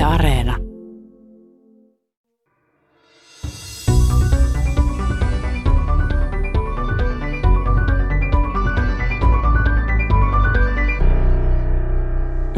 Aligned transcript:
Yle 0.00 0.06
Areena. 0.06 0.56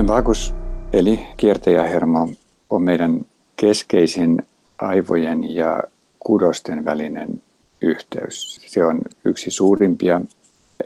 Vagus 0.06 0.54
eli 0.92 1.26
kiertäjähermo 1.36 2.28
on 2.70 2.82
meidän 2.82 3.20
keskeisin 3.56 4.42
aivojen 4.78 5.54
ja 5.54 5.82
kudosten 6.18 6.84
välinen 6.84 7.42
yhteys. 7.80 8.60
Se 8.66 8.84
on 8.84 9.00
yksi 9.24 9.50
suurimpia 9.50 10.20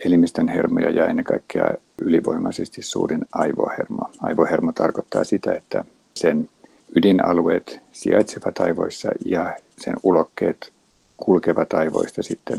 elimistön 0.05 0.49
hermoja 0.49 0.91
ja 0.91 1.07
ennen 1.07 1.25
kaikkea 1.25 1.71
ylivoimaisesti 2.03 2.83
suurin 2.83 3.21
aivohermo. 3.33 4.11
Aivohermo 4.23 4.73
tarkoittaa 4.73 5.25
sitä, 5.25 5.53
että 5.53 5.85
sen 6.17 6.49
ydinalueet 6.97 7.81
sijaitsevat 7.93 8.61
aivoissa 8.61 9.09
ja 9.25 9.57
sen 9.79 9.95
ulokkeet 10.03 10.73
kulkevat 11.17 11.73
aivoista 11.73 12.23
sitten 12.23 12.59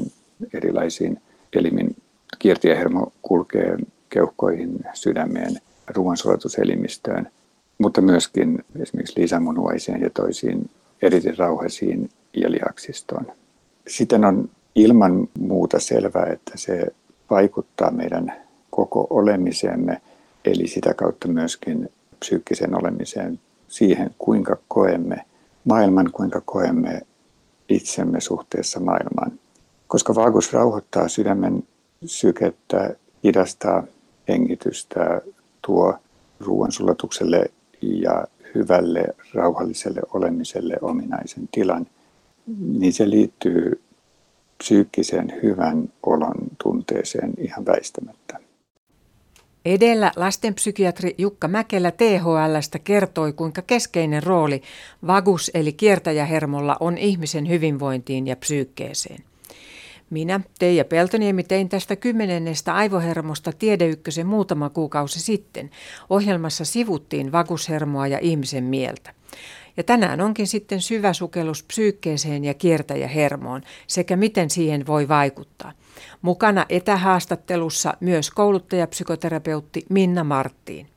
erilaisiin 0.54 1.22
elimin. 1.54 1.96
Kiertiähermo 2.40 3.14
kulkee 3.22 3.78
keuhkoihin, 4.10 4.80
sydämeen, 4.94 5.62
ruoansulatuselimmistöön, 5.88 7.32
mutta 7.78 8.02
myöskin 8.02 8.66
esimerkiksi 8.80 9.22
lisämunuaiseen 9.22 10.02
ja 10.02 10.10
toisiin 10.10 10.70
eritin 11.02 11.38
rauhasiin 11.38 12.10
ja 12.34 12.52
lihaksistoon. 12.52 13.26
Sitten 13.88 14.26
on 14.26 14.50
ilman 14.76 15.28
muuta 15.40 15.80
selvää, 15.80 16.26
että 16.26 16.52
se 16.56 16.86
vaikuttaa 17.30 17.92
meidän 17.92 18.34
koko 18.70 19.08
olemiseemme, 19.10 20.02
eli 20.46 20.68
sitä 20.68 20.94
kautta 20.94 21.28
myöskin 21.28 21.90
psyykkisen 22.20 22.76
olemiseen, 22.76 23.40
siihen 23.78 24.16
kuinka 24.18 24.58
koemme 24.68 25.26
maailman, 25.64 26.12
kuinka 26.12 26.42
koemme 26.46 27.02
itsemme 27.70 28.20
suhteessa 28.22 28.80
maailmaan. 28.80 29.32
Koska 29.88 30.16
vaagus 30.16 30.54
rauhoittaa 30.54 31.08
sydämen 31.08 31.64
sykettä, 32.06 32.96
hidastaa 33.24 33.84
hengitystä, 34.28 35.22
tuo 35.62 35.96
ruoansulatukselle 36.40 37.46
ja 37.82 38.28
hyvälle, 38.56 39.06
rauhalliselle 39.34 40.02
olemiselle 40.14 40.78
ominaisen 40.82 41.50
tilan, 41.52 41.88
niin 42.80 42.94
se 42.94 43.10
liittyy 43.10 43.82
psyykkisen 44.58 45.34
hyvän 45.44 45.90
olon 46.04 46.36
tunteeseen 46.64 47.34
ihan 47.38 47.66
väistämättä. 47.66 48.40
Edellä 49.68 50.12
lastenpsykiatri 50.16 51.16
Jukka 51.18 51.48
Mäkelä 51.48 51.92
THLstä 51.92 52.80
kertoi, 52.80 53.34
kuinka 53.34 53.62
keskeinen 53.62 54.24
rooli 54.24 54.62
vagus 55.08 55.52
eli 55.54 55.74
kiertäjähermolla 55.74 56.78
on 56.80 56.98
ihmisen 56.98 57.50
hyvinvointiin 57.50 58.28
ja 58.28 58.36
psyykkeeseen. 58.36 59.24
Minä, 60.10 60.40
Teija 60.60 60.86
Peltoniemi, 60.86 61.44
tein 61.44 61.70
tästä 61.70 61.96
kymmenennestä 61.96 62.76
aivohermosta 62.76 63.52
Tiedeykkösen 63.52 64.28
muutama 64.28 64.70
kuukausi 64.70 65.20
sitten. 65.20 65.70
Ohjelmassa 66.10 66.66
sivuttiin 66.66 67.32
vagushermoa 67.32 68.08
ja 68.08 68.20
ihmisen 68.20 68.64
mieltä. 68.64 69.14
Ja 69.78 69.84
tänään 69.84 70.22
onkin 70.22 70.48
sitten 70.48 70.82
syvä 70.82 71.14
sukellus 71.14 71.64
psyykkeeseen 71.64 72.44
ja 72.44 72.54
kiertäjähermoon 72.54 73.62
sekä 73.88 74.16
miten 74.16 74.50
siihen 74.50 74.88
voi 74.88 75.08
vaikuttaa. 75.08 75.72
Mukana 76.22 76.66
etähaastattelussa 76.70 77.94
myös 78.00 78.32
kouluttajapsykoterapeutti 78.32 79.86
Minna 79.90 80.24
Marttiin. 80.24 80.88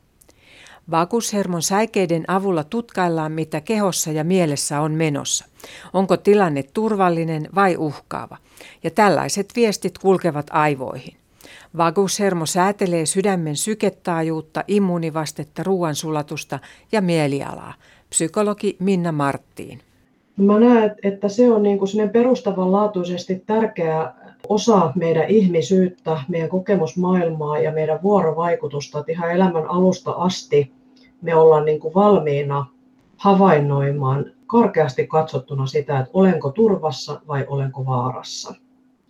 Vakushermon 0.91 1.63
säikeiden 1.63 2.25
avulla 2.29 2.65
tutkaillaan, 2.65 3.33
mitä 3.33 3.61
kehossa 3.61 4.13
ja 4.13 4.25
mielessä 4.25 4.81
on 4.81 4.93
menossa. 4.93 5.45
Onko 5.93 6.17
tilanne 6.17 6.63
turvallinen 6.63 7.49
vai 7.55 7.77
uhkaava? 7.77 8.37
Ja 8.85 8.91
tällaiset 8.91 9.53
viestit 9.57 9.99
kulkevat 9.99 10.47
aivoihin. 10.51 11.17
Vagushermo 11.77 12.47
säätelee 12.47 13.07
sydämen 13.07 13.57
syketaajuutta, 13.57 14.65
immuunivastetta, 14.69 15.63
ruoansulatusta 15.63 16.59
ja 16.93 17.01
mielialaa. 17.01 17.75
Psykologi 18.09 18.77
Minna 18.79 19.13
Marttiin. 19.13 19.81
Mä 20.37 20.61
näen, 20.61 20.97
että 21.03 21.29
se 21.29 21.51
on 21.51 21.63
niin 21.63 21.79
kuin 21.79 22.11
perustavanlaatuisesti 22.13 23.43
tärkeä 23.47 24.13
osa 24.49 24.93
meidän 24.95 25.29
ihmisyyttä, 25.29 26.23
meidän 26.29 26.49
kokemusmaailmaa 26.49 27.59
ja 27.59 27.73
meidän 27.73 28.03
vuorovaikutusta. 28.03 28.99
Että 28.99 29.13
ihan 29.13 29.31
elämän 29.31 29.67
alusta 29.67 30.11
asti 30.11 30.73
me 31.23 31.35
ollaan 31.35 31.65
niin 31.65 31.81
kuin 31.81 31.95
valmiina 31.95 32.67
havainnoimaan 33.17 34.27
korkeasti 34.47 35.07
katsottuna 35.07 35.67
sitä, 35.67 35.99
että 35.99 36.11
olenko 36.13 36.51
turvassa 36.51 37.21
vai 37.29 37.45
olenko 37.49 37.87
vaarassa. 37.87 38.55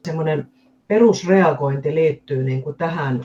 Semmoinen 0.04 0.48
perusreagointi 0.88 1.94
liittyy 1.94 2.44
niin 2.44 2.62
kuin 2.62 2.76
tähän 2.76 3.24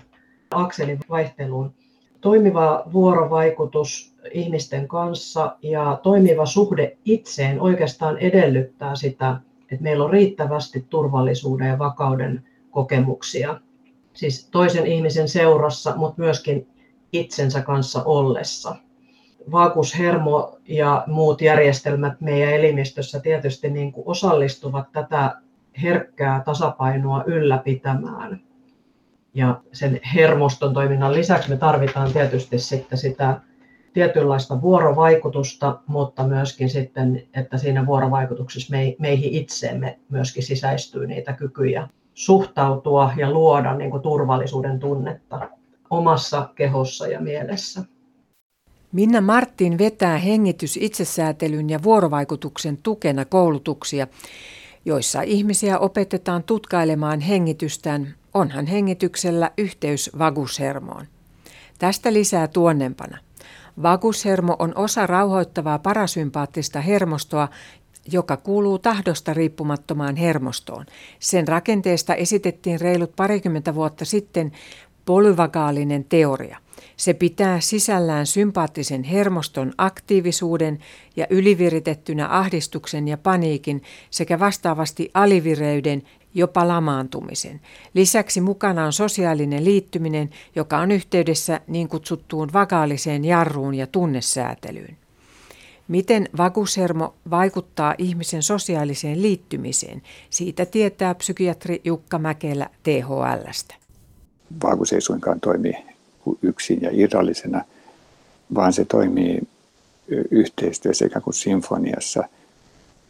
akselin 0.52 1.00
vaihteluun. 1.10 1.74
Toimiva 2.22 2.84
vuorovaikutus 2.94 4.16
ihmisten 4.32 4.88
kanssa 4.88 5.58
ja 5.62 6.00
toimiva 6.04 6.46
suhde 6.46 6.98
itseen 7.06 7.62
oikeastaan 7.62 8.18
edellyttää 8.18 8.96
sitä, 8.96 9.40
että 9.72 9.84
meillä 9.84 10.04
on 10.04 10.12
riittävästi 10.12 10.86
turvallisuuden 10.90 11.68
ja 11.68 11.80
vakauden 11.80 12.44
kokemuksia. 12.72 13.60
Siis 14.14 14.50
toisen 14.52 14.88
ihmisen 14.88 15.28
seurassa, 15.28 15.96
mutta 15.96 16.22
myöskin 16.22 16.68
itsensä 17.14 17.62
kanssa 17.62 18.04
ollessa. 18.04 18.76
Vaakushermo 19.52 20.58
ja 20.68 21.04
muut 21.08 21.42
järjestelmät 21.42 22.22
meidän 22.22 22.54
elimistössä 22.54 23.20
tietysti 23.20 23.70
niin 23.70 23.92
kuin 23.92 24.08
osallistuvat 24.08 24.92
tätä 24.92 25.42
herkkää 25.82 26.42
tasapainoa 26.46 27.24
ylläpitämään. 27.26 28.42
Ja 29.34 29.62
sen 29.74 30.00
hermoston 30.16 30.74
toiminnan 30.74 31.14
lisäksi 31.14 31.50
me 31.50 31.58
tarvitaan 31.58 32.14
tietysti 32.14 32.60
sitten 32.60 32.98
sitä 32.98 33.42
tietynlaista 33.96 34.62
vuorovaikutusta, 34.62 35.80
mutta 35.88 36.28
myöskin 36.28 36.70
sitten, 36.70 37.24
että 37.34 37.58
siinä 37.58 37.86
vuorovaikutuksessa 37.86 38.76
meihin 39.00 39.34
itseemme 39.34 40.00
myöskin 40.10 40.44
sisäistyy 40.44 41.08
niitä 41.08 41.34
kykyjä 41.34 41.88
suhtautua 42.14 43.14
ja 43.18 43.32
luoda 43.32 43.74
niin 43.74 43.92
kuin 43.92 44.02
turvallisuuden 44.02 44.80
tunnetta 44.80 45.50
omassa 45.90 46.50
kehossa 46.56 47.08
ja 47.08 47.22
mielessä. 47.22 47.84
Minna 48.92 49.22
Martin 49.22 49.78
vetää 49.78 50.18
hengitys 50.18 50.78
itsesäätelyn 50.78 51.70
ja 51.70 51.84
vuorovaikutuksen 51.84 52.78
tukena 52.78 53.26
koulutuksia, 53.26 54.08
joissa 54.86 55.22
ihmisiä 55.22 55.80
opetetaan 55.80 56.44
tutkailemaan 56.44 57.20
hengitystään, 57.20 58.16
onhan 58.34 58.66
hengityksellä 58.66 59.52
yhteys 59.58 60.12
vagushermoon. 60.20 61.06
Tästä 61.80 62.14
lisää 62.14 62.48
tuonnempana. 62.48 63.25
Vagushermo 63.84 64.56
on 64.60 64.74
osa 64.76 65.08
rauhoittavaa 65.08 65.80
parasympaattista 65.80 66.82
hermostoa, 66.82 67.48
joka 68.12 68.38
kuuluu 68.38 68.80
tahdosta 68.80 69.34
riippumattomaan 69.34 70.16
hermostoon. 70.16 70.86
Sen 71.20 71.48
rakenteesta 71.48 72.16
esitettiin 72.16 72.82
reilut 72.82 73.16
parikymmentä 73.16 73.76
vuotta 73.76 74.06
sitten 74.06 74.52
polyvagaalinen 75.06 76.04
teoria. 76.04 76.58
Se 76.98 77.14
pitää 77.14 77.60
sisällään 77.60 78.26
sympaattisen 78.26 79.04
hermoston 79.04 79.74
aktiivisuuden 79.78 80.80
ja 81.16 81.28
yliviritettynä 81.30 82.28
ahdistuksen 82.28 83.08
ja 83.08 83.18
paniikin 83.18 83.84
sekä 84.10 84.40
vastaavasti 84.40 85.12
alivireyden 85.14 86.04
jopa 86.36 86.68
lamaantumisen. 86.68 87.62
Lisäksi 87.94 88.42
mukana 88.42 88.86
on 88.86 88.94
sosiaalinen 88.94 89.66
liittyminen, 89.66 90.30
joka 90.56 90.78
on 90.78 90.92
yhteydessä 90.92 91.62
niin 91.68 91.88
kutsuttuun 91.88 92.54
vakaaliseen 92.54 93.26
jarruun 93.26 93.76
ja 93.76 93.88
tunnesäätelyyn. 93.88 94.98
Miten 95.88 96.30
vagushermo 96.38 97.16
vaikuttaa 97.30 97.96
ihmisen 97.98 98.44
sosiaaliseen 98.44 99.22
liittymiseen? 99.22 100.02
Siitä 100.30 100.66
tietää 100.66 101.16
psykiatri 101.16 101.82
Jukka 101.84 102.20
Mäkelä 102.20 102.70
THLstä. 102.84 103.76
Vagus 104.64 104.94
ei 104.94 105.02
suinkaan 105.02 105.40
toimi 105.40 105.74
yksin 106.42 106.82
ja 106.82 106.90
irrallisena, 106.94 107.62
vaan 108.56 108.74
se 108.74 108.86
toimii 108.86 109.42
yhteistyössä 110.32 111.06
sekä 111.06 111.22
kuin 111.22 111.34
sinfoniassa 111.34 112.24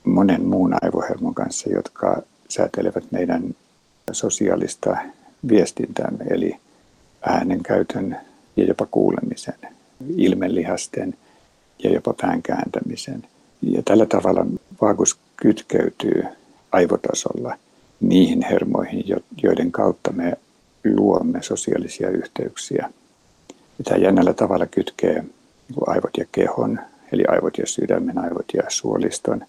monen 0.04 0.46
muun 0.46 0.76
aivohermon 0.82 1.34
kanssa, 1.34 1.70
jotka 1.70 2.22
säätelevät 2.56 3.12
meidän 3.12 3.56
sosiaalista 4.12 4.98
viestintäämme, 5.50 6.26
eli 6.30 6.58
äänen 7.22 7.64
käytön 7.64 8.18
ja 8.56 8.66
jopa 8.66 8.86
kuulemisen, 8.86 9.54
ilmelihasten 10.18 11.14
ja 11.84 11.94
jopa 11.94 12.14
pään 12.22 12.42
kääntämisen. 12.42 13.24
Ja 13.62 13.82
tällä 13.86 14.06
tavalla 14.06 14.46
vaakus 14.82 15.18
kytkeytyy 15.36 16.24
aivotasolla 16.72 17.58
niihin 18.00 18.46
hermoihin, 18.50 19.04
joiden 19.44 19.72
kautta 19.72 20.12
me 20.12 20.34
luomme 20.96 21.42
sosiaalisia 21.42 22.10
yhteyksiä. 22.10 22.90
Ja 23.50 23.84
tämä 23.84 23.98
jännällä 23.98 24.34
tavalla 24.34 24.66
kytkee 24.66 25.24
aivot 25.88 26.18
ja 26.18 26.26
kehon, 26.32 26.80
eli 27.12 27.24
aivot 27.28 27.58
ja 27.58 27.68
sydämen, 27.68 28.18
aivot 28.18 28.46
ja 28.54 28.64
suoliston, 28.68 29.46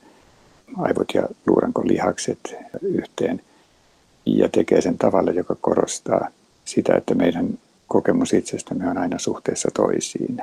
aivot 0.78 1.14
ja 1.14 1.22
luurankon 1.46 1.88
lihakset 1.88 2.56
yhteen 2.82 3.40
ja 4.26 4.48
tekee 4.48 4.80
sen 4.80 4.98
tavalla, 4.98 5.30
joka 5.30 5.56
korostaa 5.60 6.28
sitä, 6.64 6.94
että 6.96 7.14
meidän 7.14 7.58
kokemus 7.86 8.32
itsestämme 8.32 8.90
on 8.90 8.98
aina 8.98 9.18
suhteessa 9.18 9.68
toisiin. 9.74 10.42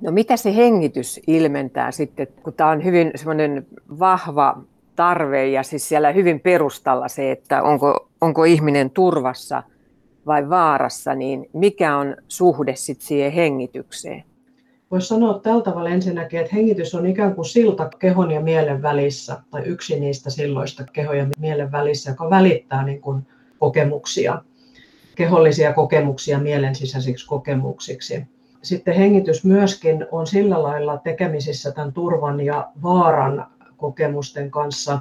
No 0.00 0.10
mitä 0.10 0.36
se 0.36 0.56
hengitys 0.56 1.20
ilmentää 1.26 1.90
sitten, 1.90 2.26
kun 2.42 2.52
tämä 2.52 2.70
on 2.70 2.84
hyvin 2.84 3.10
semmoinen 3.14 3.66
vahva 3.98 4.62
tarve 4.96 5.48
ja 5.48 5.62
siis 5.62 5.88
siellä 5.88 6.12
hyvin 6.12 6.40
perustalla 6.40 7.08
se, 7.08 7.32
että 7.32 7.62
onko, 7.62 8.08
onko 8.20 8.44
ihminen 8.44 8.90
turvassa 8.90 9.62
vai 10.26 10.48
vaarassa, 10.48 11.14
niin 11.14 11.50
mikä 11.52 11.96
on 11.96 12.16
suhde 12.28 12.76
sitten 12.76 13.06
siihen 13.06 13.32
hengitykseen? 13.32 14.24
Voisi 14.92 15.06
sanoa 15.06 15.38
tällä 15.38 15.62
tavalla 15.62 15.90
ensinnäkin, 15.90 16.40
että 16.40 16.54
hengitys 16.54 16.94
on 16.94 17.06
ikään 17.06 17.34
kuin 17.34 17.44
silta 17.44 17.90
kehon 17.98 18.30
ja 18.30 18.40
mielen 18.40 18.82
välissä, 18.82 19.38
tai 19.50 19.62
yksi 19.62 20.00
niistä 20.00 20.30
silloista 20.30 20.84
kehon 20.92 21.18
ja 21.18 21.26
mielen 21.38 21.72
välissä, 21.72 22.10
joka 22.10 22.30
välittää 22.30 22.84
niin 22.84 23.00
kuin 23.00 23.26
kokemuksia, 23.58 24.42
kehollisia 25.14 25.72
kokemuksia 25.72 26.38
mielen 26.38 26.74
sisäisiksi 26.74 27.26
kokemuksiksi. 27.26 28.26
Sitten 28.62 28.94
hengitys 28.94 29.44
myöskin 29.44 30.06
on 30.10 30.26
sillä 30.26 30.62
lailla 30.62 30.98
tekemisissä 30.98 31.72
tämän 31.72 31.92
turvan 31.92 32.40
ja 32.40 32.70
vaaran 32.82 33.46
kokemusten 33.76 34.50
kanssa, 34.50 34.98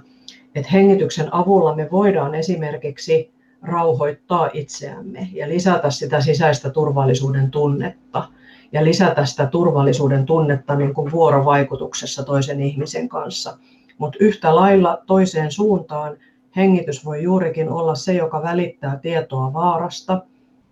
että 0.55 0.71
hengityksen 0.71 1.33
avulla 1.33 1.75
me 1.75 1.87
voidaan 1.91 2.35
esimerkiksi 2.35 3.31
rauhoittaa 3.61 4.49
itseämme 4.53 5.29
ja 5.33 5.49
lisätä 5.49 5.89
sitä 5.89 6.21
sisäistä 6.21 6.69
turvallisuuden 6.69 7.51
tunnetta 7.51 8.23
ja 8.71 8.83
lisätä 8.83 9.25
sitä 9.25 9.45
turvallisuuden 9.45 10.25
tunnetta 10.25 10.75
niin 10.75 10.93
kuin 10.93 11.11
vuorovaikutuksessa 11.11 12.23
toisen 12.23 12.61
ihmisen 12.61 13.09
kanssa. 13.09 13.57
Mutta 13.97 14.17
yhtä 14.21 14.55
lailla 14.55 15.03
toiseen 15.07 15.51
suuntaan 15.51 16.17
hengitys 16.55 17.05
voi 17.05 17.23
juurikin 17.23 17.69
olla 17.69 17.95
se, 17.95 18.13
joka 18.13 18.43
välittää 18.43 18.97
tietoa 18.97 19.53
vaarasta, 19.53 20.21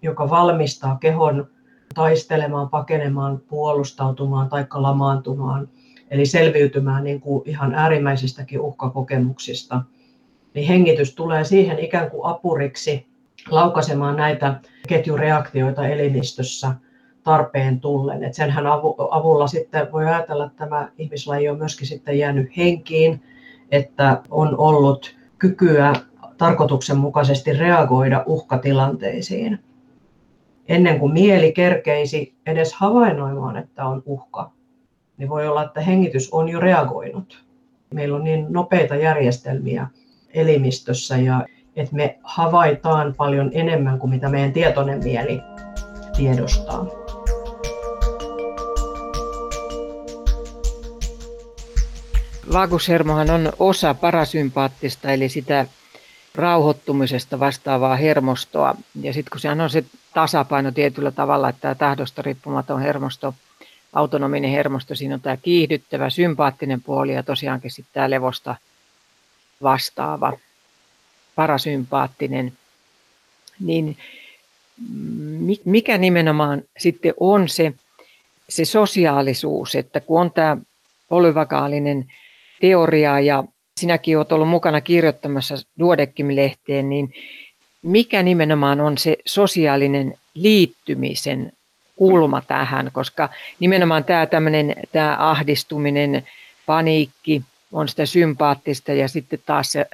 joka 0.02 0.30
valmistaa 0.30 0.98
kehon 1.02 1.48
taistelemaan, 1.96 2.70
pakenemaan, 2.70 3.42
puolustautumaan 3.48 4.50
tai 4.50 4.66
lamaantumaan, 4.74 5.70
eli 6.12 6.26
selviytymään 6.26 7.04
niin 7.04 7.22
kuin 7.22 7.50
ihan 7.50 7.74
äärimmäisistäkin 7.74 8.62
uhkakokemuksista. 8.62 9.82
Niin 10.54 10.68
hengitys 10.68 11.16
tulee 11.16 11.44
siihen 11.44 11.80
ikään 11.80 12.12
kuin 12.12 12.26
apuriksi 12.26 13.08
laukaisemaan 13.50 14.16
näitä 14.16 14.60
ketjureaktioita 14.88 15.88
elimistössä 15.88 16.74
tarpeen 17.24 17.80
tullen. 17.80 18.24
Et 18.24 18.34
senhän 18.34 18.68
avulla 19.12 19.48
sitten 19.48 19.92
voi 19.92 20.06
ajatella, 20.06 20.46
että 20.46 20.58
tämä 20.58 20.90
ihmislaji 20.98 21.50
on 21.50 21.58
myöskin 21.58 21.88
sitten 21.88 22.20
jäänyt 22.20 22.58
henkiin, 22.58 23.24
että 23.72 24.22
on 24.30 24.58
ollut 24.58 25.16
kykyä 25.38 25.94
tarkoituksenmukaisesti 26.38 27.54
reagoida 27.54 28.24
uhkatilanteisiin 28.26 29.60
ennen 30.70 31.00
kuin 31.00 31.14
mieli 31.14 31.52
kerkeisi 31.52 32.36
edes 32.46 32.74
havainnoimaan, 32.74 33.58
että 33.58 33.86
on 33.86 34.04
uhka, 34.06 34.52
niin 35.18 35.30
voi 35.30 35.48
olla, 35.48 35.64
että 35.64 35.82
hengitys 35.82 36.30
on 36.32 36.50
jo 36.50 36.60
reagoinut. 36.60 37.46
Meillä 37.94 38.16
on 38.16 38.24
niin 38.24 38.46
nopeita 38.50 38.96
järjestelmiä 38.96 39.88
elimistössä 40.34 41.18
ja 41.18 41.46
että 41.76 41.96
me 41.96 42.20
havaitaan 42.24 43.14
paljon 43.18 43.50
enemmän 43.54 44.00
kuin 44.00 44.10
mitä 44.10 44.30
meidän 44.30 44.54
tietoinen 44.54 45.04
mieli 45.04 45.42
tiedostaa. 46.18 46.99
Vagushermohan 52.54 53.30
on 53.30 53.54
osa 53.60 53.94
parasympaattista, 53.94 55.12
eli 55.12 55.30
sitä 55.30 55.66
rauhoittumisesta 56.36 57.40
vastaavaa 57.40 57.96
hermostoa. 57.96 58.76
Ja 59.02 59.14
sitten 59.14 59.32
kun 59.32 59.40
sehän 59.40 59.62
on 59.62 59.70
se 59.70 59.84
tasapaino 60.14 60.72
tietyllä 60.72 61.12
tavalla, 61.12 61.50
että 61.50 61.62
tämä 61.62 61.76
tahdosta 61.76 62.22
riippumaton 62.22 62.82
hermosto, 62.82 63.34
autonominen 63.94 64.52
hermosto, 64.52 64.96
siinä 64.96 65.16
on 65.16 65.22
tämä 65.22 65.38
kiihdyttävä, 65.38 66.10
sympaattinen 66.10 66.82
puoli 66.82 67.14
ja 67.14 67.24
tosiaankin 67.24 67.72
sitten 67.72 67.94
tämä 67.94 68.10
levosta 68.10 68.56
vastaava, 69.64 70.34
parasympaattinen. 71.36 72.54
Niin 73.60 73.98
mikä 75.66 75.98
nimenomaan 75.98 76.62
sitten 76.78 77.14
on 77.20 77.50
se, 77.50 77.74
se 78.50 78.66
sosiaalisuus, 78.66 79.76
että 79.76 80.00
kun 80.00 80.22
on 80.22 80.32
tämä 80.32 80.58
polyvagaalinen 81.10 82.06
teoria 82.62 83.20
ja 83.20 83.44
sinäkin 83.80 84.18
olet 84.18 84.32
ollut 84.32 84.50
mukana 84.50 84.82
kirjoittamassa 84.82 85.56
Duodeckim-lehteen, 85.80 86.90
niin 86.90 87.14
mikä 87.82 88.24
nimenomaan 88.24 88.82
on 88.82 88.98
se 88.98 89.18
sosiaalinen 89.26 90.14
liittymisen 90.34 91.52
kulma 91.96 92.42
tähän, 92.48 92.90
koska 92.94 93.30
nimenomaan 93.60 94.04
tämä 94.04 94.26
tämmöinen 94.26 94.76
tämä 94.92 95.16
ahdistuminen, 95.20 96.28
paniikki 96.66 97.42
on 97.72 97.90
sitä 97.90 98.06
sympaattista 98.06 98.94
ja 98.94 99.08
sitten 99.08 99.40
taas 99.46 99.72
se, 99.72 99.86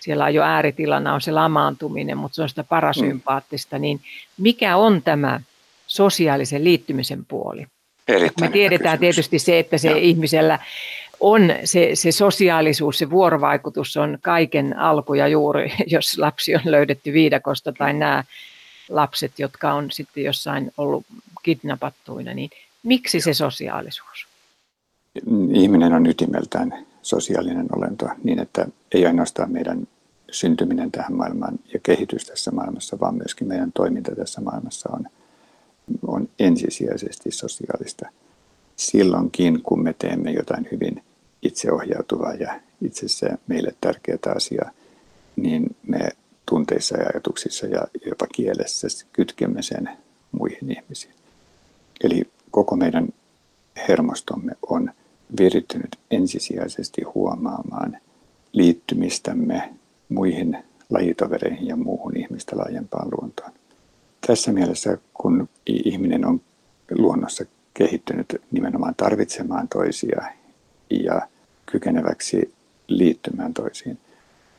siellä 0.00 0.24
on 0.24 0.34
jo 0.34 0.42
ääritilana 0.42 1.14
on 1.14 1.20
se 1.20 1.32
lamaantuminen, 1.32 2.16
mutta 2.16 2.34
se 2.36 2.42
on 2.42 2.48
sitä 2.48 2.64
parasympaattista, 2.64 3.78
niin 3.78 4.00
mikä 4.38 4.76
on 4.76 5.02
tämä 5.02 5.40
sosiaalisen 5.86 6.64
liittymisen 6.64 7.24
puoli? 7.28 7.66
Erittäin 8.08 8.50
Me 8.50 8.52
tiedetään 8.52 8.98
tietysti 8.98 9.38
se, 9.38 9.58
että 9.58 9.78
se 9.78 9.90
ja. 9.90 9.96
ihmisellä 9.96 10.58
on 11.20 11.42
se, 11.64 11.90
se 11.94 12.12
sosiaalisuus, 12.12 12.98
se 12.98 13.10
vuorovaikutus 13.10 13.96
on 13.96 14.18
kaiken 14.22 14.78
alku 14.78 15.14
ja 15.14 15.28
juuri, 15.28 15.72
jos 15.86 16.18
lapsi 16.18 16.54
on 16.54 16.62
löydetty 16.64 17.12
viidakosta 17.12 17.72
tai 17.72 17.92
nämä 17.92 18.24
lapset, 18.88 19.38
jotka 19.38 19.72
on 19.72 19.90
sitten 19.90 20.24
jossain 20.24 20.72
ollut 20.78 21.04
kidnappattuina, 21.42 22.34
niin 22.34 22.50
miksi 22.82 23.20
se 23.20 23.34
sosiaalisuus? 23.34 24.26
Ihminen 25.52 25.92
on 25.92 26.06
ytimeltään 26.06 26.86
sosiaalinen 27.02 27.66
olento 27.76 28.08
niin, 28.24 28.38
että 28.38 28.66
ei 28.94 29.06
ainoastaan 29.06 29.52
meidän 29.52 29.88
syntyminen 30.30 30.90
tähän 30.90 31.12
maailmaan 31.12 31.58
ja 31.72 31.80
kehitys 31.82 32.24
tässä 32.24 32.50
maailmassa, 32.50 33.00
vaan 33.00 33.14
myöskin 33.14 33.48
meidän 33.48 33.72
toiminta 33.72 34.16
tässä 34.16 34.40
maailmassa 34.40 34.90
on, 34.92 35.06
on 36.06 36.28
ensisijaisesti 36.38 37.30
sosiaalista. 37.30 38.06
Silloinkin, 38.76 39.62
kun 39.62 39.82
me 39.82 39.94
teemme 39.98 40.30
jotain 40.30 40.68
hyvin 40.72 41.02
itseohjautuvaa 41.42 42.34
ja 42.34 42.60
itse 42.82 43.08
se 43.08 43.30
meille 43.46 43.74
tärkeää 43.80 44.34
asiaa, 44.36 44.70
niin 45.36 45.76
me 45.86 46.08
tunteissa 46.46 46.96
ja 46.96 47.06
ajatuksissa 47.14 47.66
ja 47.66 47.86
jopa 48.06 48.26
kielessä 48.26 48.88
kytkemme 49.12 49.62
sen 49.62 49.90
muihin 50.32 50.70
ihmisiin. 50.70 51.14
Eli 52.04 52.22
koko 52.50 52.76
meidän 52.76 53.08
hermostomme 53.88 54.52
on 54.68 54.90
virittynyt 55.38 55.96
ensisijaisesti 56.10 57.02
huomaamaan 57.02 57.96
liittymistämme 58.52 59.74
muihin 60.08 60.58
lajitovereihin 60.90 61.66
ja 61.66 61.76
muuhun 61.76 62.16
ihmistä 62.16 62.56
laajempaan 62.56 63.08
luontoon. 63.10 63.50
Tässä 64.26 64.52
mielessä, 64.52 64.98
kun 65.14 65.48
ihminen 65.66 66.24
on 66.24 66.40
luonnossa 66.90 67.44
kehittynyt 67.74 68.42
nimenomaan 68.50 68.94
tarvitsemaan 68.94 69.68
toisia 69.68 70.22
ja 70.90 71.28
kykeneväksi 71.66 72.54
liittymään 72.88 73.54
toisiin, 73.54 73.98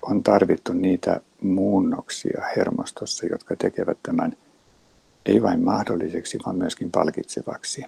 on 0.02 0.24
tarvittu 0.24 0.74
niitä 0.74 1.22
muunnoksia 1.42 2.42
hermostossa, 2.58 3.26
jotka 3.26 3.56
tekevät 3.56 3.98
tämän 4.04 4.38
ei 5.26 5.42
vain 5.42 5.64
mahdolliseksi, 5.64 6.38
vaan 6.46 6.56
myöskin 6.56 6.92
palkitsevaksi. 6.92 7.86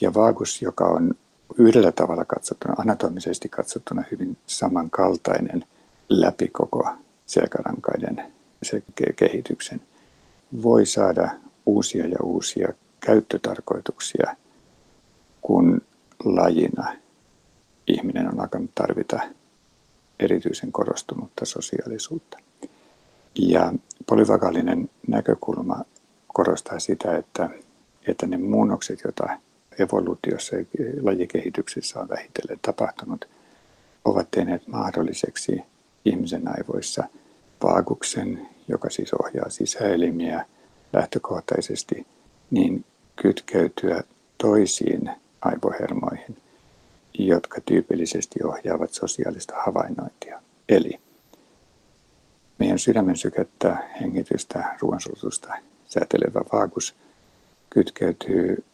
Ja 0.00 0.14
vaagus, 0.14 0.62
joka 0.62 0.84
on 0.84 1.14
yhdellä 1.58 1.92
tavalla 1.92 2.24
katsottuna, 2.24 2.74
anatomisesti 2.78 3.48
katsottuna 3.48 4.04
hyvin 4.10 4.36
samankaltainen 4.46 5.64
läpi 6.08 6.48
koko 6.48 6.88
selkärankaiden 7.26 8.22
kehityksen, 9.16 9.80
voi 10.62 10.86
saada 10.86 11.30
uusia 11.66 12.06
ja 12.06 12.18
uusia 12.22 12.72
käyttötarkoituksia, 13.00 14.36
kun 15.40 15.80
lajina 16.24 16.92
ihminen 17.90 18.28
on 18.28 18.40
alkanut 18.40 18.70
tarvita 18.74 19.20
erityisen 20.20 20.72
korostunutta 20.72 21.44
sosiaalisuutta. 21.44 22.38
Ja 23.38 23.72
polyvagaalinen 24.06 24.90
näkökulma 25.08 25.84
korostaa 26.28 26.78
sitä, 26.78 27.16
että, 27.16 27.50
että 28.06 28.26
ne 28.26 28.36
muunnokset, 28.36 29.00
joita 29.04 29.38
evoluutiossa 29.78 30.56
ja 30.56 30.64
lajikehityksessä 31.02 32.00
on 32.00 32.08
vähitellen 32.08 32.58
tapahtunut, 32.62 33.28
ovat 34.04 34.30
tehneet 34.30 34.68
mahdolliseksi 34.68 35.62
ihmisen 36.04 36.48
aivoissa 36.48 37.04
vaakuksen, 37.62 38.48
joka 38.68 38.90
siis 38.90 39.14
ohjaa 39.14 39.48
sisäelimiä 39.48 40.46
lähtökohtaisesti, 40.92 42.06
niin 42.50 42.84
kytkeytyä 43.16 44.02
toisiin 44.38 45.10
aivohermoihin– 45.42 46.36
jotka 47.26 47.60
tyypillisesti 47.60 48.44
ohjaavat 48.44 48.92
sosiaalista 48.92 49.54
havainnointia. 49.66 50.42
Eli 50.68 51.00
meidän 52.58 52.78
sydämen 52.78 53.16
sykettä, 53.16 53.76
hengitystä, 54.00 54.76
ruoansulutusta 54.80 55.54
säätelevä 55.86 56.40
vaakus 56.52 56.94
kytkeytyy 57.70 58.64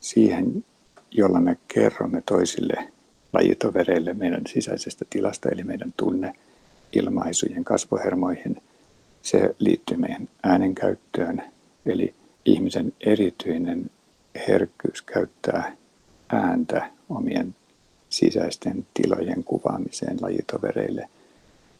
siihen, 0.00 0.64
jolla 1.10 1.40
me 1.40 1.56
kerromme 1.68 2.22
toisille 2.26 2.92
lajitovereille 3.32 4.14
meidän 4.14 4.42
sisäisestä 4.46 5.04
tilasta, 5.10 5.48
eli 5.48 5.64
meidän 5.64 5.92
tunne, 5.96 6.32
ilmaisujen 6.92 7.64
kasvohermoihin. 7.64 8.62
Se 9.22 9.54
liittyy 9.58 9.96
meidän 9.96 10.28
äänenkäyttöön, 10.42 11.42
eli 11.86 12.14
ihmisen 12.44 12.92
erityinen 13.00 13.90
herkkyys 14.48 15.02
käyttää 15.02 15.76
ääntä 16.28 16.90
omien 17.08 17.56
sisäisten 18.10 18.86
tilojen 18.94 19.44
kuvaamiseen 19.44 20.16
lajitovereille 20.20 21.08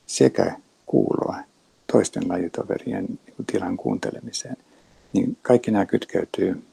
sekä 0.06 0.56
kuulua 0.86 1.36
toisten 1.92 2.28
lajitoverien 2.28 3.06
tilan 3.46 3.76
kuuntelemiseen. 3.76 4.56
Niin 5.12 5.38
kaikki 5.42 5.70
nämä 5.70 5.86
kytkeytyy 5.86 6.64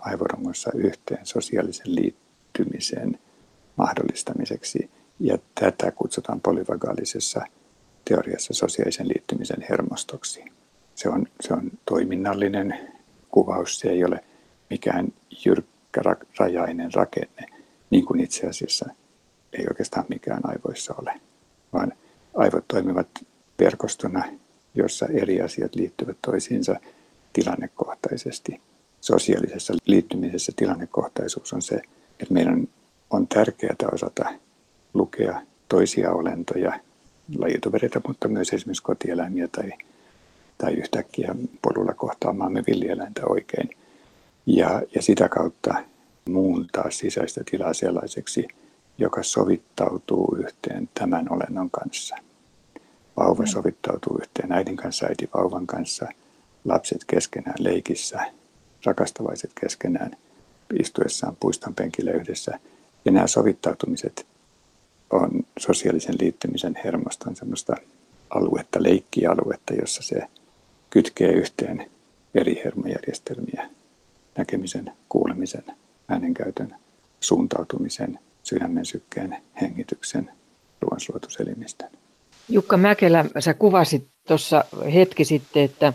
aivorungossa 0.00 0.70
yhteen 0.74 1.26
sosiaalisen 1.26 1.94
liittymisen 1.94 3.18
mahdollistamiseksi. 3.76 4.90
Ja 5.20 5.38
tätä 5.54 5.90
kutsutaan 5.90 6.40
polyvagaalisessa 6.40 7.46
teoriassa 8.04 8.54
sosiaalisen 8.54 9.08
liittymisen 9.08 9.66
hermostoksi. 9.70 10.44
Se 10.94 11.08
on, 11.08 11.26
se 11.40 11.54
on 11.54 11.70
toiminnallinen 11.84 12.78
kuvaus, 13.28 13.78
se 13.78 13.88
ei 13.88 14.04
ole 14.04 14.24
mikään 14.70 15.12
jyrkkä 15.44 16.02
rajainen 16.38 16.94
rakenne, 16.94 17.46
niin 17.92 18.04
kuin 18.04 18.20
itse 18.20 18.46
asiassa 18.46 18.90
ei 19.52 19.66
oikeastaan 19.70 20.04
mikään 20.08 20.40
aivoissa 20.44 20.94
ole, 20.98 21.20
vaan 21.72 21.92
aivot 22.34 22.64
toimivat 22.68 23.08
verkostona, 23.60 24.24
jossa 24.74 25.06
eri 25.06 25.40
asiat 25.40 25.74
liittyvät 25.74 26.16
toisiinsa 26.22 26.76
tilannekohtaisesti. 27.32 28.60
Sosiaalisessa 29.00 29.74
liittymisessä 29.86 30.52
tilannekohtaisuus 30.56 31.52
on 31.52 31.62
se, 31.62 31.74
että 32.20 32.34
meidän 32.34 32.68
on 33.10 33.28
tärkeää 33.28 33.88
osata 33.92 34.32
lukea 34.94 35.42
toisia 35.68 36.12
olentoja, 36.12 36.80
lajitovereita, 37.38 38.00
mutta 38.08 38.28
myös 38.28 38.52
esimerkiksi 38.52 38.82
kotieläimiä 38.82 39.48
tai, 39.48 39.72
tai 40.58 40.74
yhtäkkiä 40.74 41.34
polulla 41.62 41.94
kohtaamaamme 41.94 42.62
villieläintä 42.66 43.22
oikein. 43.26 43.70
Ja, 44.46 44.82
ja 44.94 45.02
sitä 45.02 45.28
kautta 45.28 45.74
muuntaa 46.28 46.90
sisäistä 46.90 47.40
tilaa 47.50 47.74
sellaiseksi, 47.74 48.48
joka 48.98 49.22
sovittautuu 49.22 50.36
yhteen 50.40 50.88
tämän 50.94 51.32
olennon 51.32 51.70
kanssa. 51.70 52.16
Vauva 53.16 53.46
sovittautuu 53.46 54.18
yhteen 54.22 54.52
äidin 54.52 54.76
kanssa, 54.76 55.06
äiti 55.06 55.30
vauvan 55.34 55.66
kanssa, 55.66 56.08
lapset 56.64 57.04
keskenään 57.04 57.56
leikissä, 57.58 58.32
rakastavaiset 58.84 59.50
keskenään 59.60 60.16
istuessaan 60.80 61.36
puiston 61.40 61.74
penkillä 61.74 62.12
yhdessä. 62.12 62.58
Ja 63.04 63.12
nämä 63.12 63.26
sovittautumiset 63.26 64.26
on 65.10 65.30
sosiaalisen 65.58 66.14
liittymisen 66.20 66.78
hermoston 66.84 67.36
semmoista 67.36 67.76
aluetta, 68.30 68.82
leikkialuetta, 68.82 69.74
jossa 69.74 70.02
se 70.02 70.22
kytkee 70.90 71.32
yhteen 71.32 71.90
eri 72.34 72.60
hermojärjestelmiä, 72.64 73.70
näkemisen, 74.38 74.92
kuulemisen, 75.08 75.64
äänenkäytön, 76.08 76.74
suuntautumisen, 77.20 78.18
sydämen 78.42 78.86
sykkeen, 78.86 79.36
hengityksen, 79.60 80.30
ruoansuotuselimistön. 80.80 81.90
Jukka 82.48 82.76
Mäkelä, 82.76 83.24
sä 83.38 83.54
kuvasit 83.54 84.08
tuossa 84.28 84.64
hetki 84.94 85.24
sitten, 85.24 85.62
että 85.62 85.92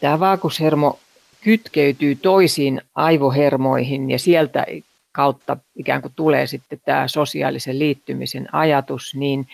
tämä 0.00 0.20
vaakushermo 0.20 0.98
kytkeytyy 1.44 2.14
toisiin 2.14 2.80
aivohermoihin 2.94 4.10
ja 4.10 4.18
sieltä 4.18 4.66
kautta 5.12 5.56
ikään 5.76 6.02
kuin 6.02 6.12
tulee 6.16 6.46
sitten 6.46 6.80
tämä 6.84 7.08
sosiaalisen 7.08 7.78
liittymisen 7.78 8.54
ajatus, 8.54 9.14
niin 9.14 9.46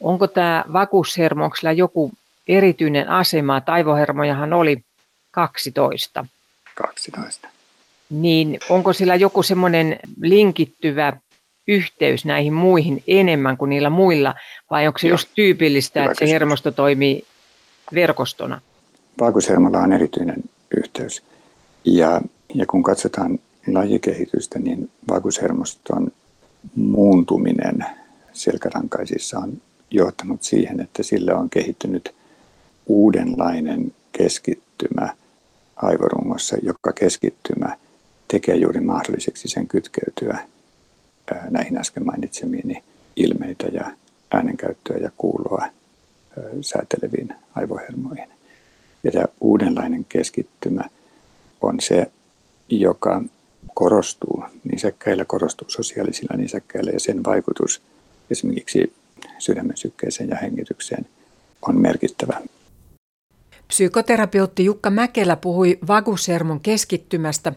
onko 0.00 0.26
tämä 0.26 0.64
vakuushermo, 0.72 1.44
onko 1.44 1.56
sillä 1.56 1.72
joku 1.72 2.12
erityinen 2.48 3.08
asema? 3.08 3.62
Aivohermojahan 3.66 4.52
oli 4.52 4.84
12. 5.30 6.26
12. 6.74 7.48
Niin 8.10 8.58
onko 8.68 8.92
sillä 8.92 9.14
joku 9.14 9.42
semmoinen 9.42 9.98
linkittyvä 10.20 11.12
yhteys 11.68 12.24
näihin 12.24 12.52
muihin 12.52 13.02
enemmän 13.06 13.56
kuin 13.56 13.68
niillä 13.68 13.90
muilla, 13.90 14.34
vai 14.70 14.86
onko 14.86 14.98
se 14.98 15.08
just 15.08 15.28
tyypillistä, 15.34 16.00
Hyvä 16.00 16.10
että 16.10 16.18
kysymys. 16.18 16.30
se 16.30 16.34
hermosto 16.34 16.70
toimii 16.70 17.24
verkostona? 17.94 18.60
Valkoishermolla 19.20 19.78
on 19.78 19.92
erityinen 19.92 20.44
yhteys. 20.76 21.22
Ja, 21.84 22.20
ja 22.54 22.66
kun 22.66 22.82
katsotaan 22.82 23.38
lajikehitystä, 23.72 24.58
niin 24.58 24.90
valkoishermoston 25.08 26.12
muuntuminen 26.76 27.86
selkärankaisissa 28.32 29.38
on 29.38 29.62
johtanut 29.90 30.42
siihen, 30.42 30.80
että 30.80 31.02
sillä 31.02 31.34
on 31.34 31.50
kehittynyt 31.50 32.14
uudenlainen 32.86 33.94
keskittymä 34.12 35.14
aivorungossa, 35.76 36.56
joka 36.62 36.92
keskittymä 36.92 37.76
tekee 38.28 38.56
juuri 38.56 38.80
mahdolliseksi 38.80 39.48
sen 39.48 39.68
kytkeytyä 39.68 40.38
näihin 41.50 41.78
äsken 41.78 42.06
mainitsemiini 42.06 42.82
ilmeitä 43.16 43.66
ja 43.66 43.90
äänenkäyttöä 44.30 44.96
ja 44.96 45.10
kuuloa 45.16 45.66
sääteleviin 46.60 47.28
aivohermoihin. 47.54 48.28
Ja 49.04 49.12
tämä 49.12 49.24
uudenlainen 49.40 50.04
keskittymä 50.08 50.84
on 51.60 51.80
se, 51.80 52.10
joka 52.68 53.22
korostuu 53.74 54.44
nisäkkäillä, 54.72 55.24
korostuu 55.24 55.70
sosiaalisilla 55.70 56.36
nisäkkäillä 56.36 56.90
ja 56.90 57.00
sen 57.00 57.24
vaikutus 57.24 57.82
esimerkiksi 58.30 58.92
sydämen 59.38 59.76
sykkeeseen 59.76 60.28
ja 60.30 60.36
hengitykseen 60.36 61.06
on 61.62 61.80
merkittävä. 61.80 62.40
Psykoterapeutti 63.68 64.64
Jukka 64.64 64.90
Mäkelä 64.90 65.36
puhui 65.36 65.78
vagushermon 65.88 66.60
keskittymästä, 66.60 67.52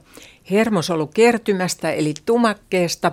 hermosolukertymästä 0.52 1.92
eli 1.92 2.14
tumakkeesta. 2.26 3.12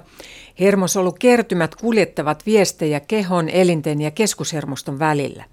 Hermosolukertymät 0.60 1.74
kuljettavat 1.74 2.46
viestejä 2.46 3.00
kehon, 3.00 3.48
elinten 3.48 4.00
ja 4.00 4.10
keskushermoston 4.10 4.98
välillä. 4.98 5.44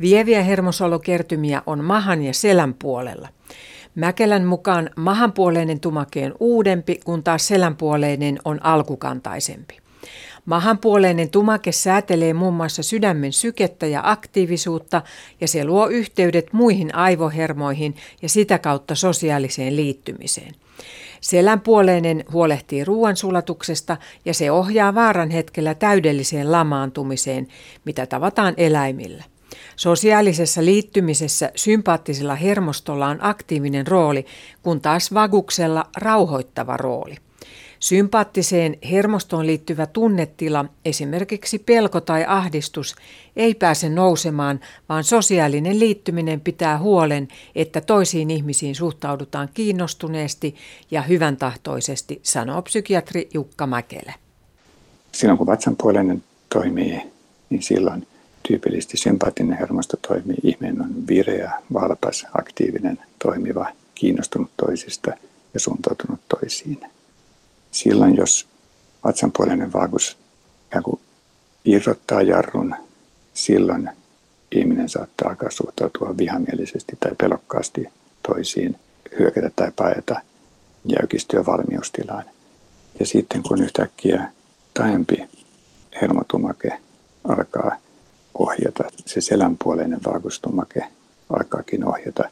Vieviä 0.00 0.42
hermosolukertymiä 0.42 1.62
on 1.66 1.84
mahan 1.84 2.22
ja 2.22 2.34
selän 2.34 2.74
puolella. 2.74 3.28
Mäkelän 3.94 4.44
mukaan 4.44 4.90
mahanpuoleinen 4.96 5.80
tumake 5.80 6.26
on 6.26 6.34
uudempi, 6.40 7.00
kun 7.04 7.22
taas 7.22 7.48
selänpuoleinen 7.48 8.38
on 8.44 8.64
alkukantaisempi. 8.64 9.81
Mahanpuoleinen 10.44 11.30
tumake 11.30 11.72
säätelee 11.72 12.34
muun 12.34 12.54
muassa 12.54 12.82
sydämen 12.82 13.32
sykettä 13.32 13.86
ja 13.86 14.00
aktiivisuutta 14.04 15.02
ja 15.40 15.48
se 15.48 15.64
luo 15.64 15.88
yhteydet 15.88 16.52
muihin 16.52 16.94
aivohermoihin 16.94 17.94
ja 18.22 18.28
sitä 18.28 18.58
kautta 18.58 18.94
sosiaaliseen 18.94 19.76
liittymiseen. 19.76 20.54
Selänpuoleinen 21.20 22.24
huolehtii 22.32 22.84
ruoansulatuksesta 22.84 23.96
ja 24.24 24.34
se 24.34 24.50
ohjaa 24.50 24.94
vaaran 24.94 25.30
hetkellä 25.30 25.74
täydelliseen 25.74 26.52
lamaantumiseen, 26.52 27.48
mitä 27.84 28.06
tavataan 28.06 28.54
eläimillä. 28.56 29.24
Sosiaalisessa 29.76 30.64
liittymisessä 30.64 31.50
sympaattisella 31.56 32.34
hermostolla 32.34 33.06
on 33.06 33.18
aktiivinen 33.20 33.86
rooli, 33.86 34.26
kun 34.62 34.80
taas 34.80 35.14
vaguksella 35.14 35.84
rauhoittava 35.96 36.76
rooli. 36.76 37.16
Sympaattiseen 37.82 38.78
hermostoon 38.90 39.46
liittyvä 39.46 39.86
tunnetila, 39.86 40.64
esimerkiksi 40.84 41.58
pelko 41.58 42.00
tai 42.00 42.24
ahdistus, 42.28 42.96
ei 43.36 43.54
pääse 43.54 43.88
nousemaan, 43.88 44.60
vaan 44.88 45.04
sosiaalinen 45.04 45.80
liittyminen 45.80 46.40
pitää 46.40 46.78
huolen, 46.78 47.28
että 47.54 47.80
toisiin 47.80 48.30
ihmisiin 48.30 48.74
suhtaudutaan 48.74 49.48
kiinnostuneesti 49.54 50.54
ja 50.90 51.02
hyvän 51.02 51.36
tahtoisesti, 51.36 52.20
sanoo 52.22 52.62
psykiatri 52.62 53.28
Jukka 53.34 53.66
Mäkelä. 53.66 54.12
Silloin 55.12 55.38
kun 55.38 55.46
vatsanpuoleinen 55.46 56.24
toimii, 56.52 57.00
niin 57.50 57.62
silloin 57.62 58.06
tyypillisesti 58.48 58.96
sympaattinen 58.96 59.58
hermosto 59.58 59.96
toimii. 60.08 60.38
Ihminen 60.42 60.80
on 60.82 61.06
vireä, 61.08 61.52
valpas, 61.72 62.26
aktiivinen, 62.38 62.98
toimiva, 63.22 63.66
kiinnostunut 63.94 64.50
toisista 64.56 65.10
ja 65.54 65.60
suuntautunut 65.60 66.20
toisiin. 66.28 66.80
Silloin, 67.72 68.16
jos 68.16 68.48
vatsanpuoleinen 69.04 69.72
vaakus 69.72 70.18
irrottaa 71.64 72.22
jarrun, 72.22 72.74
silloin 73.34 73.90
ihminen 74.52 74.88
saattaa 74.88 75.28
alkaa 75.28 75.50
suhtautua 75.50 76.16
vihamielisesti 76.18 76.96
tai 77.00 77.10
pelokkaasti 77.18 77.88
toisiin, 78.28 78.76
hyökätä 79.18 79.50
tai 79.56 79.72
paeta 79.76 80.20
jäykistyä 80.84 81.46
valmiustilaan. 81.46 82.24
Ja 83.00 83.06
sitten 83.06 83.42
kun 83.42 83.62
yhtäkkiä 83.62 84.32
taempi 84.74 85.28
hermotumake 86.02 86.78
alkaa 87.24 87.76
ohjata, 88.38 88.84
se 89.06 89.20
selänpuoleinen 89.20 90.00
vaagustumake 90.06 90.84
alkaakin 91.30 91.88
ohjata 91.88 92.24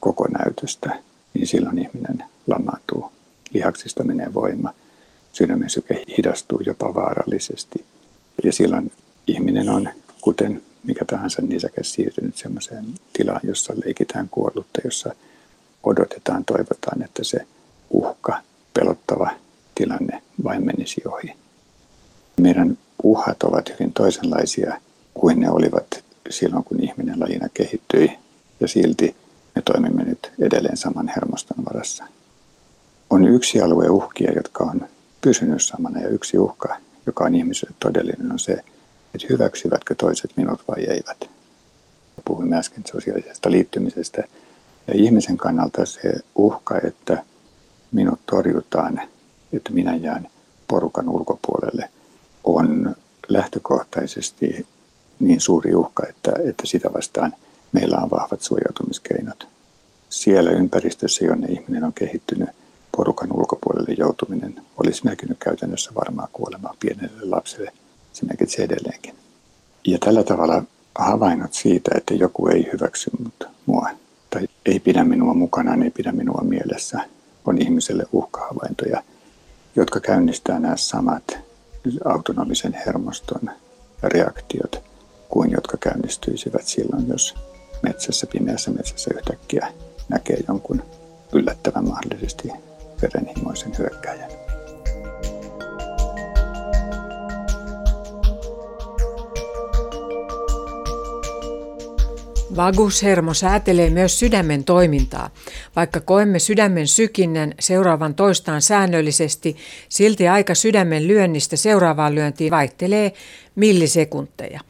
koko 0.00 0.28
näytöstä, 0.38 0.98
niin 1.34 1.46
silloin 1.46 1.78
ihminen 1.78 2.24
lamaantuu. 2.46 3.17
Lihaksista 3.54 4.04
menee 4.04 4.34
voima, 4.34 4.74
sydämen 5.32 5.70
syke 5.70 6.04
hidastuu 6.18 6.60
jopa 6.66 6.94
vaarallisesti. 6.94 7.84
Ja 8.44 8.52
silloin 8.52 8.92
ihminen 9.26 9.68
on, 9.68 9.88
kuten 10.20 10.62
mikä 10.84 11.04
tahansa 11.04 11.42
nisäkäs, 11.42 11.92
siirtynyt 11.92 12.36
sellaiseen 12.36 12.84
tilaan, 13.12 13.40
jossa 13.42 13.74
leikitään 13.84 14.28
kuollutta, 14.30 14.80
jossa 14.84 15.14
odotetaan, 15.82 16.44
toivotaan, 16.44 17.02
että 17.02 17.24
se 17.24 17.46
uhka, 17.90 18.40
pelottava 18.74 19.30
tilanne 19.74 20.22
vain 20.44 20.66
menisi 20.66 21.02
ohi. 21.06 21.34
Meidän 22.40 22.78
uhat 23.02 23.42
ovat 23.42 23.68
hyvin 23.70 23.92
toisenlaisia 23.92 24.80
kuin 25.14 25.40
ne 25.40 25.50
olivat 25.50 26.04
silloin, 26.30 26.64
kun 26.64 26.82
ihminen 26.82 27.20
lajina 27.20 27.48
kehittyi, 27.54 28.10
ja 28.60 28.68
silti 28.68 29.16
me 29.54 29.62
toimimme 29.62 30.04
nyt 30.04 30.32
edelleen 30.40 30.76
saman 30.76 31.08
hermoston 31.08 31.64
varassa. 31.64 32.04
On 33.10 33.28
yksi 33.28 33.60
alue 33.60 33.88
uhkia, 33.88 34.32
jotka 34.32 34.64
on 34.64 34.88
pysynyt 35.20 35.62
samana, 35.62 36.00
ja 36.00 36.08
yksi 36.08 36.38
uhka, 36.38 36.76
joka 37.06 37.24
on 37.24 37.34
ihmiselle 37.34 37.74
todellinen, 37.80 38.32
on 38.32 38.38
se, 38.38 38.52
että 39.14 39.26
hyväksyvätkö 39.30 39.94
toiset 39.94 40.30
minut 40.36 40.62
vai 40.68 40.84
eivät. 40.84 41.30
Puhuimme 42.24 42.56
äsken 42.56 42.84
sosiaalisesta 42.92 43.50
liittymisestä, 43.50 44.24
ja 44.86 44.94
ihmisen 44.94 45.36
kannalta 45.36 45.86
se 45.86 46.12
uhka, 46.34 46.78
että 46.84 47.24
minut 47.92 48.20
torjutaan, 48.26 49.00
että 49.52 49.72
minä 49.72 49.96
jään 49.96 50.28
porukan 50.68 51.08
ulkopuolelle, 51.08 51.90
on 52.44 52.96
lähtökohtaisesti 53.28 54.66
niin 55.20 55.40
suuri 55.40 55.74
uhka, 55.74 56.06
että, 56.08 56.32
että 56.44 56.66
sitä 56.66 56.92
vastaan 56.92 57.34
meillä 57.72 57.98
on 57.98 58.10
vahvat 58.10 58.42
suojautumiskeinot. 58.42 59.48
Siellä 60.08 60.50
ympäristössä, 60.50 61.24
jonne 61.24 61.46
ihminen 61.46 61.84
on 61.84 61.92
kehittynyt, 61.92 62.48
porukan 62.98 63.32
ulkopuolelle 63.32 63.94
joutuminen 63.98 64.54
olisi 64.76 65.04
merkinnyt 65.04 65.38
käytännössä 65.38 65.90
varmaa 65.94 66.28
kuolemaa 66.32 66.74
pienelle 66.80 67.20
lapselle. 67.22 67.72
Se 68.12 68.26
merkitsee 68.26 68.64
edelleenkin. 68.64 69.14
Ja 69.86 69.98
tällä 69.98 70.24
tavalla 70.24 70.62
havainnot 70.98 71.54
siitä, 71.54 71.90
että 71.96 72.14
joku 72.14 72.48
ei 72.48 72.70
hyväksy 72.72 73.10
mua 73.66 73.90
tai 74.30 74.48
ei 74.66 74.80
pidä 74.80 75.04
minua 75.04 75.34
mukana, 75.34 75.84
ei 75.84 75.90
pidä 75.90 76.12
minua 76.12 76.42
mielessä, 76.42 77.00
on 77.44 77.62
ihmiselle 77.62 78.04
uhkahavaintoja, 78.12 79.02
jotka 79.76 80.00
käynnistää 80.00 80.58
nämä 80.58 80.76
samat 80.76 81.38
autonomisen 82.04 82.78
hermoston 82.86 83.50
reaktiot 84.02 84.82
kuin 85.28 85.50
jotka 85.50 85.76
käynnistyisivät 85.76 86.66
silloin, 86.66 87.08
jos 87.08 87.34
metsässä, 87.82 88.26
pimeässä 88.26 88.70
metsässä 88.70 89.10
yhtäkkiä 89.14 89.72
näkee 90.08 90.38
jonkun 90.48 90.82
yllättävän 91.32 91.88
mahdollisesti 91.88 92.48
verenhimoisen 93.02 93.72
hyökkäjän. 93.78 94.30
Vagushermo 102.56 103.34
säätelee 103.34 103.90
myös 103.90 104.18
sydämen 104.18 104.64
toimintaa. 104.64 105.30
Vaikka 105.76 106.00
koemme 106.00 106.38
sydämen 106.38 106.88
sykinnän 106.88 107.54
seuraavan 107.60 108.14
toistaan 108.14 108.62
säännöllisesti, 108.62 109.56
silti 109.88 110.28
aika 110.28 110.54
sydämen 110.54 111.08
lyönnistä 111.08 111.56
seuraavaan 111.56 112.14
lyöntiin 112.14 112.50
vaihtelee 112.50 113.12
millisekunteja. 113.54 114.60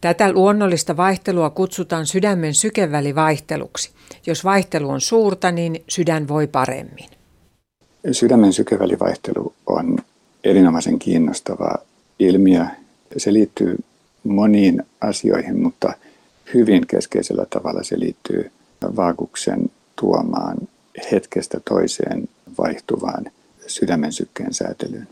Tätä 0.00 0.32
luonnollista 0.32 0.96
vaihtelua 0.96 1.50
kutsutaan 1.50 2.06
sydämen 2.06 2.54
sykevälivaihteluksi. 2.54 3.90
Jos 4.26 4.44
vaihtelu 4.44 4.90
on 4.90 5.00
suurta, 5.00 5.52
niin 5.52 5.84
sydän 5.88 6.28
voi 6.28 6.46
paremmin. 6.46 7.19
Sydämen 8.12 8.52
sykevälivaihtelu 8.52 9.52
on 9.66 9.98
erinomaisen 10.44 10.98
kiinnostava 10.98 11.74
ilmiö. 12.18 12.66
Se 13.16 13.32
liittyy 13.32 13.78
moniin 14.24 14.82
asioihin, 15.00 15.62
mutta 15.62 15.92
hyvin 16.54 16.86
keskeisellä 16.86 17.46
tavalla 17.50 17.82
se 17.82 18.00
liittyy 18.00 18.50
vaakuksen 18.96 19.70
tuomaan 20.00 20.56
hetkestä 21.12 21.60
toiseen 21.68 22.28
vaihtuvaan 22.58 23.24
sydämen 23.66 24.12
sykkeen 24.12 24.54
säätelyyn. 24.54 25.08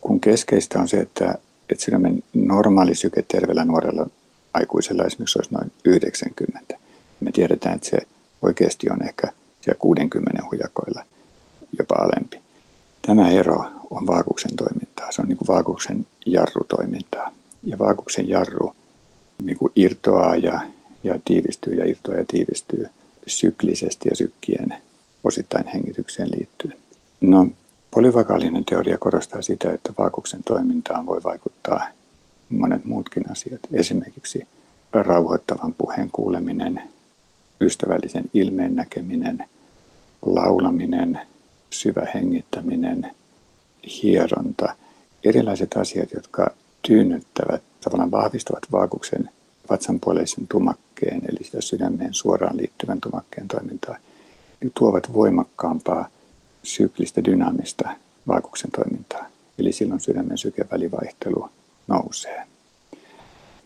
Kun 0.00 0.20
keskeistä 0.20 0.78
on 0.78 0.88
se, 0.88 0.96
että, 0.96 1.38
että 1.70 1.84
sydämen 1.84 2.22
normaali 2.34 2.94
syke 2.94 3.24
terveellä 3.28 3.64
nuorella 3.64 4.06
aikuisella 4.54 5.04
esimerkiksi 5.04 5.38
olisi 5.38 5.54
noin 5.54 5.72
90. 5.84 6.78
Me 7.20 7.32
tiedetään, 7.32 7.74
että 7.74 7.88
se 7.88 7.98
oikeasti 8.42 8.90
on 8.90 9.02
ehkä 9.02 9.32
siellä 9.60 9.78
60 9.78 10.42
hujakoilla 10.50 11.04
jopa 11.78 11.94
alempi. 11.94 12.40
Tämä 13.06 13.30
ero 13.30 13.64
on 13.90 14.06
vaakuksen 14.06 14.56
toimintaa. 14.56 15.12
Se 15.12 15.22
on 15.22 15.28
niin 15.28 15.38
kuin 15.38 15.48
vaakuksen 15.48 16.06
jarrutoimintaa. 16.26 17.30
Ja 17.64 17.78
vaakuksen 17.78 18.28
jarru 18.28 18.74
niin 19.42 19.58
kuin 19.58 19.72
irtoaa 19.76 20.36
ja, 20.36 20.60
ja 21.04 21.18
tiivistyy 21.24 21.74
ja 21.74 21.84
irtoaa 21.84 22.18
ja 22.18 22.24
tiivistyy 22.28 22.86
syklisesti 23.26 24.08
ja 24.08 24.16
sykkien 24.16 24.74
osittain 25.24 25.66
hengitykseen 25.66 26.30
liittyen. 26.30 26.76
No, 27.20 27.46
polyvakaalinen 27.90 28.64
teoria 28.64 28.98
korostaa 28.98 29.42
sitä, 29.42 29.72
että 29.72 29.92
vaakuksen 29.98 30.42
toimintaan 30.44 31.06
voi 31.06 31.20
vaikuttaa 31.24 31.88
monet 32.48 32.84
muutkin 32.84 33.30
asiat. 33.30 33.60
Esimerkiksi 33.72 34.46
rauhoittavan 34.92 35.74
puheen 35.78 36.10
kuuleminen, 36.12 36.82
ystävällisen 37.60 38.24
ilmeen 38.34 38.74
näkeminen, 38.74 39.44
laulaminen, 40.26 41.20
syvä 41.72 42.06
hengittäminen, 42.14 43.10
hieronta, 44.02 44.76
erilaiset 45.24 45.76
asiat, 45.76 46.12
jotka 46.12 46.50
tyynnyttävät, 46.82 47.62
tavallaan 47.84 48.10
vahvistavat 48.10 48.62
vaakuksen 48.72 49.30
vatsanpuoleisen 49.70 50.46
tumakkeen, 50.48 51.22
eli 51.28 51.44
sitä 51.44 51.60
sydämeen 51.60 52.14
suoraan 52.14 52.56
liittyvän 52.56 53.00
tumakkeen 53.00 53.48
toimintaa, 53.48 53.96
tuovat 54.74 55.12
voimakkaampaa 55.12 56.08
syklistä, 56.62 57.24
dynaamista 57.24 57.88
vaakuksen 58.28 58.70
toimintaa. 58.70 59.26
Eli 59.58 59.72
silloin 59.72 60.00
sydämen 60.00 60.38
sykevälivaihtelu 60.38 61.48
nousee. 61.88 62.42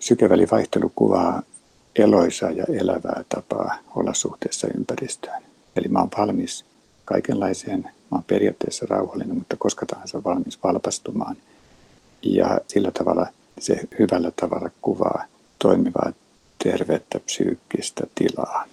Sykevälivaihtelu 0.01 0.92
kuvaa 0.95 1.42
eloisaa 1.97 2.51
ja 2.51 2.64
elävää 2.69 3.25
tapaa 3.29 3.79
olla 3.95 4.14
suhteessa 4.14 4.69
ympäristöön. 4.77 5.42
Eli 5.77 5.88
mä 5.88 5.99
oon 5.99 6.09
valmis 6.19 6.64
kaikenlaiseen, 7.05 7.90
mä 8.11 8.16
oon 8.16 8.25
periaatteessa 8.25 8.87
rauhallinen, 8.90 9.37
mutta 9.37 9.57
koska 9.57 9.87
tahansa 9.87 10.25
valmis 10.25 10.59
valpastumaan. 10.62 11.37
Ja 12.23 12.61
sillä 12.69 12.90
tavalla 12.90 13.27
se 13.59 13.81
hyvällä 13.99 14.33
tavalla 14.40 14.71
kuvaa 14.83 15.25
toimivaa 15.59 16.12
tervettä 16.64 17.21
psyykkistä 17.21 18.05
tilaa. 18.14 18.64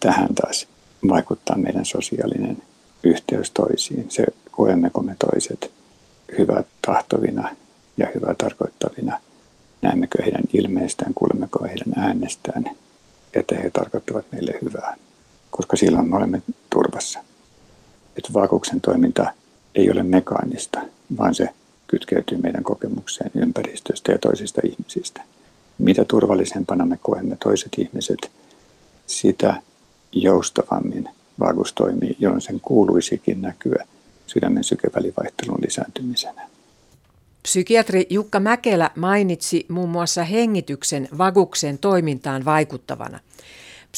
Tähän 0.00 0.34
taas 0.34 0.66
vaikuttaa 1.08 1.58
meidän 1.58 1.84
sosiaalinen 1.84 2.62
yhteys 3.02 3.50
toisiin. 3.50 4.10
Se 4.10 4.24
koemmeko 4.50 5.02
me 5.02 5.16
toiset 5.18 5.70
hyvät 6.38 6.66
tahtovina 6.86 7.56
ja 7.96 8.06
hyvää 8.14 8.34
tarkoittavina. 8.38 9.20
Näemmekö 9.82 10.22
heidän 10.22 10.44
ilmeistään, 10.52 11.14
kuulemmeko 11.14 11.64
heidän 11.64 11.92
äänestään, 11.96 12.64
että 13.34 13.54
he 13.54 13.70
tarkoittavat 13.70 14.24
meille 14.32 14.58
hyvää. 14.62 14.96
Koska 15.50 15.76
silloin 15.76 16.08
me 16.08 16.16
olemme 16.16 16.42
turvassa. 16.70 17.18
Että 18.18 18.32
vaakuksen 18.32 18.80
toiminta 18.80 19.32
ei 19.74 19.90
ole 19.90 20.02
mekaanista, 20.02 20.80
vaan 21.18 21.34
se 21.34 21.48
kytkeytyy 21.86 22.38
meidän 22.38 22.64
kokemukseen 22.64 23.30
ympäristöstä 23.34 24.12
ja 24.12 24.18
toisista 24.18 24.60
ihmisistä. 24.64 25.22
Mitä 25.78 26.04
turvallisempana 26.04 26.86
me 26.86 26.98
koemme 27.02 27.36
toiset 27.44 27.72
ihmiset, 27.78 28.30
sitä 29.06 29.62
joustavammin 30.12 31.08
vaakus 31.40 31.72
toimii, 31.72 32.16
jolloin 32.18 32.40
sen 32.40 32.60
kuuluisikin 32.60 33.42
näkyä 33.42 33.86
sydämen 34.26 34.64
sykevälivaihtelun 34.64 35.58
lisääntymisenä. 35.64 36.48
Psykiatri 37.42 38.06
Jukka 38.10 38.40
Mäkelä 38.40 38.90
mainitsi 38.96 39.66
muun 39.68 39.88
muassa 39.88 40.24
hengityksen 40.24 41.08
vaguksen 41.18 41.78
toimintaan 41.78 42.44
vaikuttavana. 42.44 43.20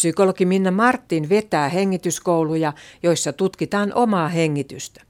Psykologi 0.00 0.44
Minna 0.44 0.70
Martin 0.70 1.28
vetää 1.28 1.68
hengityskouluja, 1.68 2.72
joissa 3.02 3.32
tutkitaan 3.32 3.92
omaa 3.94 4.28
hengitystä. 4.28 5.02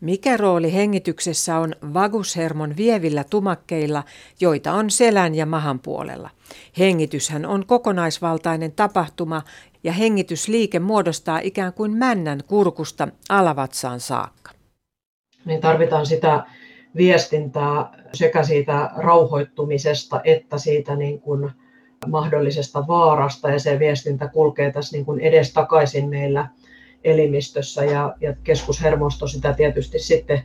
Mikä 0.00 0.36
rooli 0.36 0.72
hengityksessä 0.72 1.58
on 1.58 1.74
vagushermon 1.94 2.76
vievillä 2.76 3.24
tumakkeilla, 3.24 4.04
joita 4.40 4.72
on 4.72 4.90
selän 4.90 5.34
ja 5.34 5.46
mahan 5.46 5.78
puolella? 5.78 6.30
Hengityshän 6.78 7.46
on 7.46 7.66
kokonaisvaltainen 7.66 8.72
tapahtuma 8.72 9.42
ja 9.84 9.92
hengitysliike 9.92 10.78
muodostaa 10.78 11.38
ikään 11.38 11.72
kuin 11.72 11.92
männän 11.92 12.40
kurkusta 12.46 13.08
alavatsaan 13.28 14.00
saakka. 14.00 14.50
Niin 15.44 15.60
tarvitaan 15.60 16.06
sitä 16.06 16.44
viestintää 16.96 18.04
sekä 18.12 18.42
siitä 18.42 18.90
rauhoittumisesta 18.96 20.20
että 20.24 20.58
siitä 20.58 20.96
niin 20.96 21.20
kuin 21.20 21.50
mahdollisesta 22.06 22.86
vaarasta 22.86 23.50
ja 23.50 23.58
se 23.58 23.78
viestintä 23.78 24.28
kulkee 24.28 24.72
tässä 24.72 24.96
niin 24.96 25.04
kuin 25.04 25.20
edestakaisin 25.20 26.08
meillä 26.08 26.48
elimistössä 27.04 27.84
ja, 27.84 28.14
ja 28.20 28.34
keskushermosto 28.44 29.26
sitä 29.26 29.52
tietysti 29.52 29.98
sitten 29.98 30.42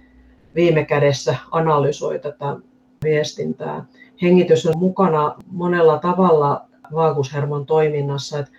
viime 0.56 0.86
kädessä 0.86 1.36
analysoi 1.52 2.20
tätä 2.20 2.56
viestintää. 3.04 3.86
Hengitys 4.22 4.66
on 4.66 4.78
mukana 4.78 5.36
monella 5.48 5.98
tavalla 5.98 6.66
vaagushermon 6.94 7.66
toiminnassa, 7.66 8.40
että 8.40 8.52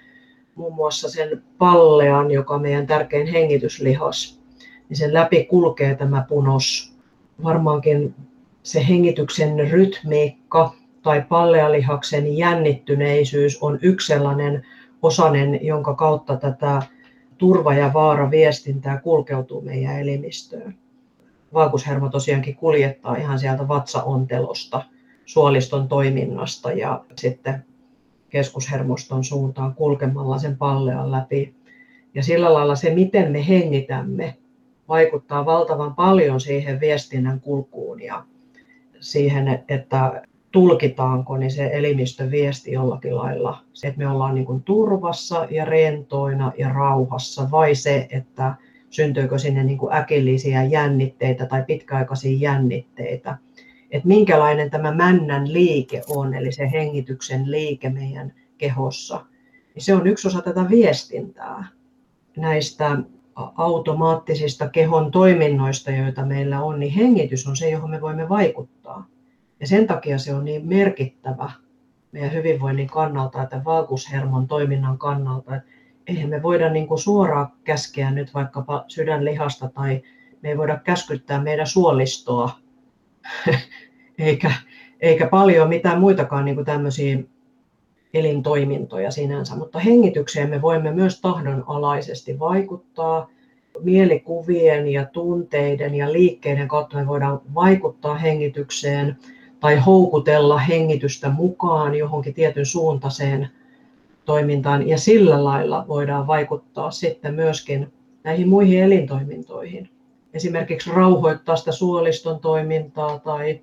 muun 0.55 0.75
muassa 0.75 1.11
sen 1.11 1.43
pallean, 1.59 2.31
joka 2.31 2.55
on 2.55 2.63
meidän 2.63 2.87
tärkein 2.87 3.27
hengityslihas, 3.27 4.41
niin 4.89 4.97
sen 4.97 5.15
läpi 5.15 5.45
kulkee 5.45 5.95
tämä 5.95 6.25
punos. 6.29 6.95
Varmaankin 7.45 8.15
se 8.63 8.89
hengityksen 8.89 9.71
rytmiikka 9.71 10.75
tai 11.03 11.25
pallealihaksen 11.29 12.37
jännittyneisyys 12.37 13.63
on 13.63 13.79
yksi 13.83 14.07
sellainen 14.07 14.67
osanen, 15.03 15.67
jonka 15.67 15.95
kautta 15.95 16.37
tätä 16.37 16.83
turva- 17.39 17.75
ja 17.75 17.91
vaara-viestintää 17.95 19.01
kulkeutuu 19.01 19.61
meidän 19.61 20.01
elimistöön. 20.01 20.75
Vaakushermo 21.55 22.09
tosiaankin 22.09 22.57
kuljettaa 22.57 23.17
ihan 23.17 23.39
sieltä 23.39 23.69
vatsaontelosta, 23.69 24.83
suoliston 25.27 25.89
toiminnasta 25.89 26.73
ja 26.73 27.05
sitten 27.17 27.65
keskushermoston 28.31 29.25
suuntaan 29.25 29.75
kulkemalla 29.75 30.39
sen 30.39 30.57
pallean 30.57 31.13
läpi. 31.13 31.55
Ja 32.15 32.23
sillä 32.23 32.55
lailla 32.55 32.77
se, 32.77 32.95
miten 32.95 33.33
me 33.33 33.49
hengitämme, 33.49 34.37
vaikuttaa 34.89 35.47
valtavan 35.47 35.95
paljon 35.95 36.41
siihen 36.41 36.81
viestinnän 36.81 37.41
kulkuun 37.41 38.03
ja 38.03 38.25
siihen, 39.01 39.63
että 39.69 40.23
tulkitaanko 40.53 41.37
niin 41.37 41.51
se 41.51 41.71
elimistön 41.73 42.31
viesti 42.31 42.73
jollakin 42.73 43.17
lailla, 43.17 43.59
se, 43.73 43.89
että 43.89 43.99
me 43.99 44.09
ollaan 44.09 44.35
niin 44.35 44.45
kuin 44.45 44.63
turvassa 44.63 45.47
ja 45.51 45.65
rentoina 45.65 46.53
ja 46.59 46.69
rauhassa, 46.69 47.51
vai 47.51 47.75
se, 47.75 48.07
että 48.11 48.55
syntyykö 48.91 49.39
sinne 49.39 49.65
niin 49.65 49.79
kuin 49.79 49.93
äkillisiä 49.93 50.65
jännitteitä 50.65 51.47
tai 51.47 51.65
pitkäaikaisia 51.67 52.39
jännitteitä. 52.39 53.39
Että 53.91 54.09
minkälainen 54.09 54.71
tämä 54.71 54.95
männän 54.95 55.53
liike 55.53 56.03
on, 56.09 56.35
eli 56.35 56.53
se 56.53 56.71
hengityksen 56.73 57.51
liike 57.51 57.91
meidän 57.91 58.33
kehossa. 58.59 59.25
Se 59.79 59.95
on 59.95 60.07
yksi 60.07 60.29
osa 60.29 60.43
tätä 60.43 60.69
viestintää 60.71 61.65
näistä 62.37 62.99
automaattisista 63.35 64.69
kehon 64.69 65.11
toiminnoista, 65.11 65.91
joita 65.91 66.27
meillä 66.27 66.63
on, 66.63 66.81
niin 66.81 66.93
hengitys 66.93 67.47
on 67.47 67.57
se, 67.57 67.71
johon 67.71 67.91
me 67.91 68.01
voimme 68.01 68.29
vaikuttaa. 68.29 69.07
Ja 69.61 69.66
sen 69.66 69.87
takia 69.87 70.18
se 70.18 70.35
on 70.35 70.44
niin 70.44 70.68
merkittävä 70.68 71.51
meidän 72.12 72.33
hyvinvoinnin 72.33 72.87
kannalta, 72.87 73.42
että 73.42 73.64
valkushermon 73.64 74.49
toiminnan 74.49 74.99
kannalta, 74.99 75.57
että 75.57 75.68
eihän 76.07 76.31
me 76.31 76.42
voida 76.42 76.70
niin 76.70 76.87
kuin 76.87 76.99
suoraan 76.99 77.53
käskeä 77.64 78.11
nyt 78.11 78.35
vaikkapa 78.35 78.85
sydänlihasta 78.88 79.70
tai 79.75 80.03
me 80.42 80.49
ei 80.49 80.59
voida 80.59 80.81
käskyttää 80.85 81.42
meidän 81.42 81.66
suolistoa, 81.66 82.51
eikä, 84.18 84.53
eikä 85.01 85.27
paljon 85.27 85.68
mitään 85.68 86.01
muitakaan 86.01 86.44
niin 86.44 86.55
kuin 86.55 86.66
tämmöisiä 86.66 87.18
elintoimintoja 88.14 89.11
sinänsä, 89.11 89.57
mutta 89.57 89.79
hengitykseen 89.79 90.51
me 90.51 90.62
voimme 90.62 90.92
myös 90.92 91.20
tahdonalaisesti 91.20 92.38
vaikuttaa. 92.38 93.31
Mielikuvien 93.81 94.88
ja 94.88 95.05
tunteiden 95.05 95.94
ja 95.94 96.12
liikkeiden 96.12 96.68
kautta 96.68 96.96
me 96.96 97.07
voidaan 97.07 97.40
vaikuttaa 97.55 98.14
hengitykseen 98.14 99.16
tai 99.61 99.79
houkutella 99.79 100.59
hengitystä 100.59 101.29
mukaan 101.29 101.94
johonkin 101.94 102.35
tietyn 102.35 102.66
suuntaiseen 102.66 103.49
toimintaan 104.25 104.88
ja 104.88 104.99
sillä 104.99 105.44
lailla 105.44 105.85
voidaan 105.88 106.27
vaikuttaa 106.27 106.90
sitten 106.90 107.35
myöskin 107.35 107.92
näihin 108.25 108.49
muihin 108.49 108.83
elintoimintoihin. 108.83 109.90
Esimerkiksi 110.35 110.90
rauhoittaa 110.90 111.57
sitä 111.57 111.73
suoliston 111.73 112.38
toimintaa 112.38 113.18
tai 113.18 113.61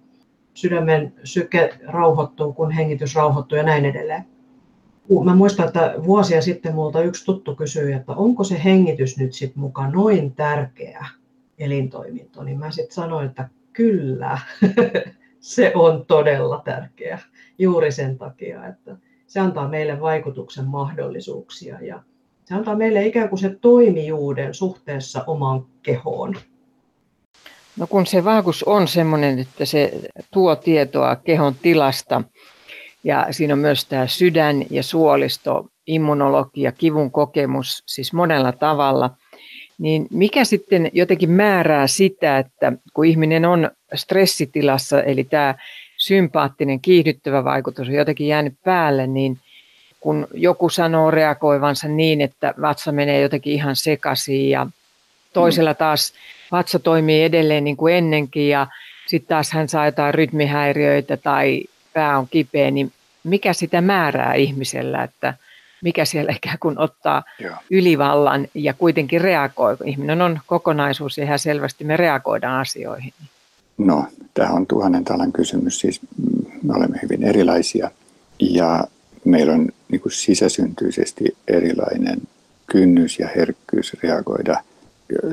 sydämen 0.54 1.14
syke 1.24 1.70
rauhoittuu, 1.88 2.54
kun 2.54 2.72
hengitys 2.72 3.16
rauhoittuu 3.16 3.58
ja 3.58 3.64
näin 3.64 3.86
edelleen. 3.86 4.26
Mä 5.24 5.36
muistan, 5.36 5.68
että 5.68 5.94
vuosia 6.04 6.42
sitten 6.42 6.76
multa 6.76 7.02
yksi 7.02 7.26
tuttu 7.26 7.56
kysyi, 7.56 7.94
että 7.94 8.12
onko 8.12 8.44
se 8.44 8.64
hengitys 8.64 9.18
nyt 9.18 9.34
sitten 9.34 9.60
mukaan 9.60 9.92
noin 9.92 10.34
tärkeä 10.34 11.06
elintoiminto, 11.60 12.44
niin 12.44 12.60
mä 12.60 12.72
sitten 12.72 12.96
sanoin, 12.96 13.26
että 13.26 13.50
kyllä, 13.74 14.40
se 15.40 15.72
on 15.76 16.06
todella 16.06 16.62
tärkeä 16.66 17.20
juuri 17.60 17.92
sen 17.92 18.18
takia, 18.18 18.68
että 18.68 18.98
se 19.28 19.40
antaa 19.40 19.68
meille 19.68 20.02
vaikutuksen 20.02 20.66
mahdollisuuksia 20.66 21.82
ja 21.82 22.04
se 22.46 22.56
antaa 22.56 22.76
meille 22.76 23.06
ikään 23.06 23.30
kuin 23.30 23.40
se 23.40 23.58
toimijuuden 23.62 24.54
suhteessa 24.54 25.24
omaan 25.28 25.66
kehoon. 25.84 26.36
No 27.78 27.88
kun 27.88 28.06
se 28.06 28.24
vaakus 28.24 28.64
on 28.64 28.88
sellainen, 28.88 29.40
että 29.40 29.66
se 29.66 29.92
tuo 30.32 30.56
tietoa 30.56 31.16
kehon 31.16 31.56
tilasta 31.62 32.24
ja 33.04 33.28
siinä 33.32 33.54
on 33.54 33.60
myös 33.60 33.86
tämä 33.86 34.08
sydän 34.08 34.64
ja 34.70 34.84
suolisto, 34.84 35.68
immunologia, 35.88 36.72
kivun 36.72 37.12
kokemus, 37.12 37.84
siis 37.86 38.14
monella 38.14 38.52
tavalla, 38.52 39.10
niin 39.78 40.08
mikä 40.12 40.46
sitten 40.46 40.90
jotenkin 40.94 41.32
määrää 41.32 41.88
sitä, 41.88 42.38
että 42.38 42.74
kun 42.94 43.06
ihminen 43.06 43.46
on 43.46 43.72
stressitilassa, 43.96 45.04
eli 45.04 45.24
tämä 45.24 45.56
sympaattinen 45.98 46.80
kiihdyttävä 46.80 47.44
vaikutus 47.44 47.88
on 47.88 47.94
jotenkin 47.94 48.28
jäänyt 48.28 48.54
päälle, 48.64 49.08
niin 49.08 49.38
kun 50.00 50.28
joku 50.34 50.70
sanoo 50.70 51.12
reagoivansa 51.12 51.88
niin, 51.88 52.22
että 52.22 52.54
vatsa 52.62 52.92
menee 52.92 53.22
jotenkin 53.22 53.54
ihan 53.54 53.76
sekaisin 53.76 54.50
ja 54.50 54.68
toisella 55.34 55.74
taas 55.74 56.14
vatsa 56.52 56.80
toimii 56.80 57.24
edelleen 57.24 57.64
niin 57.64 57.78
kuin 57.78 57.96
ennenkin 57.96 58.50
ja 58.50 58.68
sitten 59.08 59.30
taas 59.30 59.52
hän 59.52 59.70
saa 59.70 59.86
jotain 59.86 60.14
rytmihäiriöitä 60.14 61.18
tai 61.18 61.64
pää 61.94 62.18
on 62.18 62.28
kipeä, 62.28 62.72
niin 62.72 62.92
mikä 63.24 63.54
sitä 63.54 63.82
määrää 63.82 64.34
ihmisellä, 64.34 65.04
että 65.04 65.34
mikä 65.82 66.06
siellä 66.06 66.32
ikään 66.36 66.58
kuin 66.60 66.80
ottaa 66.80 67.24
Joo. 67.40 67.56
ylivallan 67.70 68.48
ja 68.54 68.74
kuitenkin 68.74 69.22
reagoi. 69.22 69.78
Ihminen 69.86 70.22
on 70.22 70.40
kokonaisuus 70.46 71.18
ja 71.18 71.24
ihan 71.24 71.40
selvästi 71.40 71.84
me 71.84 71.98
reagoidaan 71.98 72.60
asioihin. 72.62 73.14
No, 73.78 74.06
tämä 74.34 74.50
on 74.50 74.68
tuhannen 74.68 75.04
talan 75.04 75.32
kysymys. 75.32 75.80
Siis 75.80 76.02
me 76.64 76.74
olemme 76.74 77.00
hyvin 77.02 77.24
erilaisia 77.24 77.92
ja 78.40 78.88
meillä 79.26 79.54
on 79.54 79.70
niin 79.92 80.02
kuin 80.02 80.12
sisäsyntyisesti 80.12 81.38
erilainen 81.48 82.22
kynnys 82.68 83.20
ja 83.20 83.28
herkkyys 83.36 83.98
reagoida. 84.04 84.64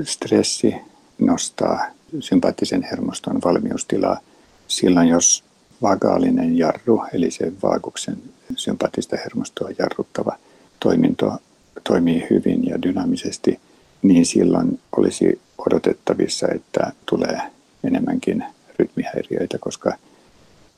Stressi 0.05 0.75
nostaa 1.19 1.87
sympaattisen 2.21 2.83
hermoston 2.83 3.41
valmiustilaa 3.45 4.21
silloin, 4.69 5.09
jos 5.09 5.45
vagaalinen 5.85 6.59
jarru, 6.59 7.05
eli 7.13 7.31
se 7.31 7.53
vaakuksen 7.63 8.17
sympaattista 8.57 9.17
hermostoa 9.17 9.69
jarruttava 9.79 10.37
toiminto 10.81 11.39
toimii 11.85 12.27
hyvin 12.31 12.67
ja 12.67 12.83
dynaamisesti, 12.83 13.61
niin 14.03 14.27
silloin 14.27 14.81
olisi 14.97 15.41
odotettavissa, 15.67 16.49
että 16.49 16.93
tulee 17.07 17.41
enemmänkin 17.85 18.45
rytmihäiriöitä, 18.79 19.59
koska, 19.59 19.97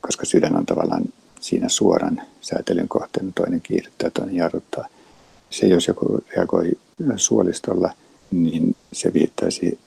koska 0.01 0.27
sydän 0.27 0.57
on 0.57 0.67
tavallaan 0.67 1.05
siinä 1.41 1.69
suoran 1.69 2.23
säätelyn 2.41 2.89
kohteen, 2.89 3.33
toinen 3.33 3.61
kiihdyttää, 3.61 4.11
toinen 4.11 4.37
jarruttaa. 4.37 4.89
Se, 5.51 5.67
jos 5.67 5.89
joku 5.89 6.19
reagoi 6.37 6.73
suolistolla, 7.17 7.91
niin 8.31 8.77
se 8.93 9.13
viittaisi 9.13 9.79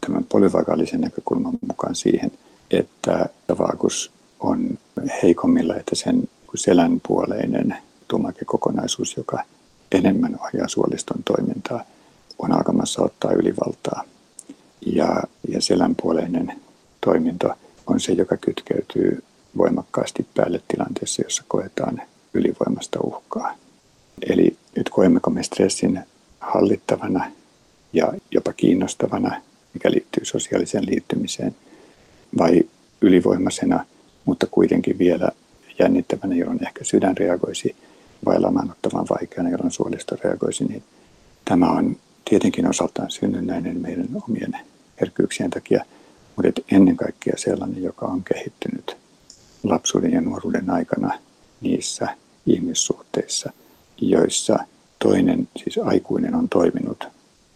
tämän 0.00 0.24
polyvagaalisen 0.24 1.00
näkökulman 1.00 1.58
mukaan 1.68 1.94
siihen, 1.94 2.32
että 2.70 3.28
vaakus 3.58 4.12
on 4.44 4.78
heikommilla, 5.22 5.76
että 5.76 5.94
sen 5.94 6.28
selänpuoleinen 6.54 7.76
tumakekokonaisuus, 8.08 9.16
joka 9.16 9.42
enemmän 9.92 10.38
ohjaa 10.40 10.68
suoliston 10.68 11.22
toimintaa, 11.24 11.84
on 12.38 12.52
alkamassa 12.52 13.02
ottaa 13.02 13.32
ylivaltaa. 13.32 14.04
Ja, 14.86 15.22
ja 15.48 15.62
selänpuoleinen 15.62 16.52
toiminto 17.00 17.54
on 17.86 18.00
se, 18.00 18.12
joka 18.12 18.36
kytkeytyy 18.36 19.22
voimakkaasti 19.56 20.26
päälle 20.34 20.60
tilanteessa, 20.68 21.22
jossa 21.22 21.44
koetaan 21.48 22.02
ylivoimasta 22.34 23.00
uhkaa. 23.02 23.54
Eli 24.30 24.56
nyt 24.76 24.88
koemmeko 24.88 25.30
me 25.30 25.42
stressin 25.42 26.00
hallittavana 26.40 27.30
ja 27.92 28.12
jopa 28.30 28.52
kiinnostavana, 28.52 29.40
mikä 29.74 29.90
liittyy 29.90 30.24
sosiaaliseen 30.24 30.86
liittymiseen, 30.86 31.56
vai 32.38 32.62
ylivoimaisena, 33.00 33.84
vielä 34.98 35.28
jännittävänä, 35.78 36.34
jolloin 36.34 36.66
ehkä 36.66 36.84
sydän 36.84 37.16
reagoisi, 37.16 37.76
vai 38.24 38.40
lamaanottavan 38.40 39.06
vaikeana, 39.10 39.50
jolloin 39.50 39.70
suolisto 39.70 40.16
reagoisi, 40.24 40.64
niin 40.64 40.82
tämä 41.44 41.70
on 41.70 41.96
tietenkin 42.30 42.68
osaltaan 42.68 43.10
synnynnäinen 43.10 43.80
meidän 43.80 44.08
omien 44.28 44.56
herkkyyksien 45.00 45.50
takia, 45.50 45.84
mutta 46.36 46.62
ennen 46.72 46.96
kaikkea 46.96 47.34
sellainen, 47.36 47.82
joka 47.82 48.06
on 48.06 48.24
kehittynyt 48.24 48.96
lapsuuden 49.62 50.12
ja 50.12 50.20
nuoruuden 50.20 50.70
aikana 50.70 51.18
niissä 51.60 52.08
ihmissuhteissa, 52.46 53.52
joissa 54.00 54.58
toinen, 54.98 55.48
siis 55.56 55.78
aikuinen, 55.78 56.34
on 56.34 56.48
toiminut 56.48 57.04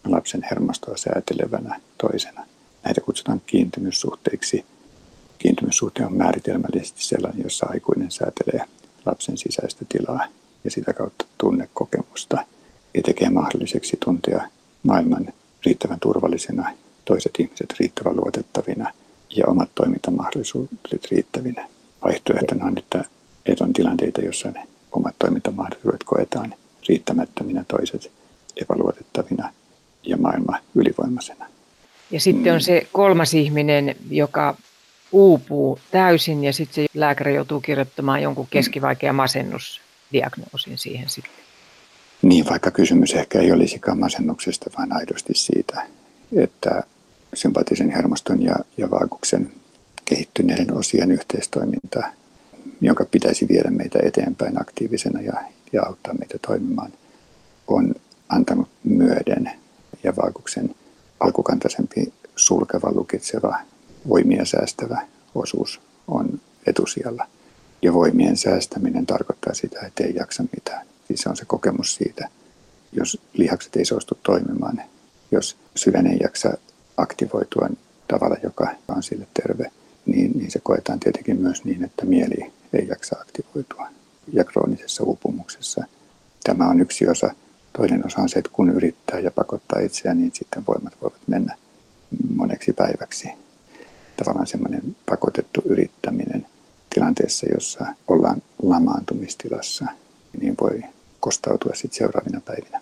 lapsen 0.04 0.46
hermostoa 0.50 0.96
säätelevänä 0.96 1.80
toisena. 1.98 2.46
Näitä 2.84 3.00
kutsutaan 3.00 3.42
kiintymyssuhteiksi. 3.46 4.64
Kiintymyssuhte 5.38 6.06
on 6.06 6.16
määritelmällisesti 6.16 7.04
sellainen, 7.04 7.42
säätelee 8.10 8.66
lapsen 9.06 9.38
sisäistä 9.38 9.84
tilaa 9.88 10.24
ja 10.64 10.70
sitä 10.70 10.92
kautta 10.92 11.24
tunnekokemusta 11.38 12.44
ja 12.94 13.02
tekee 13.02 13.30
mahdolliseksi 13.30 13.96
tuntea 14.04 14.48
maailman 14.82 15.28
riittävän 15.66 16.00
turvallisena, 16.00 16.70
toiset 17.04 17.32
ihmiset 17.38 17.74
riittävän 17.80 18.16
luotettavina 18.16 18.92
ja 19.36 19.44
omat 19.46 19.70
toimintamahdollisuudet 19.74 21.06
riittävinä. 21.10 21.68
Vaihtoehtona 22.04 22.64
on, 22.64 22.78
että, 22.78 23.04
että 23.46 23.64
on 23.64 23.72
tilanteita, 23.72 24.20
joissa 24.20 24.50
ne 24.50 24.66
omat 24.92 25.14
toimintamahdollisuudet 25.18 26.04
koetaan 26.04 26.54
riittämättöminä, 26.88 27.64
toiset 27.68 28.12
epäluotettavina 28.56 29.52
ja 30.02 30.16
maailma 30.16 30.58
ylivoimaisena. 30.74 31.46
Ja 32.10 32.20
sitten 32.20 32.54
on 32.54 32.60
se 32.60 32.86
kolmas 32.92 33.34
ihminen, 33.34 33.96
joka 34.10 34.56
uupuu 35.12 35.78
täysin 35.90 36.44
ja 36.44 36.52
sitten 36.52 36.74
se 36.74 36.86
lääkäri 36.94 37.34
joutuu 37.34 37.60
kirjoittamaan 37.60 38.22
jonkun 38.22 38.46
keskivaikean 38.50 39.14
masennusdiagnoosin 39.14 40.78
siihen 40.78 41.08
sitten. 41.08 41.32
Niin, 42.22 42.46
vaikka 42.50 42.70
kysymys 42.70 43.14
ehkä 43.14 43.40
ei 43.40 43.52
olisikaan 43.52 43.98
masennuksesta, 43.98 44.70
vaan 44.78 44.92
aidosti 44.92 45.34
siitä, 45.34 45.86
että 46.36 46.82
sympaattisen 47.34 47.90
hermoston 47.90 48.42
ja, 48.42 48.54
ja 48.76 48.90
vaakuksen 48.90 49.52
kehittyneiden 50.04 50.74
osien 50.74 51.12
yhteistoiminta, 51.12 52.02
jonka 52.80 53.04
pitäisi 53.04 53.48
viedä 53.48 53.70
meitä 53.70 53.98
eteenpäin 54.02 54.60
aktiivisena 54.60 55.20
ja, 55.20 55.32
ja 55.72 55.82
auttaa 55.86 56.14
meitä 56.14 56.38
toimimaan, 56.46 56.92
on 57.66 57.94
antanut 58.28 58.68
myöden 58.84 59.50
ja 60.04 60.16
vaakuksen 60.16 60.74
alkukantaisempi 61.20 62.12
sulkeva, 62.36 62.92
lukitseva, 62.94 63.58
voimia 64.08 64.44
säästävä 64.44 65.00
osuus 65.34 65.80
on 66.08 66.40
etusijalla. 66.66 67.26
Ja 67.82 67.92
voimien 67.92 68.36
säästäminen 68.36 69.06
tarkoittaa 69.06 69.54
sitä, 69.54 69.86
että 69.86 70.04
ei 70.04 70.14
jaksa 70.14 70.44
mitään. 70.56 70.86
Siis 71.06 71.20
se 71.20 71.28
on 71.28 71.36
se 71.36 71.44
kokemus 71.44 71.94
siitä, 71.94 72.28
jos 72.92 73.20
lihakset 73.32 73.76
ei 73.76 73.84
suostu 73.84 74.18
toimimaan, 74.22 74.82
jos 75.30 75.56
sydän 75.74 76.06
ei 76.06 76.18
jaksa 76.20 76.58
aktivoitua 76.96 77.68
tavalla, 78.08 78.36
joka 78.42 78.74
on 78.88 79.02
sille 79.02 79.26
terve, 79.42 79.70
niin, 80.06 80.32
niin 80.34 80.50
se 80.50 80.60
koetaan 80.62 81.00
tietenkin 81.00 81.40
myös 81.40 81.64
niin, 81.64 81.84
että 81.84 82.06
mieli 82.06 82.52
ei 82.72 82.88
jaksa 82.88 83.16
aktivoitua. 83.20 83.88
Ja 84.32 84.44
kroonisessa 84.44 85.04
uupumuksessa 85.04 85.84
tämä 86.44 86.68
on 86.68 86.80
yksi 86.80 87.08
osa. 87.08 87.34
Toinen 87.72 88.06
osa 88.06 88.20
on 88.20 88.28
se, 88.28 88.38
että 88.38 88.50
kun 88.52 88.70
yrittää 88.70 89.20
ja 89.20 89.30
pakottaa 89.30 89.80
itseään, 89.80 90.18
niin 90.18 90.30
sitten 90.34 90.66
voimat 90.66 90.92
voivat 91.02 91.20
mennä 91.26 91.56
moneksi 92.34 92.72
päiväksi. 92.72 93.28
Tavallaan 94.18 94.46
semmoinen 94.46 94.96
pakotettu 95.06 95.62
yrittäminen 95.64 96.46
tilanteessa, 96.94 97.46
jossa 97.54 97.86
ollaan 98.08 98.42
lamaantumistilassa, 98.62 99.84
niin 100.40 100.54
voi 100.60 100.82
kostautua 101.20 101.72
sitten 101.74 101.98
seuraavina 101.98 102.40
päivinä. 102.40 102.80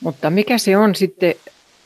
Mutta 0.00 0.30
mikä 0.30 0.58
se 0.58 0.76
on 0.76 0.94
sitten, 0.94 1.34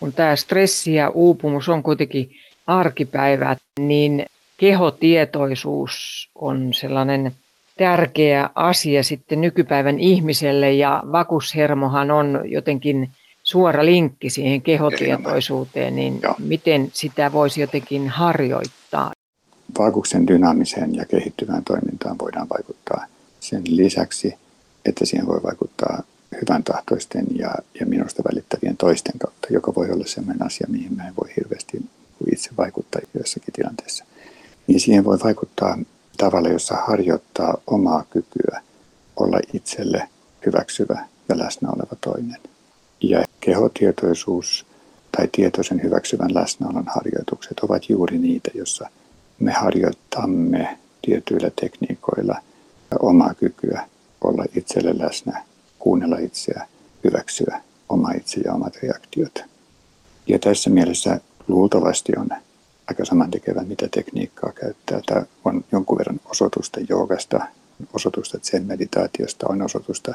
kun 0.01 0.13
tämä 0.13 0.37
stressi 0.37 0.95
ja 0.95 1.09
uupumus 1.09 1.69
on 1.69 1.83
kuitenkin 1.83 2.31
arkipäivää, 2.67 3.57
niin 3.81 4.27
kehotietoisuus 4.57 6.29
on 6.35 6.75
sellainen 6.75 7.33
tärkeä 7.79 8.51
asia 8.55 9.03
sitten 9.03 9.41
nykypäivän 9.41 10.01
ihmiselle 10.01 10.73
ja 10.73 11.03
vakushermohan 11.13 12.11
on 12.11 12.41
jotenkin 12.45 13.11
suora 13.49 13.85
linkki 13.85 14.31
siihen 14.31 14.63
kehotietoisuuteen, 14.63 15.97
niin 15.97 16.21
Joo. 16.23 16.35
miten 16.39 16.91
sitä 16.93 17.33
voisi 17.33 17.61
jotenkin 17.61 18.09
harjoittaa? 18.09 19.13
Vaakuksen 19.79 20.27
dynaamiseen 20.27 20.95
ja 20.95 21.05
kehittyvään 21.05 21.65
toimintaan 21.65 22.19
voidaan 22.19 22.49
vaikuttaa 22.49 23.07
sen 23.41 23.63
lisäksi, 23.67 24.35
että 24.85 25.07
siihen 25.07 25.27
voi 25.27 25.41
vaikuttaa 25.43 26.03
hyvän 26.41 26.65
tahtoisten 26.65 27.27
ja, 27.35 27.55
ja 27.81 27.87
minusta 27.87 28.23
välittävien 28.31 28.77
toisten 28.77 29.19
kautta, 29.19 29.49
joka 29.51 29.75
voi 29.77 29.91
olla 29.91 30.07
sellainen 30.07 30.47
asia, 30.47 30.67
mihin 30.71 30.97
mä 30.97 31.09
en 31.09 31.17
voi 31.23 31.31
hirveästi 31.37 31.83
itse 32.33 32.51
vaikuttaa 32.59 33.01
jossakin 33.19 33.55
tilanteessa. 33.55 34.05
Niin 34.67 34.81
siihen 34.81 35.05
voi 35.05 35.19
vaikuttaa 35.25 35.79
tavalla, 36.17 36.49
jossa 36.49 36.75
harjoittaa 36.87 37.59
omaa 37.67 38.05
kykyä 38.11 38.63
olla 39.17 39.41
itselle 39.53 40.09
hyväksyvä 40.47 41.07
ja 41.29 41.39
läsnä 41.39 41.69
oleva 41.69 41.97
toinen. 42.01 42.39
Ja 43.01 43.25
kehotietoisuus 43.41 44.67
tai 45.17 45.29
tietoisen 45.33 45.83
hyväksyvän 45.83 46.35
läsnäolon 46.35 46.87
harjoitukset 46.87 47.61
ovat 47.61 47.91
juuri 47.91 48.19
niitä, 48.19 48.51
jossa 48.55 48.89
me 49.39 49.53
harjoittamme 49.53 50.79
tietyillä 51.03 51.51
tekniikoilla 51.61 52.37
omaa 53.01 53.35
kykyä 53.35 53.89
olla 54.21 54.45
itselle 54.57 54.95
läsnä, 54.99 55.45
kuunnella 55.79 56.19
itseä, 56.19 56.67
hyväksyä 57.05 57.61
oma 57.89 58.13
itse 58.13 58.41
ja 58.41 58.55
omat 58.55 58.77
reaktiot. 58.83 59.45
Ja 60.27 60.39
tässä 60.39 60.71
mielessä 60.71 61.21
luultavasti 61.49 62.13
on 62.17 62.29
aika 62.87 63.05
samantekevä, 63.05 63.63
mitä 63.63 63.89
tekniikkaa 63.89 64.53
käyttää. 64.53 65.01
Tämä 65.07 65.23
on 65.45 65.65
jonkun 65.73 65.99
verran 65.99 66.21
osoitusta 66.25 66.81
joogasta, 66.89 67.47
osoitusta 67.93 68.39
sen 68.43 68.67
meditaatiosta, 68.67 69.47
on 69.49 69.63
osoitusta 69.63 70.15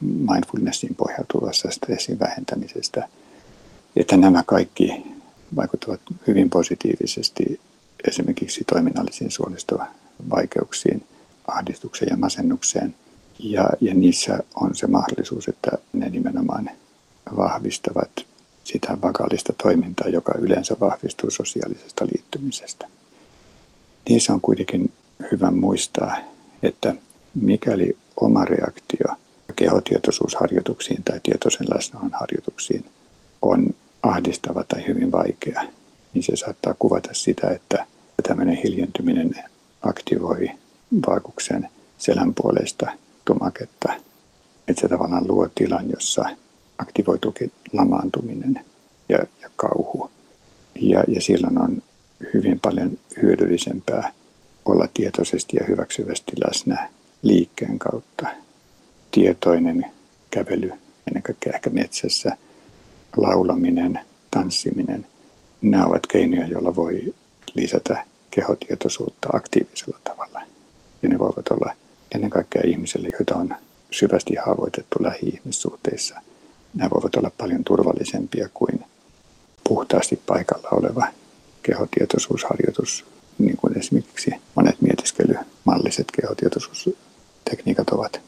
mindfulnessin 0.00 0.94
pohjautuvassa 0.94 1.70
stressin 1.70 2.18
vähentämisestä. 2.18 3.08
Että 3.96 4.16
nämä 4.16 4.42
kaikki 4.46 5.04
vaikuttavat 5.56 6.00
hyvin 6.26 6.50
positiivisesti 6.50 7.60
esimerkiksi 8.08 8.64
toiminnallisiin 8.64 9.30
suolistovaikeuksiin, 9.30 11.04
ahdistukseen 11.48 12.10
ja 12.10 12.16
masennukseen. 12.16 12.94
Ja, 13.38 13.68
ja 13.80 13.94
niissä 13.94 14.38
on 14.54 14.74
se 14.74 14.86
mahdollisuus, 14.86 15.48
että 15.48 15.70
ne 15.92 16.10
nimenomaan 16.10 16.70
vahvistavat 17.36 18.10
sitä 18.64 18.98
vakaalista 19.02 19.52
toimintaa, 19.62 20.08
joka 20.08 20.32
yleensä 20.38 20.76
vahvistuu 20.80 21.30
sosiaalisesta 21.30 22.06
liittymisestä. 22.06 22.88
Niissä 24.08 24.32
on 24.32 24.40
kuitenkin 24.40 24.92
hyvä 25.32 25.50
muistaa, 25.50 26.16
että 26.62 26.94
mikäli 27.34 27.96
oma 28.20 28.44
reaktio 28.44 29.16
kehotietoisuusharjoituksiin 29.56 31.02
tai 31.04 31.20
tietoisen 31.22 31.66
läsnäolon 31.74 32.12
harjoituksiin 32.12 32.84
on 33.42 33.74
ahdistava 34.02 34.64
tai 34.64 34.86
hyvin 34.86 35.12
vaikea, 35.12 35.62
niin 36.14 36.22
se 36.22 36.36
saattaa 36.36 36.74
kuvata 36.78 37.08
sitä, 37.12 37.48
että 37.48 37.86
tämmöinen 38.22 38.56
hiljentyminen 38.56 39.34
aktivoi 39.82 40.50
vaakuksen 41.06 41.68
selänpuoleista 41.98 42.86
tumaketta. 43.24 43.92
Että 44.68 44.80
se 44.80 44.88
tavallaan 44.88 45.28
luo 45.28 45.48
tilan, 45.54 45.90
jossa 45.90 46.24
aktivoituukin 46.78 47.52
lamaantuminen 47.72 48.60
ja, 49.08 49.18
ja 49.42 49.50
kauhu. 49.56 50.10
Ja, 50.80 51.04
ja 51.08 51.20
silloin 51.20 51.58
on 51.58 51.82
hyvin 52.34 52.60
paljon 52.60 52.98
hyödyllisempää 53.22 54.12
olla 54.64 54.88
tietoisesti 54.94 55.56
ja 55.56 55.66
hyväksyvästi 55.68 56.32
läsnä 56.46 56.88
liikkeen 57.22 57.78
kautta. 57.78 58.26
Tietoinen 59.14 59.86
kävely, 60.30 60.72
ennen 61.06 61.22
kaikkea 61.22 61.52
ehkä 61.52 61.70
metsässä, 61.70 62.36
laulaminen, 63.16 64.00
tanssiminen, 64.30 65.06
nämä 65.62 65.86
ovat 65.86 66.06
keinoja, 66.06 66.46
joilla 66.46 66.76
voi 66.76 67.14
lisätä 67.54 68.04
kehotietoisuutta 68.30 69.28
aktiivisella 69.32 69.98
tavalla. 70.04 70.40
Ja 71.02 71.08
ne 71.08 71.18
voivat 71.18 71.48
olla 71.48 71.72
ennen 72.14 72.30
kaikkea 72.30 72.62
ihmisille, 72.64 73.08
joita 73.12 73.36
on 73.36 73.54
syvästi 73.90 74.34
haavoitettu 74.44 74.96
lähi-ihmissuhteissa– 75.00 76.20
nämä 76.74 76.90
voivat 76.90 77.14
olla 77.14 77.30
paljon 77.38 77.64
turvallisempia 77.64 78.48
kuin 78.54 78.84
puhtaasti 79.68 80.20
paikalla 80.26 80.68
oleva 80.72 81.06
kehotietoisuusharjoitus, 81.62 83.04
niin 83.38 83.56
kuin 83.56 83.78
esimerkiksi 83.78 84.30
monet 84.54 84.80
mietiskelymmalliset 84.80 86.06
kehotietoisuustekniikat 86.20 87.90
ovat. 87.90 88.20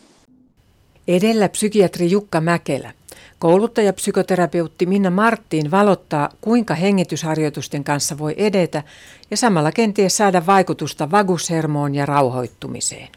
Edellä 1.08 1.48
psykiatri 1.48 2.10
Jukka 2.10 2.40
Mäkelä. 2.40 2.92
Kouluttajapsykoterapeutti 3.38 4.86
Minna 4.86 5.10
Marttiin 5.10 5.70
valottaa, 5.70 6.28
kuinka 6.40 6.74
hengitysharjoitusten 6.74 7.84
kanssa 7.84 8.18
voi 8.18 8.34
edetä 8.36 8.82
ja 9.30 9.36
samalla 9.36 9.72
kenties 9.72 10.16
saada 10.16 10.46
vaikutusta 10.46 11.10
vagushermoon 11.10 11.94
ja 11.94 12.06
rauhoittumiseen. 12.06 13.08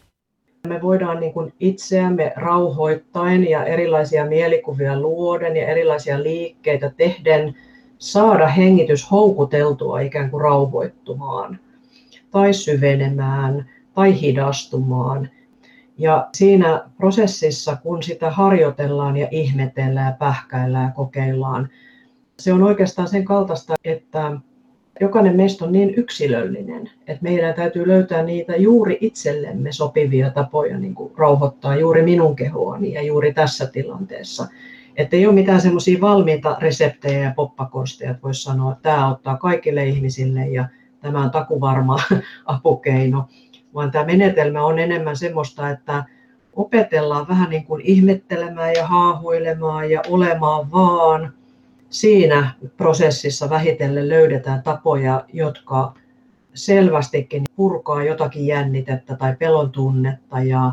Me 0.67 0.82
voidaan 0.82 1.19
niin 1.19 1.34
kuin 1.34 1.54
itseämme 1.60 2.34
rauhoittain 2.36 3.49
ja 3.49 3.65
erilaisia 3.65 4.25
mielikuvia 4.25 4.99
luoden 4.99 5.58
ja 5.58 5.67
erilaisia 5.67 6.23
liikkeitä 6.23 6.91
tehden 6.97 7.56
saada 7.97 8.47
hengitys 8.47 9.12
houkuteltua 9.12 9.99
ikään 9.99 10.32
kuin 10.32 10.41
rauhoittumaan 10.41 11.60
tai 12.32 12.54
syvenemään 12.54 13.69
tai 13.93 14.21
hidastumaan. 14.21 15.30
Ja 15.99 16.27
siinä 16.35 16.83
prosessissa, 16.97 17.75
kun 17.75 18.03
sitä 18.03 18.29
harjoitellaan 18.31 19.17
ja 19.17 19.27
ihmetellään 19.31 20.05
ja 20.05 20.15
pähkäillään 20.19 20.85
ja 20.85 20.91
kokeillaan, 20.91 21.69
se 22.39 22.53
on 22.53 22.63
oikeastaan 22.63 23.07
sen 23.07 23.25
kaltaista, 23.25 23.75
että 23.83 24.31
jokainen 25.01 25.35
meistä 25.35 25.65
on 25.65 25.71
niin 25.71 25.93
yksilöllinen, 25.95 26.89
että 27.07 27.23
meidän 27.23 27.53
täytyy 27.53 27.88
löytää 27.88 28.23
niitä 28.23 28.55
juuri 28.55 28.97
itsellemme 29.01 29.71
sopivia 29.71 30.29
tapoja 30.29 30.77
niin 30.77 30.95
kuin 30.95 31.13
rauhoittaa 31.17 31.75
juuri 31.75 32.01
minun 32.01 32.35
kehoani 32.35 32.93
ja 32.93 33.01
juuri 33.01 33.33
tässä 33.33 33.67
tilanteessa. 33.67 34.47
Että 34.97 35.15
ei 35.15 35.25
ole 35.25 35.35
mitään 35.35 35.62
semmoisia 35.62 36.01
valmiita 36.01 36.57
reseptejä 36.59 37.23
ja 37.23 37.33
poppakonsteja, 37.35 38.12
että 38.12 38.23
voisi 38.23 38.43
sanoa, 38.43 38.71
että 38.71 38.83
tämä 38.83 39.07
auttaa 39.07 39.38
kaikille 39.38 39.85
ihmisille 39.85 40.47
ja 40.47 40.65
tämä 41.01 41.23
on 41.23 41.31
takuvarma 41.31 41.99
apukeino, 42.45 43.25
vaan 43.73 43.91
tämä 43.91 44.05
menetelmä 44.05 44.63
on 44.65 44.79
enemmän 44.79 45.17
semmoista, 45.17 45.69
että 45.69 46.03
opetellaan 46.55 47.27
vähän 47.27 47.49
niin 47.49 47.65
kuin 47.65 47.82
ihmettelemään 47.86 48.73
ja 48.73 48.88
haahuilemaan 48.88 49.91
ja 49.91 50.01
olemaan 50.10 50.71
vaan. 50.71 51.34
Siinä 51.89 52.53
prosessissa 52.77 53.49
vähitellen 53.49 54.10
löydetään 54.10 54.63
tapoja, 54.63 55.25
jotka 55.34 55.93
selvästikin 56.53 57.43
purkaa 57.55 58.03
jotakin 58.03 58.47
jännitettä 58.47 59.15
tai 59.15 59.36
pelon 59.36 59.71
tunnetta 59.71 60.39
ja 60.39 60.71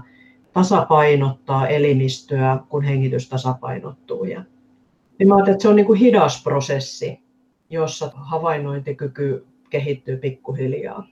tasapainottaa 0.52 1.68
elimistöä, 1.68 2.58
kun 2.68 2.82
hengitys 2.82 3.28
tasapainottuu. 3.28 4.24
Ja 4.24 4.42
mä 5.26 5.34
että 5.38 5.62
se 5.62 5.68
on 5.68 5.76
niin 5.76 5.86
kuin 5.86 5.98
hidas 5.98 6.42
prosessi, 6.42 7.20
jossa 7.70 8.10
havainnointikyky 8.14 9.46
kehittyy 9.70 10.16
pikkuhiljaa. 10.16 11.06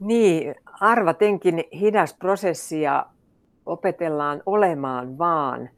Niin, 0.00 0.54
arvatenkin 0.80 1.64
hidas 1.80 2.14
prosessi 2.14 2.82
ja 2.82 3.06
opetellaan 3.66 4.42
olemaan 4.46 5.18
vaan, 5.18 5.68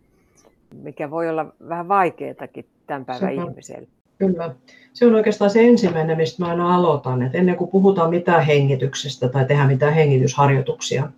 mikä 0.82 1.10
voi 1.10 1.28
olla 1.28 1.46
vähän 1.68 1.88
vaikeatakin 1.88 2.66
tämän 2.86 3.04
päivän 3.04 3.30
Sepä. 3.30 3.42
ihmiselle. 3.42 3.88
Kyllä. 4.18 4.54
Se 4.92 5.06
on 5.06 5.14
oikeastaan 5.14 5.50
se 5.50 5.68
ensimmäinen, 5.68 6.16
mistä 6.16 6.42
mä 6.42 6.48
aina 6.50 6.74
aloitan. 6.74 7.22
Että 7.22 7.38
ennen 7.38 7.56
kuin 7.56 7.70
puhutaan 7.70 8.10
mitään 8.10 8.42
hengityksestä 8.42 9.28
tai 9.28 9.44
tehdään 9.44 9.68
mitään 9.68 9.94
hengitysharjoituksia, 9.94 11.08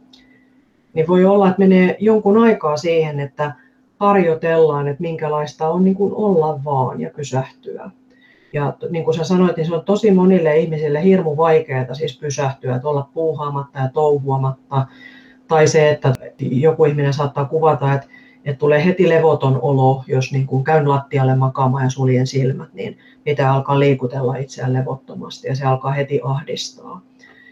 niin 0.95 1.07
voi 1.07 1.25
olla, 1.25 1.49
että 1.49 1.59
menee 1.59 1.97
jonkun 2.01 2.39
aikaa 2.39 2.77
siihen, 2.77 3.21
että 3.21 3.53
harjoitellaan, 4.01 4.89
että 4.89 5.03
minkälaista 5.03 5.69
on 5.69 5.85
niin 5.85 5.97
kuin 5.97 6.15
olla 6.15 6.65
vaan 6.65 7.01
ja 7.01 7.11
pysähtyä. 7.17 7.91
Ja 8.53 8.75
niin 8.91 9.05
kuin 9.05 9.15
sä 9.15 9.25
sanoit, 9.25 9.57
niin 9.57 9.67
se 9.67 9.75
on 9.75 9.85
tosi 9.85 10.11
monille 10.11 10.57
ihmisille 10.57 11.05
hirmu 11.05 11.37
vaikeaa 11.37 11.95
siis 11.95 12.19
pysähtyä, 12.19 12.77
että 12.77 12.89
olla 12.89 13.09
puuhaamatta 13.15 13.79
ja 13.79 13.89
touhuamatta. 13.89 14.87
Tai 15.49 15.69
se, 15.69 15.91
että 15.91 16.13
joku 16.41 16.85
ihminen 16.85 17.13
saattaa 17.13 17.45
kuvata, 17.45 17.95
että, 17.95 18.07
että 18.45 18.59
tulee 18.59 18.85
heti 18.85 19.09
levoton 19.09 19.59
olo, 19.63 20.05
jos 20.07 20.33
niin 20.33 20.47
kuin 20.47 20.65
käyn 20.65 20.89
lattialle 20.89 21.37
makaamaan 21.37 21.85
ja 21.85 21.91
suljen 21.91 22.27
silmät, 22.27 22.75
niin 22.75 22.99
pitää 23.25 23.55
alkaa 23.55 23.79
liikutella 23.79 24.37
itseään 24.37 24.73
levottomasti 24.73 25.49
ja 25.49 25.57
se 25.57 25.65
alkaa 25.65 25.93
heti 25.93 26.21
ahdistaa. 26.25 27.01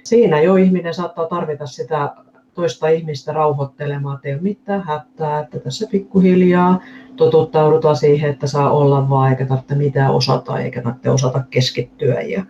Siinä 0.04 0.40
jo 0.40 0.56
ihminen 0.56 0.94
saattaa 0.94 1.26
tarvita 1.26 1.66
sitä 1.66 2.14
toista 2.54 2.88
ihmistä 2.88 3.32
rauhoittelemaan, 3.32 4.16
että 4.16 4.28
ei 4.28 4.34
ole 4.34 4.42
mitään 4.42 4.82
hätää, 4.82 5.40
että 5.40 5.58
tässä 5.58 5.86
pikkuhiljaa 5.90 6.80
totuttaudutaan 7.18 7.96
siihen, 7.96 8.30
että 8.30 8.46
saa 8.46 8.70
olla 8.70 9.10
vaan 9.10 9.30
eikä 9.30 9.46
tarvitse 9.46 9.74
mitään 9.74 10.10
osata 10.10 10.58
eikä 10.58 10.82
tarvitse 10.82 11.10
osata 11.10 11.42
keskittyä 11.50 12.20
ja 12.20 12.44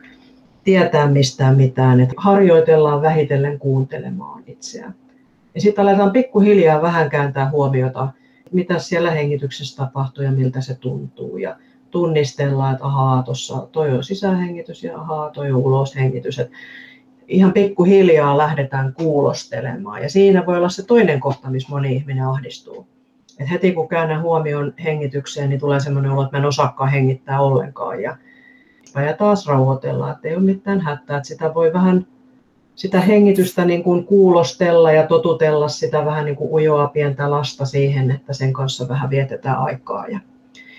tietää 0.64 1.08
mistään 1.08 1.56
mitään, 1.56 2.00
että 2.00 2.14
harjoitellaan 2.16 3.02
vähitellen 3.02 3.58
kuuntelemaan 3.58 4.42
itseään. 4.46 4.94
Ja 5.54 5.60
sitten 5.60 5.82
aletaan 5.82 6.12
pikkuhiljaa 6.12 6.82
vähän 6.82 7.10
kääntää 7.10 7.50
huomiota, 7.50 8.08
mitä 8.52 8.78
siellä 8.78 9.10
hengityksessä 9.10 9.76
tapahtuu 9.84 10.24
ja 10.24 10.32
miltä 10.32 10.60
se 10.60 10.74
tuntuu. 10.74 11.38
Ja 11.38 11.56
tunnistellaan, 11.90 12.72
että 12.72 12.86
ahaa, 12.86 13.22
tuossa 13.22 13.68
toi 13.72 13.90
on 13.90 14.04
sisähengitys 14.04 14.84
ja 14.84 15.00
ahaa, 15.00 15.30
toi 15.30 15.52
on 15.52 15.56
uloshengitys. 15.56 16.38
Että 16.38 16.56
ihan 17.28 17.52
pikkuhiljaa 17.52 18.38
lähdetään 18.38 18.94
kuulostelemaan. 18.94 20.02
Ja 20.02 20.10
siinä 20.10 20.46
voi 20.46 20.56
olla 20.56 20.68
se 20.68 20.86
toinen 20.86 21.20
kohta, 21.20 21.50
missä 21.50 21.68
moni 21.70 21.96
ihminen 21.96 22.24
ahdistuu. 22.24 22.86
Et 23.38 23.50
heti 23.50 23.72
kun 23.72 23.88
käännän 23.88 24.22
huomioon 24.22 24.74
hengitykseen, 24.84 25.48
niin 25.48 25.60
tulee 25.60 25.80
sellainen 25.80 26.12
olo, 26.12 26.22
että 26.22 26.36
mä 26.36 26.42
en 26.42 26.48
osaakaan 26.48 26.90
hengittää 26.90 27.40
ollenkaan. 27.40 28.02
Ja, 28.02 28.16
ja 29.06 29.12
taas 29.12 29.46
rauhoitellaan, 29.46 30.12
että 30.12 30.28
ei 30.28 30.36
ole 30.36 30.44
mitään 30.44 30.80
hätää. 30.80 31.16
Että 31.16 31.28
sitä 31.28 31.54
voi 31.54 31.72
vähän 31.72 32.06
sitä 32.74 33.00
hengitystä 33.00 33.64
niin 33.64 33.82
kuin 33.82 34.04
kuulostella 34.04 34.92
ja 34.92 35.06
totutella 35.06 35.68
sitä 35.68 36.04
vähän 36.04 36.24
niin 36.24 36.36
kuin 36.36 36.52
ujoa 36.52 36.88
pientä 36.88 37.30
lasta 37.30 37.64
siihen, 37.64 38.10
että 38.10 38.32
sen 38.32 38.52
kanssa 38.52 38.88
vähän 38.88 39.10
vietetään 39.10 39.58
aikaa. 39.58 40.06
Ja 40.08 40.20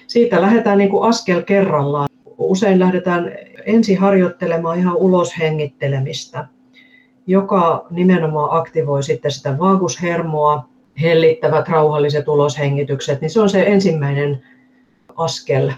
siitä 0.08 0.42
lähdetään 0.42 0.78
niin 0.78 0.90
kuin 0.90 1.10
askel 1.10 1.42
kerrallaan 1.42 2.10
usein 2.38 2.80
lähdetään 2.80 3.32
ensin 3.66 4.00
harjoittelemaan 4.00 4.80
ihan 4.80 4.96
uloshengittelemistä, 4.96 6.48
joka 7.28 7.88
nimenomaan 7.90 8.58
aktivoi 8.58 9.04
sitten 9.04 9.32
sitä 9.32 9.60
vaagushermoa, 9.60 10.70
hellittävät 11.02 11.70
rauhalliset 11.70 12.28
uloshengitykset, 12.28 13.22
niin 13.22 13.30
se 13.30 13.42
on 13.42 13.50
se 13.50 13.64
ensimmäinen 13.68 14.44
askel 15.18 15.72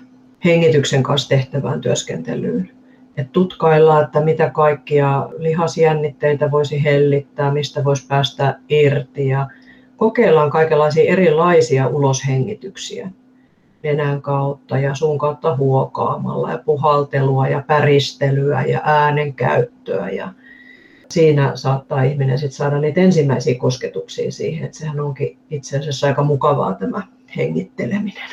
hengityksen 0.46 1.04
kanssa 1.04 1.30
tehtävään 1.30 1.82
työskentelyyn. 1.82 2.72
Et 3.18 3.32
tutkaillaan, 3.32 4.04
että 4.04 4.22
mitä 4.22 4.50
kaikkia 4.50 5.30
lihasjännitteitä 5.38 6.52
voisi 6.52 6.84
hellittää, 6.84 7.52
mistä 7.52 7.84
voisi 7.84 8.08
päästä 8.08 8.60
irti 8.70 9.28
ja 9.28 9.48
kokeillaan 9.98 10.50
kaikenlaisia 10.50 11.12
erilaisia 11.12 11.88
uloshengityksiä 11.88 13.10
nenän 13.84 14.22
kautta 14.22 14.80
ja 14.80 14.96
suun 14.96 15.18
kautta 15.18 15.56
huokaamalla 15.56 16.52
ja 16.52 16.58
puhaltelua 16.58 17.48
ja 17.48 17.64
päristelyä 17.68 18.62
ja 18.62 18.82
äänen 18.84 19.34
käyttöä. 19.34 20.10
Ja 20.10 20.30
siinä 21.12 21.52
saattaa 21.56 22.04
ihminen 22.04 22.40
sit 22.40 22.52
saada 22.52 22.80
niitä 22.80 23.02
ensimmäisiä 23.02 23.56
kosketuksia 23.60 24.32
siihen, 24.32 24.66
että 24.66 24.78
sehän 24.78 25.00
onkin 25.00 25.38
itse 25.50 25.78
asiassa 25.78 26.08
aika 26.08 26.24
mukavaa 26.24 26.74
tämä 26.74 27.08
hengitteleminen. 27.38 28.30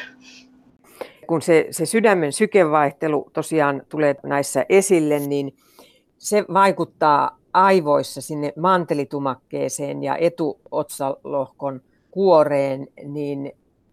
Kun 1.26 1.42
se, 1.42 1.66
se 1.70 1.86
sydämen 1.86 2.32
sykevaihtelu 2.32 3.30
tosiaan 3.32 3.82
tulee 3.88 4.14
näissä 4.22 4.66
esille, 4.68 5.18
niin 5.18 5.54
se 6.18 6.44
vaikuttaa 6.52 7.38
aivoissa 7.52 8.20
sinne 8.20 8.52
mantelitumakkeeseen 8.56 10.02
ja 10.02 10.16
etuotsalohkon 10.16 11.80
kuoreen, 12.10 12.88
niin 13.04 13.52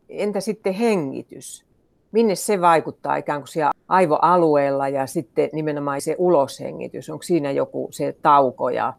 Entä 0.10 0.40
sitten 0.40 0.74
hengitys? 0.74 1.66
Minne 2.12 2.36
se 2.36 2.62
vaikuttaa 2.62 3.16
ikään 3.16 3.42
kuin 3.42 3.48
siellä 3.48 3.72
aivoalueella 3.88 4.88
ja 4.88 5.08
sitten 5.08 5.50
nimenomaan 5.54 6.02
se 6.02 6.16
uloshengitys? 6.18 7.10
Onko 7.10 7.24
siinä 7.24 7.52
joku 7.52 7.88
se 7.92 8.16
tauko 8.22 8.70
ja 8.70 8.94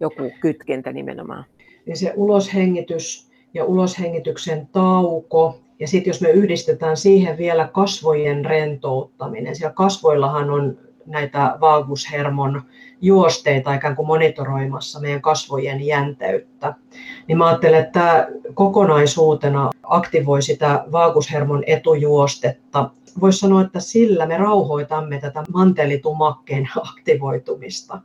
joku 0.00 0.30
kytkentä 0.40 0.92
nimenomaan? 0.92 1.44
Niin 1.86 1.96
se 1.96 2.12
uloshengitys 2.16 3.30
ja 3.54 3.64
uloshengityksen 3.64 4.68
tauko 4.72 5.58
ja 5.78 5.88
sitten 5.88 6.10
jos 6.10 6.20
me 6.20 6.30
yhdistetään 6.30 6.96
siihen 6.96 7.38
vielä 7.38 7.68
kasvojen 7.72 8.44
rentouttaminen, 8.44 9.56
siellä 9.56 9.74
kasvoillahan 9.74 10.50
on 10.50 10.78
näitä 11.06 11.56
vaagushermon 11.60 12.62
juosteita 13.00 13.74
ikään 13.74 13.96
kuin 13.96 14.06
monitoroimassa 14.06 15.00
meidän 15.00 15.22
kasvojen 15.22 15.86
jänteyttä, 15.86 16.74
niin 17.28 17.38
mä 17.38 17.46
ajattelen, 17.46 17.80
että 17.80 18.00
tämä 18.00 18.26
kokonaisuutena 18.54 19.70
aktivoi 19.82 20.42
sitä 20.42 20.84
vaagushermon 20.92 21.64
etujuostetta. 21.66 22.90
Voisi 23.20 23.38
sanoa, 23.38 23.60
että 23.60 23.80
sillä 23.80 24.26
me 24.26 24.36
rauhoitamme 24.36 25.20
tätä 25.20 25.44
mantelitumakkeen 25.52 26.68
aktivoitumista. 26.90 28.00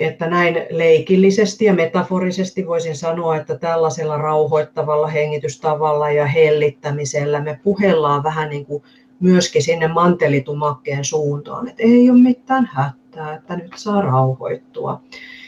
Että 0.00 0.26
näin 0.26 0.66
leikillisesti 0.70 1.64
ja 1.64 1.74
metaforisesti 1.74 2.66
voisin 2.66 2.96
sanoa, 2.96 3.36
että 3.36 3.58
tällaisella 3.58 4.18
rauhoittavalla 4.18 5.06
hengitystavalla 5.06 6.10
ja 6.10 6.26
hellittämisellä 6.26 7.40
me 7.40 7.60
puhellaan 7.62 8.22
vähän 8.22 8.50
niin 8.50 8.66
kuin 8.66 8.82
myöskin 9.20 9.62
sinne 9.62 9.88
mantelitumakkeen 9.88 11.04
suuntaan, 11.04 11.68
että 11.68 11.82
ei 11.82 12.10
ole 12.10 12.18
mitään 12.18 12.70
hätää, 12.72 13.34
että 13.34 13.56
nyt 13.56 13.72
saa 13.76 14.02
rauhoittua. 14.02 15.00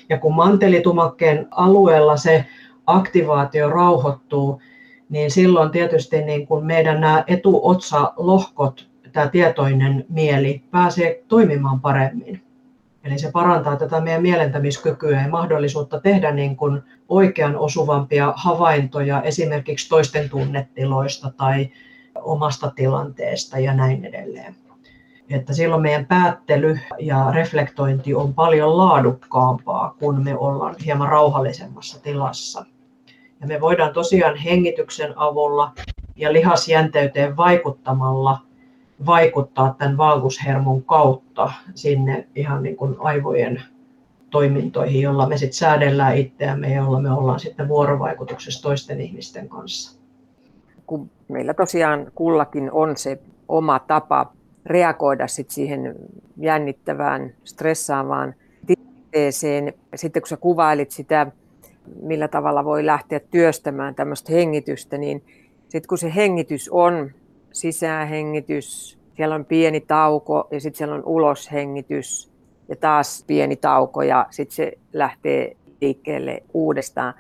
Ja 0.09 0.19
kun 0.19 0.35
mantelitumakkeen 0.35 1.49
alueella 1.51 2.17
se 2.17 2.45
aktivaatio 2.87 3.71
rauhoittuu, 3.71 4.61
niin 5.13 5.31
silloin 5.31 5.71
tietysti 5.71 6.23
niin 6.23 6.47
kuin 6.47 6.67
meidän 6.67 7.01
nämä 7.01 7.25
etuotsalohkot, 7.27 8.89
tämä 9.13 9.29
tietoinen 9.29 10.05
mieli, 10.09 10.63
pääsee 10.71 11.25
toimimaan 11.29 11.81
paremmin. 11.81 12.43
Eli 13.05 13.19
se 13.19 13.31
parantaa 13.31 13.77
tätä 13.77 14.01
meidän 14.01 14.23
mielentämiskykyä 14.23 15.23
ja 15.23 15.29
mahdollisuutta 15.29 16.01
tehdä 16.01 16.33
niin 16.33 16.57
kuin 16.57 16.83
oikean 17.09 17.57
osuvampia 17.57 18.33
havaintoja 18.37 19.23
esimerkiksi 19.23 19.89
toisten 19.89 20.31
tunnetiloista 20.31 21.33
tai 21.37 21.71
omasta 22.23 22.73
tilanteesta 22.77 23.59
ja 23.59 23.75
näin 23.75 24.05
edelleen. 24.05 24.55
että 25.31 25.53
silloin 25.53 25.83
meidän 25.83 26.07
päättely 26.07 26.79
ja 26.99 27.31
reflektointi 27.31 28.15
on 28.15 28.35
paljon 28.35 28.79
laadukkaampaa, 28.79 29.95
kun 29.99 30.25
me 30.25 30.37
ollaan 30.37 30.75
hieman 30.85 31.09
rauhallisemmassa 31.09 32.03
tilassa. 32.03 32.65
Ja 33.43 33.49
me 33.49 33.61
voidaan 33.61 33.93
tosiaan 33.93 34.37
hengityksen 34.37 35.13
avulla 35.17 35.73
ja 36.17 36.33
lihasjänteyteen 36.33 37.37
vaikuttamalla 37.37 38.39
vaikuttaa 39.07 39.75
tämän 39.79 39.97
valgushermon 39.97 40.83
kautta 40.83 41.53
sinne 41.75 42.27
ihan 42.35 42.63
niin 42.63 42.77
kuin 42.77 42.97
aivojen 42.99 43.63
toimintoihin, 44.31 45.03
jolla 45.03 45.29
me 45.29 45.37
sitten 45.37 45.59
säädellään 45.59 46.17
itseämme 46.17 46.75
jolla 46.75 47.01
me 47.01 47.11
ollaan 47.11 47.41
sitten 47.41 47.69
vuorovaikutuksessa 47.69 48.63
toisten 48.63 49.01
ihmisten 49.01 49.49
kanssa. 49.49 49.99
Kun 50.87 51.11
meillä 51.29 51.55
tosiaan 51.55 52.13
kullakin 52.15 52.73
on 52.73 52.97
se 52.97 53.19
oma 53.49 53.79
tapa 53.79 54.33
reagoida 54.67 55.27
sit 55.27 55.51
siihen 55.51 55.95
jännittävään, 56.37 57.35
stressaavaan 57.45 58.35
tilanteeseen. 58.67 59.75
Sitten 59.95 60.23
kun 60.23 60.29
sä 60.29 60.37
kuvailit 60.37 60.91
sitä, 60.91 61.27
millä 62.03 62.29
tavalla 62.29 62.65
voi 62.65 62.87
lähteä 62.87 63.21
työstämään 63.21 63.95
tämmöistä 63.95 64.33
hengitystä, 64.33 64.99
niin 64.99 65.25
sitten 65.69 65.89
kun 65.89 65.99
se 65.99 66.15
hengitys 66.15 66.69
on 66.69 67.11
sisäänhengitys, 67.53 68.99
siellä 69.17 69.35
on 69.35 69.45
pieni 69.45 69.81
tauko 69.81 70.49
ja 70.51 70.61
sitten 70.61 70.79
siellä 70.79 70.95
on 70.95 71.05
uloshengitys 71.07 72.31
ja 72.69 72.77
taas 72.77 73.25
pieni 73.27 73.57
tauko 73.57 74.03
ja 74.03 74.27
sitten 74.31 74.57
se 74.57 74.73
lähtee 74.93 75.57
liikkeelle 75.81 76.43
uudestaan. 76.55 77.15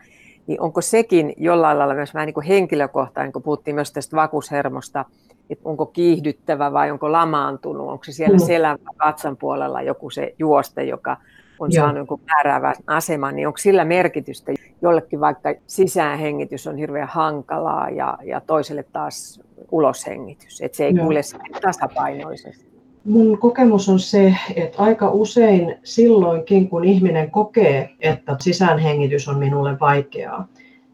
Niin 0.47 0.61
onko 0.61 0.81
sekin 0.81 1.33
jollain 1.37 1.79
lailla 1.79 1.95
myös 1.95 2.15
vähän 2.15 2.27
niin 2.27 2.35
kuin 2.35 2.47
henkilökohtainen, 2.47 3.33
kun 3.33 3.43
puhuttiin 3.43 3.75
myös 3.75 3.93
tästä 3.93 4.17
vakuushormosta, 4.17 5.05
että 5.51 5.69
onko 5.69 5.87
kiihdyttävä 5.87 6.73
vai 6.73 6.91
onko 6.91 7.13
lamaantunut, 7.13 7.89
onko 7.89 8.05
se 8.05 8.13
siellä 8.13 8.39
mm. 8.39 8.45
selän 8.45 8.79
katsan 8.97 9.37
puolella 9.37 9.83
joku 9.83 10.11
se 10.11 10.35
juoste, 10.39 10.85
joka 10.85 11.17
on 11.63 11.73
Joo. 11.73 11.83
saanut 11.85 11.97
jonkun 11.97 12.21
määräävän 12.27 12.75
aseman, 12.87 13.37
niin 13.37 13.47
onko 13.47 13.59
sillä 13.59 13.85
merkitystä? 13.85 14.53
Jollekin 14.83 15.21
vaikka 15.21 15.55
sisäänhengitys 15.67 16.67
on 16.67 16.77
hirveän 16.77 17.09
hankalaa 17.09 17.91
ja, 17.91 18.19
ja 18.25 18.41
toiselle 18.41 18.83
taas 18.83 19.41
uloshengitys, 19.71 20.61
että 20.61 20.77
se 20.77 20.87
ei 20.87 20.95
Joo. 20.95 21.07
kulje 21.07 21.21
tasapainoisesti. 21.63 22.73
Mun 23.05 23.39
kokemus 23.39 23.89
on 23.89 24.01
se, 24.01 24.37
että 24.57 24.83
aika 24.83 25.11
usein 25.11 25.79
silloinkin, 25.85 26.69
kun 26.69 26.85
ihminen 26.85 27.31
kokee, 27.31 27.91
että 28.01 28.37
sisäänhengitys 28.41 29.29
on 29.29 29.39
minulle 29.39 29.81
vaikeaa, 29.81 30.49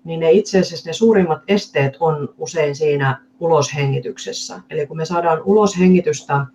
niin 0.05 0.21
ne 0.21 0.31
itse 0.31 0.59
asiassa 0.59 0.89
ne 0.89 0.93
suurimmat 0.93 1.43
esteet 1.49 1.97
on 2.01 2.35
usein 2.39 2.77
siinä 2.77 3.21
uloshengityksessä. 3.41 4.61
Eli 4.71 4.87
kun 4.87 4.97
me 4.97 5.05
saadaan 5.05 5.43
uloshengitystä 5.45 6.47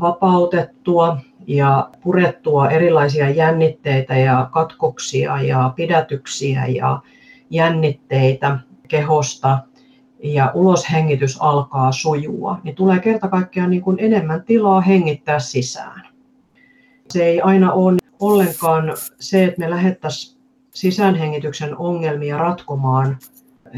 vapautettua 0.00 1.16
ja 1.46 1.90
purettua 2.02 2.70
erilaisia 2.70 3.30
jännitteitä 3.30 4.16
ja 4.16 4.48
katkoksia 4.52 5.42
ja 5.42 5.72
pidätyksiä 5.76 6.66
ja 6.66 7.02
jännitteitä 7.50 8.58
kehosta 8.88 9.58
ja 10.22 10.50
uloshengitys 10.54 11.36
alkaa 11.40 11.92
sujua, 11.92 12.58
niin 12.62 12.74
tulee 12.74 12.98
kerta 12.98 13.28
kaikkiaan 13.28 13.70
niin 13.70 13.82
kuin 13.82 13.96
enemmän 14.00 14.44
tilaa 14.44 14.80
hengittää 14.80 15.38
sisään. 15.38 16.06
Se 17.10 17.24
ei 17.24 17.40
aina 17.40 17.72
ole 17.72 17.96
ollenkaan 18.20 18.92
se, 19.20 19.44
että 19.44 19.60
me 19.60 19.70
lähettäisiin 19.70 20.40
sisäänhengityksen 20.74 21.76
ongelmia 21.76 22.38
ratkomaan 22.38 23.18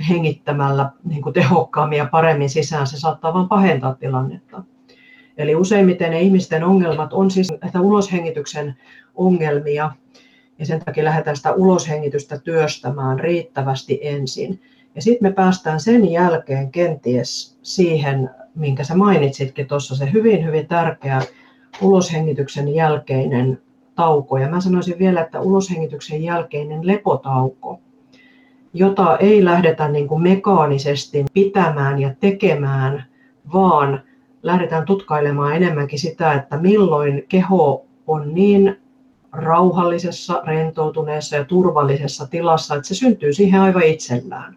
hengittämällä 0.09 0.91
niin 1.05 1.23
kuin 1.23 1.33
tehokkaammin 1.33 1.99
ja 1.99 2.09
paremmin 2.13 2.51
sisään, 2.51 2.87
se 2.87 3.01
saattaa 3.01 3.35
vain 3.35 3.49
pahentaa 3.49 3.95
tilannetta. 3.95 4.63
Eli 5.39 5.55
useimmiten 5.55 6.11
ne 6.11 6.21
ihmisten 6.21 6.65
ongelmat 6.65 7.13
on 7.13 7.31
siis 7.31 7.53
että 7.67 7.81
uloshengityksen 7.81 8.75
ongelmia, 9.15 9.91
ja 10.59 10.67
sen 10.67 10.81
takia 10.85 11.05
lähdetään 11.05 11.37
sitä 11.37 11.53
uloshengitystä 11.53 12.39
työstämään 12.39 13.21
riittävästi 13.21 13.99
ensin. 14.03 14.61
Ja 14.95 15.03
sitten 15.03 15.29
me 15.29 15.33
päästään 15.33 15.81
sen 15.81 16.11
jälkeen 16.11 16.71
kenties 16.71 17.59
siihen, 17.63 18.31
minkä 18.55 18.85
sä 18.85 18.95
mainitsitkin 18.95 19.67
tuossa, 19.67 19.97
se 19.97 20.13
hyvin, 20.13 20.45
hyvin 20.45 20.67
tärkeä 20.67 21.23
uloshengityksen 21.83 22.75
jälkeinen 22.75 23.61
tauko. 23.95 24.39
Ja 24.39 24.49
mä 24.49 24.61
sanoisin 24.61 24.99
vielä, 24.99 25.21
että 25.21 25.41
uloshengityksen 25.41 26.23
jälkeinen 26.23 26.87
lepotauko, 26.87 27.81
jota 28.75 29.17
ei 29.17 29.45
lähdetä 29.45 29.89
niin 29.89 30.09
kuin 30.09 30.23
mekaanisesti 30.23 31.25
pitämään 31.35 32.01
ja 32.01 32.15
tekemään, 32.21 33.05
vaan 33.53 34.03
lähdetään 34.43 34.85
tutkailemaan 34.85 35.57
enemmänkin 35.57 35.99
sitä, 35.99 36.33
että 36.33 36.57
milloin 36.57 37.25
keho 37.29 37.87
on 38.07 38.35
niin 38.35 38.81
rauhallisessa, 39.33 40.43
rentoutuneessa 40.47 41.37
ja 41.37 41.45
turvallisessa 41.45 42.27
tilassa, 42.27 42.75
että 42.75 42.89
se 42.89 42.95
syntyy 42.95 43.33
siihen 43.33 43.61
aivan 43.61 43.83
itsellään. 43.83 44.57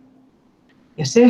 Ja 0.97 1.05
se 1.05 1.29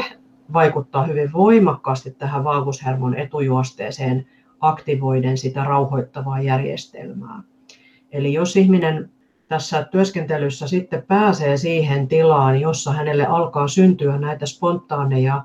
vaikuttaa 0.54 1.06
hyvin 1.06 1.34
voimakkaasti 1.34 2.12
tähän 2.12 2.44
vaagushermon 2.44 3.16
etujuosteeseen 3.16 4.26
aktivoiden 4.60 5.38
sitä 5.38 5.64
rauhoittavaa 5.64 6.42
järjestelmää. 6.42 7.44
Eli 8.12 8.34
jos 8.34 8.56
ihminen 8.56 9.10
tässä 9.48 9.84
työskentelyssä 9.84 10.68
sitten 10.68 11.04
pääsee 11.08 11.58
siihen 11.58 12.08
tilaan, 12.08 12.62
jossa 12.62 12.92
hänelle 12.92 13.26
alkaa 13.26 13.68
syntyä 13.68 14.18
näitä 14.18 14.46
spontaaneja 14.46 15.44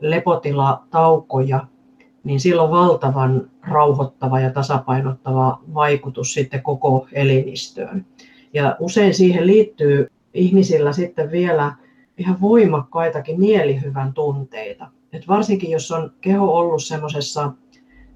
lepotilataukoja, 0.00 1.66
niin 2.28 2.40
sillä 2.40 2.62
on 2.62 2.70
valtavan 2.70 3.50
rauhoittava 3.62 4.40
ja 4.40 4.50
tasapainottava 4.50 5.60
vaikutus 5.74 6.34
sitten 6.34 6.62
koko 6.62 7.08
elimistöön. 7.12 8.06
Ja 8.54 8.76
usein 8.80 9.14
siihen 9.14 9.46
liittyy 9.46 10.10
ihmisillä 10.34 10.92
sitten 10.92 11.30
vielä 11.30 11.72
ihan 12.18 12.40
voimakkaitakin 12.40 13.40
mielihyvän 13.40 14.12
tunteita. 14.12 14.86
Et 15.12 15.28
varsinkin 15.28 15.70
jos 15.70 15.92
on 15.92 16.12
keho 16.20 16.58
ollut 16.58 16.84
semmoisessa 16.84 17.52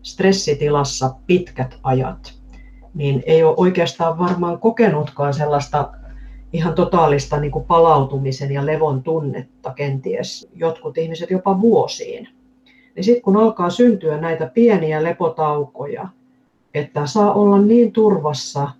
stressitilassa 0.03 1.15
pitkät 1.27 1.79
ajat, 1.83 2.35
niin 2.95 3.23
ei 3.27 3.45
ole 3.45 3.55
oikeastaan 3.57 4.19
varmaan 4.19 4.59
kokenutkaan 4.59 5.35
sellaista 5.35 5.93
ihan 6.53 6.75
totaalista 6.75 7.41
niin 7.41 7.53
kuin 7.53 7.65
palautumisen 7.65 8.53
ja 8.53 8.67
levon 8.67 9.03
tunnetta 9.03 9.75
kenties 9.75 10.49
jotkut 10.55 10.99
ihmiset 10.99 11.31
jopa 11.31 11.61
vuosiin. 11.61 12.29
Niin 12.95 13.05
sitten 13.05 13.23
kun 13.23 13.37
alkaa 13.37 13.71
syntyä 13.71 14.17
näitä 14.21 14.47
pieniä 14.47 15.03
lepotaukoja, 15.03 16.09
että 16.75 17.07
saa 17.07 17.35
olla 17.35 17.59
niin 17.59 17.93
turvassa 17.93 18.71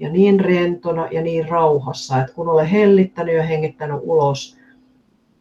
ja 0.00 0.08
niin 0.08 0.40
rentona 0.40 1.08
ja 1.10 1.22
niin 1.22 1.48
rauhassa, 1.48 2.20
että 2.20 2.32
kun 2.32 2.48
olen 2.48 2.66
hellittänyt 2.66 3.34
ja 3.34 3.42
hengittänyt 3.42 3.98
ulos, 4.02 4.56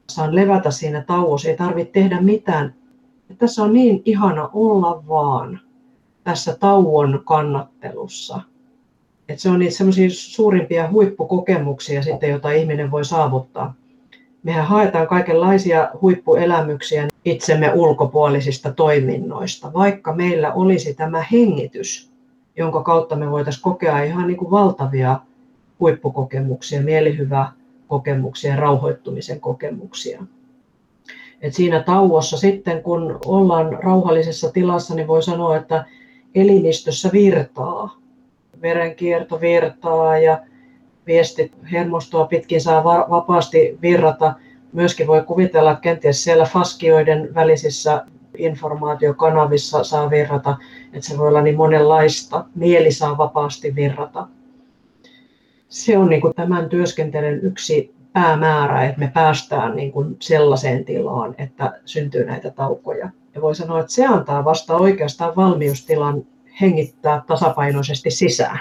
saan 0.09 0.35
levätä 0.35 0.71
siinä 0.71 1.01
tauossa, 1.01 1.49
ei 1.49 1.57
tarvitse 1.57 1.91
tehdä 1.91 2.21
mitään. 2.21 2.73
Ja 3.29 3.35
tässä 3.35 3.63
on 3.63 3.73
niin 3.73 4.01
ihana 4.05 4.49
olla 4.53 5.03
vaan 5.07 5.59
tässä 6.23 6.57
tauon 6.59 7.21
kannattelussa. 7.25 8.41
Et 9.29 9.39
se 9.39 9.49
on 9.49 9.59
niitä 9.59 9.75
semmoisia 9.75 10.09
suurimpia 10.11 10.89
huippukokemuksia 10.91 12.03
sitten, 12.03 12.29
joita 12.29 12.51
ihminen 12.51 12.91
voi 12.91 13.05
saavuttaa. 13.05 13.73
Mehän 14.43 14.65
haetaan 14.65 15.07
kaikenlaisia 15.07 15.89
huippuelämyksiä 16.01 17.07
itsemme 17.25 17.71
ulkopuolisista 17.73 18.71
toiminnoista, 18.71 19.73
vaikka 19.73 20.13
meillä 20.13 20.53
olisi 20.53 20.93
tämä 20.93 21.25
hengitys, 21.31 22.11
jonka 22.57 22.83
kautta 22.83 23.15
me 23.15 23.31
voitaisiin 23.31 23.63
kokea 23.63 24.03
ihan 24.03 24.27
niin 24.27 24.37
kuin 24.37 24.51
valtavia 24.51 25.19
huippukokemuksia, 25.79 26.81
mielihyvää 26.81 27.51
kokemuksia 27.87 28.51
ja 28.51 28.57
rauhoittumisen 28.57 29.39
kokemuksia. 29.39 30.23
Et 31.41 31.53
siinä 31.53 31.83
tauossa 31.83 32.37
sitten, 32.37 32.83
kun 32.83 33.19
ollaan 33.25 33.73
rauhallisessa 33.83 34.51
tilassa, 34.51 34.95
niin 34.95 35.07
voi 35.07 35.23
sanoa, 35.23 35.57
että 35.57 35.85
elimistössä 36.35 37.09
virtaa. 37.13 37.97
Verenkierto 38.61 39.41
virtaa 39.41 40.17
ja 40.17 40.39
viestit 41.07 41.51
hermostoa 41.71 42.25
pitkin 42.25 42.61
saa 42.61 42.83
vapaasti 42.83 43.77
virrata. 43.81 44.33
Myöskin 44.75 45.07
voi 45.07 45.21
kuvitella, 45.21 45.71
että 45.71 45.81
kenties 45.81 46.23
siellä 46.23 46.45
faskioiden 46.45 47.35
välisissä 47.35 48.05
informaatiokanavissa 48.37 49.83
saa 49.83 50.09
virrata, 50.09 50.57
että 50.93 51.07
se 51.07 51.17
voi 51.17 51.27
olla 51.27 51.41
niin 51.41 51.57
monenlaista. 51.57 52.45
Mieli 52.55 52.91
saa 52.91 53.17
vapaasti 53.17 53.75
virrata 53.75 54.27
se 55.75 55.97
on 55.97 56.09
niin 56.09 56.21
kuin 56.21 56.35
tämän 56.35 56.69
työskentelyn 56.69 57.39
yksi 57.41 57.95
päämäärä, 58.13 58.83
että 58.83 58.99
me 58.99 59.11
päästään 59.13 59.75
niin 59.75 59.91
kuin 59.91 60.17
sellaiseen 60.19 60.85
tilaan, 60.85 61.35
että 61.37 61.79
syntyy 61.85 62.25
näitä 62.25 62.51
taukoja. 62.51 63.09
Ja 63.35 63.41
voi 63.41 63.55
sanoa, 63.55 63.79
että 63.79 63.91
se 63.91 64.05
antaa 64.05 64.45
vasta 64.45 64.75
oikeastaan 64.75 65.35
valmiustilan 65.35 66.23
hengittää 66.61 67.23
tasapainoisesti 67.27 68.11
sisään. 68.11 68.59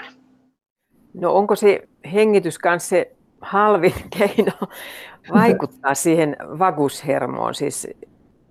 No 1.13 1.33
onko 1.33 1.55
se 1.55 1.87
hengitys 2.13 2.59
kanssa 2.59 2.89
se 2.89 3.15
halvin 3.41 3.93
keino 4.17 4.51
vaikuttaa 5.33 5.95
siihen 5.95 6.35
vagushermoon? 6.59 7.55
Siis 7.55 7.87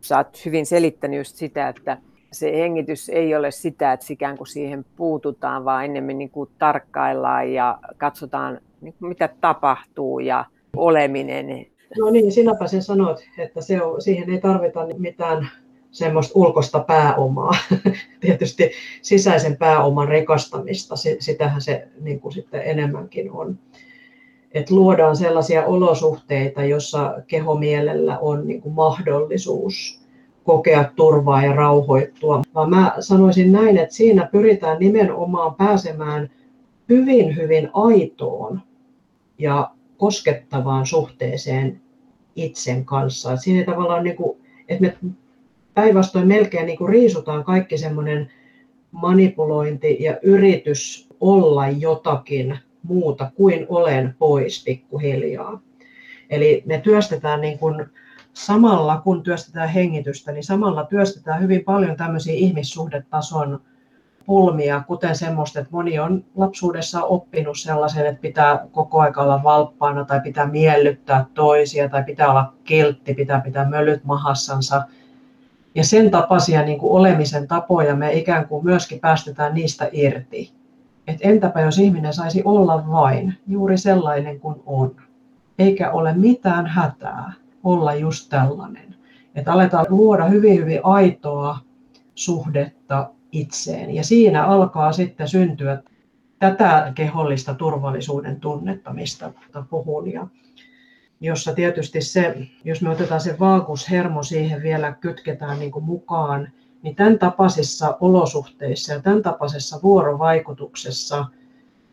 sä 0.00 0.16
oot 0.16 0.44
hyvin 0.44 0.66
selittänyt 0.66 1.18
just 1.18 1.36
sitä, 1.36 1.68
että 1.68 1.98
se 2.32 2.52
hengitys 2.58 3.08
ei 3.08 3.34
ole 3.34 3.50
sitä, 3.50 3.92
että 3.92 4.06
ikään 4.10 4.36
kuin 4.36 4.46
siihen 4.46 4.84
puututaan, 4.96 5.64
vaan 5.64 5.84
ennemmin 5.84 6.18
niin 6.18 6.30
kuin 6.30 6.50
tarkkaillaan 6.58 7.52
ja 7.52 7.78
katsotaan, 7.96 8.60
niin 8.80 8.94
kuin 8.98 9.08
mitä 9.08 9.28
tapahtuu 9.40 10.18
ja 10.18 10.44
oleminen. 10.76 11.66
No 11.98 12.10
niin, 12.10 12.32
sinäpä 12.32 12.66
sen 12.66 12.82
sanoit, 12.82 13.18
että 13.38 13.60
se 13.60 13.82
on, 13.82 14.02
siihen 14.02 14.30
ei 14.30 14.40
tarvita 14.40 14.86
mitään 14.98 15.48
semmoista 15.90 16.32
ulkoista 16.38 16.80
pääomaa. 16.80 17.54
Tietysti 18.20 18.70
sisäisen 19.02 19.56
pääoman 19.56 20.08
rikastamista, 20.08 20.94
sitähän 21.18 21.60
se 21.60 21.88
niin 22.00 22.20
kuin 22.20 22.32
sitten 22.32 22.62
enemmänkin 22.64 23.32
on. 23.32 23.58
Että 24.54 24.74
luodaan 24.74 25.16
sellaisia 25.16 25.64
olosuhteita, 25.64 26.64
jossa 26.64 27.14
kehomielellä 27.26 28.18
on 28.18 28.46
niin 28.46 28.62
kuin 28.62 28.74
mahdollisuus 28.74 30.00
kokea 30.44 30.90
turvaa 30.96 31.44
ja 31.44 31.52
rauhoittua. 31.52 32.42
Vaan 32.54 32.70
mä 32.70 32.94
sanoisin 33.00 33.52
näin, 33.52 33.78
että 33.78 33.94
siinä 33.94 34.28
pyritään 34.32 34.78
nimenomaan 34.78 35.54
pääsemään 35.54 36.30
hyvin, 36.88 37.36
hyvin 37.36 37.70
aitoon 37.72 38.60
ja 39.38 39.70
koskettavaan 39.96 40.86
suhteeseen 40.86 41.80
itsen 42.36 42.84
kanssa. 42.84 43.36
Siinä 43.36 43.64
tavallaan, 43.64 44.04
niin 44.04 44.16
kuin, 44.16 44.38
että 44.68 44.82
me 44.82 44.96
päinvastoin 45.74 46.28
melkein 46.28 46.66
niin 46.66 46.78
kuin 46.78 46.88
riisutaan 46.88 47.44
kaikki 47.44 47.78
semmoinen 47.78 48.30
manipulointi 48.90 49.96
ja 50.00 50.18
yritys 50.22 51.08
olla 51.20 51.68
jotakin 51.68 52.58
muuta 52.84 53.30
kuin 53.34 53.66
olen 53.68 54.14
pois 54.18 54.64
pikkuhiljaa. 54.64 55.60
Eli 56.30 56.62
me 56.66 56.80
työstetään 56.80 57.40
niin 57.40 57.58
kuin 57.58 57.86
samalla 58.32 59.00
kun 59.04 59.22
työstetään 59.22 59.68
hengitystä, 59.68 60.32
niin 60.32 60.44
samalla 60.44 60.84
työstetään 60.84 61.42
hyvin 61.42 61.64
paljon 61.64 61.96
tämmöisiä 61.96 62.34
ihmissuhdetason 62.34 63.60
pulmia, 64.26 64.82
kuten 64.86 65.16
semmoista, 65.16 65.60
että 65.60 65.72
moni 65.72 65.98
on 65.98 66.24
lapsuudessa 66.36 67.02
oppinut 67.02 67.58
sellaisen, 67.58 68.06
että 68.06 68.20
pitää 68.20 68.66
koko 68.72 69.00
ajan 69.00 69.18
olla 69.18 69.42
valppaana 69.42 70.04
tai 70.04 70.20
pitää 70.20 70.46
miellyttää 70.46 71.26
toisia 71.34 71.88
tai 71.88 72.04
pitää 72.04 72.30
olla 72.30 72.52
kiltti, 72.64 73.14
pitää 73.14 73.40
pitää 73.40 73.68
mölyt 73.68 74.04
mahassansa. 74.04 74.82
Ja 75.74 75.84
sen 75.84 76.10
tapaisia 76.10 76.62
niin 76.62 76.78
kuin 76.78 76.92
olemisen 76.92 77.48
tapoja 77.48 77.96
me 77.96 78.12
ikään 78.12 78.48
kuin 78.48 78.64
myöskin 78.64 79.00
päästetään 79.00 79.54
niistä 79.54 79.88
irti. 79.92 80.52
Et 81.06 81.18
entäpä 81.20 81.60
jos 81.60 81.78
ihminen 81.78 82.12
saisi 82.12 82.42
olla 82.44 82.90
vain 82.90 83.34
juuri 83.46 83.78
sellainen 83.78 84.40
kuin 84.40 84.62
on, 84.66 84.96
eikä 85.58 85.90
ole 85.90 86.14
mitään 86.14 86.66
hätää 86.66 87.32
olla 87.64 87.94
just 87.94 88.30
tällainen. 88.30 88.94
Että 89.34 89.52
aletaan 89.52 89.86
luoda 89.88 90.24
hyvin, 90.24 90.60
hyvin 90.60 90.80
aitoa 90.82 91.58
suhdetta 92.14 93.10
itseen. 93.32 93.94
Ja 93.94 94.04
siinä 94.04 94.44
alkaa 94.44 94.92
sitten 94.92 95.28
syntyä 95.28 95.82
tätä 96.38 96.92
kehollista 96.94 97.54
turvallisuuden 97.54 98.40
tunnetta, 98.40 98.92
mistä 98.92 99.32
puhun. 99.70 100.12
Ja 100.12 100.26
jossa 101.20 101.54
tietysti 101.54 102.00
se, 102.00 102.48
jos 102.64 102.82
me 102.82 102.90
otetaan 102.90 103.20
se 103.20 103.36
vaakushermo 103.38 104.22
siihen 104.22 104.62
vielä 104.62 104.92
kytketään 104.92 105.58
niin 105.58 105.70
kuin 105.70 105.84
mukaan, 105.84 106.48
niin 106.84 106.96
tämän 106.96 107.18
tapaisissa 107.18 107.96
olosuhteissa 108.00 108.92
ja 108.92 109.00
tämän 109.00 109.22
tapaisessa 109.22 109.80
vuorovaikutuksessa 109.82 111.26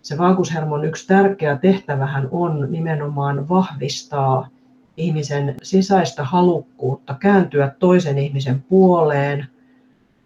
se 0.02 0.18
vaakushermon 0.18 0.86
yksi 0.86 1.08
tärkeä 1.08 1.58
tehtävähän 1.58 2.28
on 2.32 2.68
nimenomaan 2.72 3.50
vahvistaa 3.50 4.48
ihmisen 4.98 5.56
sisäistä 5.64 6.24
halukkuutta 6.24 7.14
kääntyä 7.14 7.76
toisen 7.80 8.18
ihmisen 8.18 8.62
puoleen, 8.70 9.48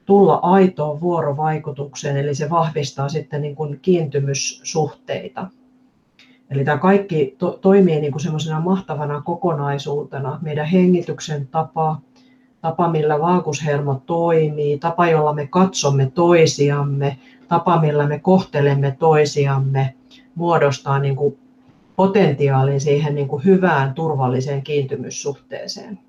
tulla 0.05 0.39
aitoon 0.41 1.01
vuorovaikutukseen, 1.01 2.17
eli 2.17 2.35
se 2.35 2.49
vahvistaa 2.49 3.09
sitten 3.09 3.41
niin 3.41 3.55
kuin 3.55 3.79
kiintymyssuhteita. 3.81 5.47
Eli 6.49 6.65
tämä 6.65 6.77
kaikki 6.77 7.35
to- 7.37 7.59
toimii 7.61 8.01
niin 8.01 8.11
kuin 8.11 8.21
semmoisena 8.21 8.59
mahtavana 8.59 9.21
kokonaisuutena. 9.21 10.39
Meidän 10.41 10.65
hengityksen 10.65 11.47
tapa, 11.47 12.01
tapa 12.65 12.89
millä 12.89 13.19
vaakushermo 13.19 14.01
toimii, 14.05 14.77
tapa 14.77 15.07
jolla 15.07 15.33
me 15.33 15.47
katsomme 15.47 16.11
toisiamme, 16.13 17.17
tapa 17.47 17.81
millä 17.81 18.07
me 18.07 18.19
kohtelemme 18.19 18.95
toisiamme, 18.99 19.93
muodostaa 20.35 20.99
niin 20.99 21.15
kuin 21.15 21.37
potentiaalin 21.95 22.81
siihen 22.81 23.15
niin 23.15 23.27
kuin 23.27 23.45
hyvään 23.45 23.93
turvalliseen 23.93 24.63
kiintymyssuhteeseen. 24.63 25.99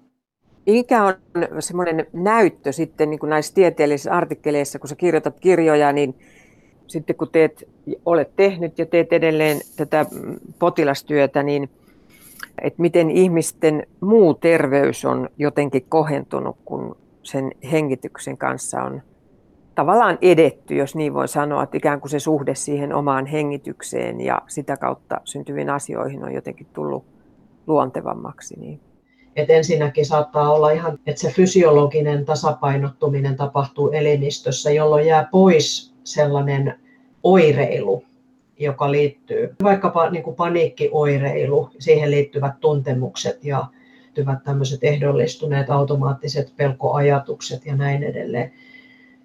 Mikä 0.66 1.04
on 1.04 1.14
semmoinen 1.60 2.06
näyttö 2.12 2.72
sitten 2.72 3.10
niin 3.10 3.20
kuin 3.20 3.30
näissä 3.30 3.54
tieteellisissä 3.54 4.12
artikkeleissa, 4.12 4.78
kun 4.78 4.88
sä 4.88 4.96
kirjoitat 4.96 5.40
kirjoja, 5.40 5.92
niin 5.92 6.14
sitten 6.86 7.16
kun 7.16 7.28
teet, 7.32 7.68
olet 8.06 8.36
tehnyt 8.36 8.78
ja 8.78 8.86
teet 8.86 9.12
edelleen 9.12 9.60
tätä 9.76 10.06
potilastyötä, 10.58 11.42
niin 11.42 11.70
että 12.62 12.82
miten 12.82 13.10
ihmisten 13.10 13.86
muu 14.00 14.34
terveys 14.34 15.04
on 15.04 15.28
jotenkin 15.38 15.86
kohentunut, 15.88 16.56
kun 16.64 16.96
sen 17.22 17.52
hengityksen 17.72 18.38
kanssa 18.38 18.82
on 18.82 19.02
tavallaan 19.74 20.18
edetty, 20.22 20.74
jos 20.74 20.94
niin 20.94 21.14
voi 21.14 21.28
sanoa, 21.28 21.62
että 21.62 21.76
ikään 21.76 22.00
kuin 22.00 22.10
se 22.10 22.18
suhde 22.18 22.54
siihen 22.54 22.94
omaan 22.94 23.26
hengitykseen 23.26 24.20
ja 24.20 24.42
sitä 24.46 24.76
kautta 24.76 25.20
syntyviin 25.24 25.70
asioihin 25.70 26.24
on 26.24 26.34
jotenkin 26.34 26.66
tullut 26.72 27.04
luontevammaksi. 27.66 28.60
Niin. 28.60 28.80
Et 29.36 29.50
ensinnäkin 29.50 30.06
saattaa 30.06 30.52
olla 30.52 30.70
ihan, 30.70 30.98
että 31.06 31.20
se 31.20 31.30
fysiologinen 31.30 32.24
tasapainottuminen 32.24 33.36
tapahtuu 33.36 33.90
elimistössä, 33.90 34.70
jolloin 34.70 35.06
jää 35.06 35.28
pois 35.30 35.94
sellainen 36.04 36.74
oireilu, 37.22 38.04
joka 38.58 38.90
liittyy 38.90 39.56
vaikkapa 39.62 40.10
niin 40.10 40.22
kuin 40.22 40.36
paniikkioireilu, 40.36 41.70
siihen 41.78 42.10
liittyvät 42.10 42.60
tuntemukset 42.60 43.44
ja 43.44 43.66
liittyvät 44.02 44.44
tämmöiset 44.44 44.84
ehdollistuneet 44.84 45.70
automaattiset 45.70 46.52
pelkoajatukset 46.56 47.66
ja 47.66 47.76
näin 47.76 48.02
edelleen 48.02 48.52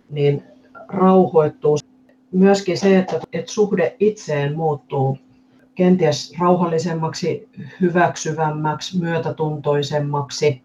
niin 0.10 0.44
rauhoittuu. 0.88 1.78
Myöskin 2.32 2.78
se, 2.78 2.98
että, 2.98 3.20
että 3.34 3.52
suhde 3.52 3.96
itseen 4.00 4.56
muuttuu 4.56 5.18
kenties 5.76 6.34
rauhallisemmaksi, 6.40 7.50
hyväksyvämmäksi, 7.82 9.00
myötätuntoisemmaksi. 9.00 10.62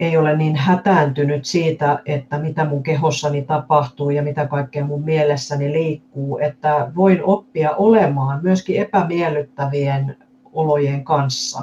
Ei 0.00 0.16
ole 0.16 0.36
niin 0.36 0.56
hätääntynyt 0.56 1.44
siitä, 1.44 2.02
että 2.06 2.38
mitä 2.38 2.64
mun 2.64 2.82
kehossani 2.82 3.42
tapahtuu 3.42 4.10
ja 4.10 4.22
mitä 4.22 4.46
kaikkea 4.46 4.84
mun 4.84 5.04
mielessäni 5.04 5.72
liikkuu, 5.72 6.38
että 6.38 6.92
voin 6.96 7.24
oppia 7.24 7.70
olemaan 7.76 8.40
myöskin 8.42 8.80
epämiellyttävien 8.80 10.16
olojen 10.52 11.04
kanssa. 11.04 11.62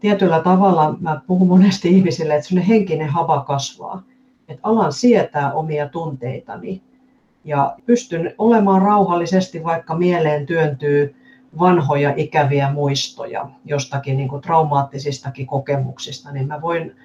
Tietyllä 0.00 0.40
tavalla 0.40 0.96
mä 1.00 1.20
puhun 1.26 1.48
monesti 1.48 1.88
ihmisille, 1.88 2.34
että 2.36 2.60
henkinen 2.60 3.08
hava 3.08 3.40
kasvaa 3.40 4.02
että 4.48 4.68
alan 4.68 4.92
sietää 4.92 5.52
omia 5.52 5.88
tunteitani 5.88 6.82
ja 7.44 7.76
pystyn 7.86 8.34
olemaan 8.38 8.82
rauhallisesti, 8.82 9.64
vaikka 9.64 9.94
mieleen 9.94 10.46
työntyy 10.46 11.14
vanhoja 11.58 12.12
ikäviä 12.16 12.70
muistoja 12.72 13.48
jostakin 13.64 14.16
niin 14.16 14.28
kuin 14.28 14.42
traumaattisistakin 14.42 15.46
kokemuksista, 15.46 16.32
niin 16.32 16.46
mä 16.46 16.62
voin 16.62 16.96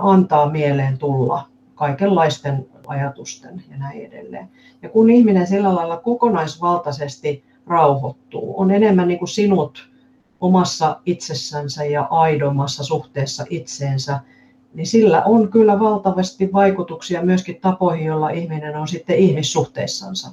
antaa 0.00 0.50
mieleen 0.50 0.98
tulla 0.98 1.48
kaikenlaisten 1.74 2.66
ajatusten 2.86 3.64
ja 3.70 3.76
näin 3.76 4.06
edelleen. 4.06 4.48
Ja 4.82 4.88
kun 4.88 5.10
ihminen 5.10 5.46
sillä 5.46 5.74
lailla 5.74 5.96
kokonaisvaltaisesti 5.96 7.44
rauhoittuu, 7.66 8.60
on 8.60 8.70
enemmän 8.70 9.08
niin 9.08 9.18
kuin 9.18 9.28
sinut 9.28 9.88
omassa 10.40 11.00
itsessänsä 11.06 11.84
ja 11.84 12.02
aidommassa 12.02 12.84
suhteessa 12.84 13.44
itseensä, 13.50 14.20
niin 14.74 14.86
sillä 14.86 15.22
on 15.22 15.50
kyllä 15.50 15.80
valtavasti 15.80 16.52
vaikutuksia 16.52 17.22
myöskin 17.22 17.60
tapoihin, 17.60 18.06
joilla 18.06 18.30
ihminen 18.30 18.76
on 18.76 18.88
sitten 18.88 19.16
ihmissuhteissansa. 19.16 20.32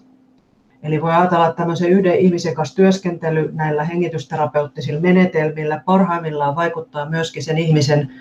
Eli 0.83 1.01
voi 1.01 1.11
ajatella, 1.11 1.47
että 1.47 1.57
tämmöisen 1.57 1.89
yhden 1.89 2.19
ihmisen 2.19 2.55
kanssa 2.55 2.75
työskentely 2.75 3.51
näillä 3.53 3.83
hengitysterapeuttisilla 3.83 5.01
menetelmillä 5.01 5.81
parhaimmillaan 5.85 6.55
vaikuttaa 6.55 7.09
myöskin 7.09 7.43
sen 7.43 7.57
ihmisen 7.57 8.11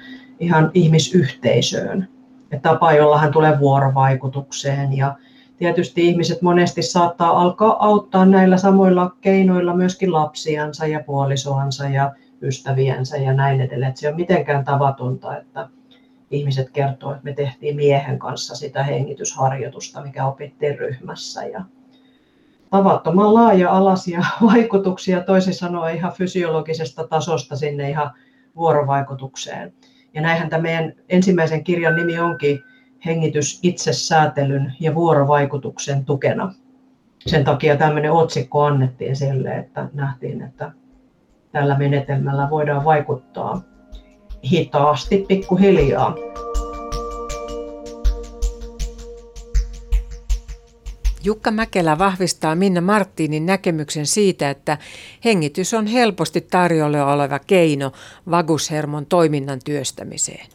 ihan 0.40 0.70
ihmisyhteisöön 0.74 2.08
ja 2.50 2.60
tapa, 2.60 2.92
jolla 2.92 3.18
hän 3.18 3.32
tulee 3.32 3.58
vuorovaikutukseen. 3.58 4.96
Ja 4.96 5.16
tietysti 5.56 6.08
ihmiset 6.08 6.42
monesti 6.42 6.82
saattaa 6.82 7.40
alkaa 7.40 7.86
auttaa 7.86 8.24
näillä 8.24 8.56
samoilla 8.56 9.16
keinoilla 9.20 9.76
myöskin 9.76 10.12
lapsiansa 10.12 10.86
ja 10.86 11.00
puolisoansa 11.06 11.88
ja 11.88 12.12
ystäviänsä 12.42 13.16
ja 13.16 13.32
näin 13.32 13.60
edelleen. 13.60 13.88
Että 13.88 14.00
se 14.00 14.08
on 14.08 14.16
mitenkään 14.16 14.64
tavatonta, 14.64 15.36
että 15.36 15.68
ihmiset 16.30 16.70
kertoo, 16.70 17.10
että 17.10 17.24
me 17.24 17.32
tehtiin 17.32 17.76
miehen 17.76 18.18
kanssa 18.18 18.54
sitä 18.54 18.82
hengitysharjoitusta, 18.82 20.02
mikä 20.02 20.26
opittiin 20.26 20.78
ryhmässä. 20.78 21.44
Ja 21.44 21.64
tavattoman 22.70 23.34
laaja-alaisia 23.34 24.24
vaikutuksia, 24.52 25.20
toisin 25.20 25.54
sanoen 25.54 25.96
ihan 25.96 26.12
fysiologisesta 26.12 27.08
tasosta 27.08 27.56
sinne 27.56 27.90
ihan 27.90 28.10
vuorovaikutukseen. 28.56 29.72
Ja 30.14 30.22
näinhän 30.22 30.50
tämä 30.50 30.62
meidän 30.62 30.92
ensimmäisen 31.08 31.64
kirjan 31.64 31.96
nimi 31.96 32.18
onkin 32.18 32.64
hengitys 33.06 33.60
itsesäätelyn 33.62 34.72
ja 34.80 34.94
vuorovaikutuksen 34.94 36.04
tukena. 36.04 36.54
Sen 37.26 37.44
takia 37.44 37.76
tämmöinen 37.76 38.12
otsikko 38.12 38.62
annettiin 38.62 39.16
sille, 39.16 39.50
että 39.50 39.88
nähtiin, 39.92 40.42
että 40.42 40.72
tällä 41.52 41.78
menetelmällä 41.78 42.50
voidaan 42.50 42.84
vaikuttaa 42.84 43.62
hitaasti, 44.52 45.24
pikkuhiljaa. 45.28 46.14
Jukka 51.24 51.50
Mäkelä 51.50 51.98
vahvistaa 51.98 52.54
Minna 52.54 52.80
Marttinin 52.80 53.46
näkemyksen 53.46 54.06
siitä, 54.06 54.50
että 54.50 54.78
hengitys 55.24 55.74
on 55.74 55.86
helposti 55.86 56.40
tarjolla 56.40 57.12
oleva 57.12 57.38
keino 57.38 57.92
vagushermon 58.30 59.06
toiminnan 59.06 59.60
työstämiseen. 59.64 60.46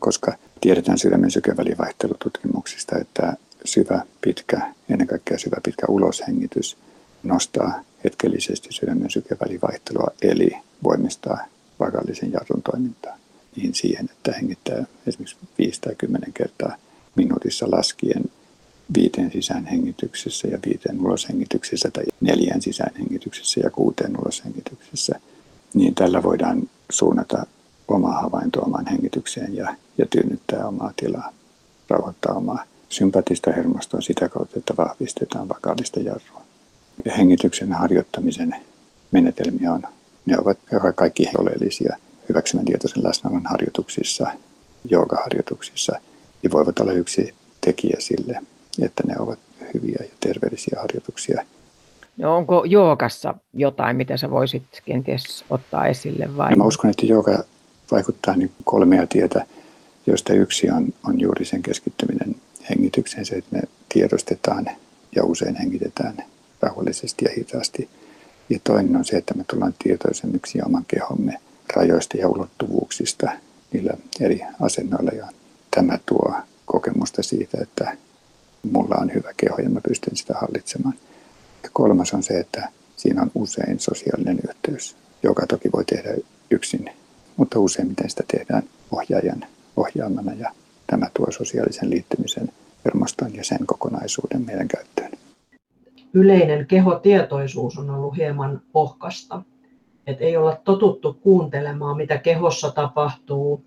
Koska 0.00 0.32
tiedetään 0.60 0.98
sydämen 0.98 1.30
sykevälivaihtelututkimuksista, 1.30 2.98
että 2.98 3.36
syvä, 3.64 4.02
pitkä, 4.20 4.60
ennen 4.90 5.06
kaikkea 5.06 5.38
syvä, 5.38 5.56
pitkä 5.62 5.86
uloshengitys 5.88 6.76
nostaa 7.22 7.80
hetkellisesti 8.04 8.68
sydämen 8.72 9.10
sykevälivaihtelua, 9.10 10.08
eli 10.22 10.50
voimistaa 10.84 11.38
vakallisen 11.80 12.32
jarrun 12.32 12.62
toimintaa 12.62 13.16
niin 13.56 13.74
siihen, 13.74 14.08
että 14.12 14.32
hengittää 14.32 14.84
esimerkiksi 15.06 15.36
5 15.58 15.80
tai 15.80 15.94
10 15.94 16.32
kertaa 16.32 16.76
minuutissa 17.16 17.66
laskien 17.70 18.24
viiteen 18.94 19.32
sisäänhengityksessä 19.32 20.48
ja 20.48 20.58
viiteen 20.66 21.00
uloshengityksessä 21.00 21.90
tai 21.90 22.04
neljään 22.20 22.62
sisäänhengityksessä 22.62 23.60
ja 23.64 23.70
kuuteen 23.70 24.20
uloshengityksessä, 24.20 25.20
niin 25.74 25.94
tällä 25.94 26.22
voidaan 26.22 26.70
suunnata 26.92 27.46
omaa 27.88 28.20
havaintoa 28.20 28.64
omaan 28.64 28.86
hengitykseen 28.86 29.56
ja, 29.56 29.74
ja 29.98 30.06
tyynnyttää 30.06 30.66
omaa 30.66 30.92
tilaa, 30.96 31.32
rauhoittaa 31.88 32.34
omaa 32.34 32.64
sympatista 32.88 33.52
hermostoa 33.52 34.00
sitä 34.00 34.28
kautta, 34.28 34.58
että 34.58 34.74
vahvistetaan 34.76 35.48
vakaalista 35.48 36.00
jarrua. 36.00 36.42
Ja 37.04 37.12
hengityksen 37.12 37.72
harjoittamisen 37.72 38.56
menetelmiä 39.10 39.72
on, 39.72 39.82
ne 40.26 40.38
ovat 40.38 40.58
kaikki 40.94 41.30
oleellisia 41.38 41.96
hyväksymän 42.28 42.64
tietoisen 42.64 43.04
läsnäolon 43.04 43.46
harjoituksissa, 43.46 44.26
joogaharjoituksissa 44.90 46.00
ja 46.42 46.50
voivat 46.50 46.78
olla 46.78 46.92
yksi 46.92 47.34
tekijä 47.60 47.96
sille, 47.98 48.40
että 48.84 49.02
ne 49.06 49.14
ovat 49.18 49.38
hyviä 49.74 49.98
ja 50.00 50.14
terveellisiä 50.20 50.80
harjoituksia. 50.80 51.42
No 52.16 52.36
onko 52.36 52.64
joogassa 52.64 53.34
jotain, 53.54 53.96
mitä 53.96 54.16
sä 54.16 54.30
voisit 54.30 54.62
kenties 54.84 55.44
ottaa 55.50 55.86
esille 55.86 56.36
vai? 56.36 56.56
Mä 56.56 56.64
uskon, 56.64 56.90
että 56.90 57.06
jooga 57.06 57.44
vaikuttaa 57.90 58.36
niin 58.36 58.50
kolmea 58.64 59.06
tietä, 59.06 59.46
joista 60.06 60.32
yksi 60.32 60.70
on, 60.70 60.86
on 61.08 61.20
juuri 61.20 61.44
sen 61.44 61.62
keskittyminen 61.62 62.36
hengitykseen, 62.70 63.26
se, 63.26 63.34
että 63.34 63.56
me 63.56 63.62
tiedostetaan 63.88 64.66
ja 65.16 65.24
usein 65.24 65.56
hengitetään 65.56 66.14
rauhallisesti 66.62 67.24
ja 67.24 67.30
hitaasti. 67.36 67.88
Ja 68.50 68.58
toinen 68.64 68.96
on 68.96 69.04
se, 69.04 69.16
että 69.16 69.34
me 69.34 69.44
tullaan 69.44 69.74
tietoisemmiksi 69.84 70.58
oman 70.66 70.84
kehomme 70.88 71.38
rajoista 71.76 72.16
ja 72.16 72.28
ulottuvuuksista 72.28 73.30
niillä 73.72 73.92
eri 74.20 74.40
asennoilla. 74.60 75.10
Ja 75.10 75.26
tämä 75.70 75.98
tuo 76.06 76.34
kokemusta 76.64 77.22
siitä, 77.22 77.58
että 77.62 77.96
mulla 78.72 78.96
on 79.00 79.14
hyvä 79.14 79.30
keho 79.36 79.56
ja 79.62 79.70
mä 79.70 79.80
pystyn 79.88 80.16
sitä 80.16 80.34
hallitsemaan. 80.40 80.94
Ja 81.62 81.68
kolmas 81.72 82.14
on 82.14 82.22
se, 82.22 82.38
että 82.38 82.68
siinä 82.96 83.22
on 83.22 83.30
usein 83.34 83.80
sosiaalinen 83.80 84.38
yhteys, 84.48 84.96
joka 85.22 85.46
toki 85.46 85.72
voi 85.72 85.84
tehdä 85.84 86.14
yksin, 86.50 86.90
mutta 87.36 87.58
useimmiten 87.58 88.10
sitä 88.10 88.24
tehdään 88.28 88.62
ohjaajan 88.92 89.44
ohjaamana 89.76 90.32
ja 90.32 90.50
tämä 90.86 91.06
tuo 91.14 91.26
sosiaalisen 91.30 91.90
liittymisen 91.90 92.48
hermoston 92.84 93.34
ja 93.34 93.44
sen 93.44 93.66
kokonaisuuden 93.66 94.42
meidän 94.46 94.68
käyttöön. 94.68 95.10
Yleinen 96.14 96.66
kehotietoisuus 96.66 97.78
on 97.78 97.90
ollut 97.90 98.16
hieman 98.16 98.62
pohkasta. 98.72 99.42
Et 100.06 100.20
ei 100.20 100.36
olla 100.36 100.60
totuttu 100.64 101.14
kuuntelemaan, 101.22 101.96
mitä 101.96 102.18
kehossa 102.18 102.70
tapahtuu, 102.70 103.64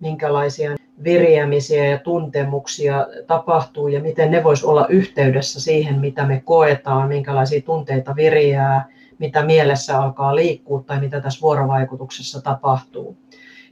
minkälaisia 0.00 0.76
viriämisiä 1.04 1.84
ja 1.84 1.98
tuntemuksia 1.98 3.06
tapahtuu 3.26 3.88
ja 3.88 4.00
miten 4.00 4.30
ne 4.30 4.44
vois 4.44 4.64
olla 4.64 4.86
yhteydessä 4.86 5.60
siihen, 5.60 6.00
mitä 6.00 6.26
me 6.26 6.42
koetaan, 6.44 7.08
minkälaisia 7.08 7.62
tunteita 7.62 8.16
viriää, 8.16 8.84
mitä 9.18 9.42
mielessä 9.44 10.00
alkaa 10.00 10.36
liikkua 10.36 10.82
tai 10.86 11.00
mitä 11.00 11.20
tässä 11.20 11.40
vuorovaikutuksessa 11.40 12.42
tapahtuu. 12.42 13.16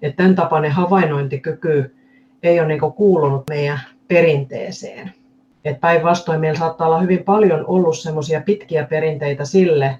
Et 0.03 0.17
tämän 0.17 0.35
tapainen 0.35 0.71
havainnointikyky 0.71 1.95
ei 2.43 2.61
ole 2.61 2.69
niin 2.69 2.81
kuulunut 2.97 3.45
meidän 3.51 3.81
perinteeseen. 4.09 5.13
päinvastoin 5.81 6.41
meillä 6.41 6.59
saattaa 6.59 6.87
olla 6.87 7.01
hyvin 7.01 7.25
paljon 7.25 7.67
ollut 7.67 7.99
semmoisia 7.99 8.41
pitkiä 8.41 8.85
perinteitä 8.85 9.45
sille, 9.45 9.99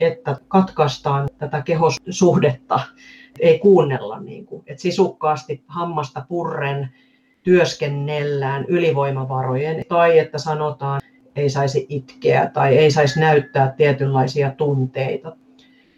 että 0.00 0.36
katkaistaan 0.48 1.28
tätä 1.38 1.62
kehosuhdetta 1.62 2.80
ei 3.40 3.58
kuunnella, 3.58 4.20
niin 4.20 4.46
kuin, 4.46 4.62
että 4.66 4.82
sisukkaasti 4.82 5.62
hammasta 5.66 6.24
purren 6.28 6.88
työskennellään 7.42 8.64
ylivoimavarojen 8.68 9.84
tai 9.88 10.18
että 10.18 10.38
sanotaan, 10.38 11.00
ei 11.36 11.50
saisi 11.50 11.86
itkeä 11.88 12.50
tai 12.54 12.78
ei 12.78 12.90
saisi 12.90 13.20
näyttää 13.20 13.74
tietynlaisia 13.76 14.50
tunteita. 14.50 15.36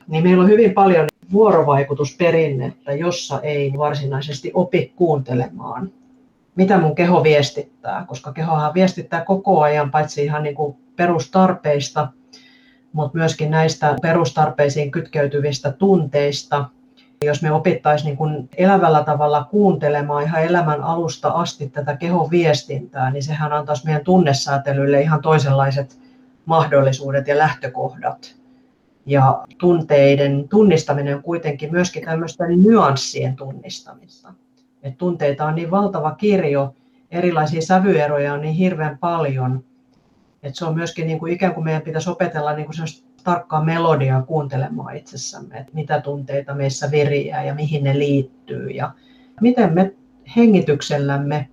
Niin 0.09 0.25
meillä 0.25 0.43
on 0.43 0.51
hyvin 0.51 0.75
paljon 0.75 1.07
vuorovaikutusperinnettä, 1.33 2.93
jossa 2.93 3.41
ei 3.41 3.73
varsinaisesti 3.79 4.51
opi 4.55 4.93
kuuntelemaan, 4.97 5.93
mitä 6.57 6.79
mun 6.79 6.95
keho 6.95 7.23
viestittää, 7.23 8.05
koska 8.09 8.33
kehohan 8.33 8.75
viestittää 8.75 9.25
koko 9.25 9.61
ajan 9.61 9.91
paitsi 9.91 10.25
ihan 10.25 10.43
niin 10.43 10.55
kuin 10.55 10.77
perustarpeista, 10.97 12.09
mutta 12.93 13.19
myöskin 13.19 13.51
näistä 13.51 13.97
perustarpeisiin 14.03 14.91
kytkeytyvistä 14.91 15.73
tunteista, 15.73 16.65
jos 17.23 17.43
me 17.43 17.53
opittaisiin 17.53 18.07
niin 18.07 18.17
kuin 18.17 18.49
elävällä 18.57 19.05
tavalla 19.05 19.45
kuuntelemaan 19.45 20.23
ihan 20.23 20.43
elämän 20.43 20.83
alusta 20.83 21.29
asti 21.29 21.69
tätä 21.69 21.97
kehon 21.97 22.31
viestintää, 22.31 23.11
niin 23.11 23.23
sehän 23.23 23.53
antaisi 23.53 23.85
meidän 23.85 24.05
tunnesäätelylle 24.05 25.01
ihan 25.01 25.23
toisenlaiset 25.23 25.99
mahdollisuudet 26.47 27.29
ja 27.29 27.39
lähtökohdat. 27.39 28.35
Ja 29.07 29.45
tunteiden 29.59 30.49
tunnistaminen 30.49 31.17
on 31.17 31.23
kuitenkin 31.23 31.73
myöskin 31.73 32.05
tämmöisten 32.05 32.63
nyanssien 32.63 33.37
tunnistamista. 33.37 34.35
Et 34.83 34.99
tunteita 34.99 35.45
on 35.45 35.55
niin 35.55 35.71
valtava 35.71 36.11
kirjo, 36.15 36.75
erilaisia 37.11 37.63
sävyeroja 37.63 38.33
on 38.33 38.41
niin 38.41 38.55
hirveän 38.55 38.99
paljon, 38.99 39.65
että 40.43 40.59
se 40.59 40.65
on 40.65 40.75
myöskin 40.75 41.07
niin 41.07 41.19
kuin 41.19 41.33
ikään 41.33 41.55
kuin 41.55 41.65
meidän 41.65 41.83
pitäisi 41.83 42.11
opetella 42.11 42.53
niin 42.53 42.67
kuin 42.67 42.77
tarkkaa 43.25 43.65
melodiaa 43.65 44.23
kuuntelemaan 44.23 44.97
itsessämme, 44.97 45.59
että 45.59 45.73
mitä 45.75 46.01
tunteita 46.01 46.55
meissä 46.55 46.91
viriää 46.91 47.45
ja 47.45 47.55
mihin 47.55 47.85
ne 47.85 47.99
liittyy 47.99 48.71
ja 48.71 48.91
miten 49.41 49.75
me 49.75 49.95
hengityksellämme 50.37 51.49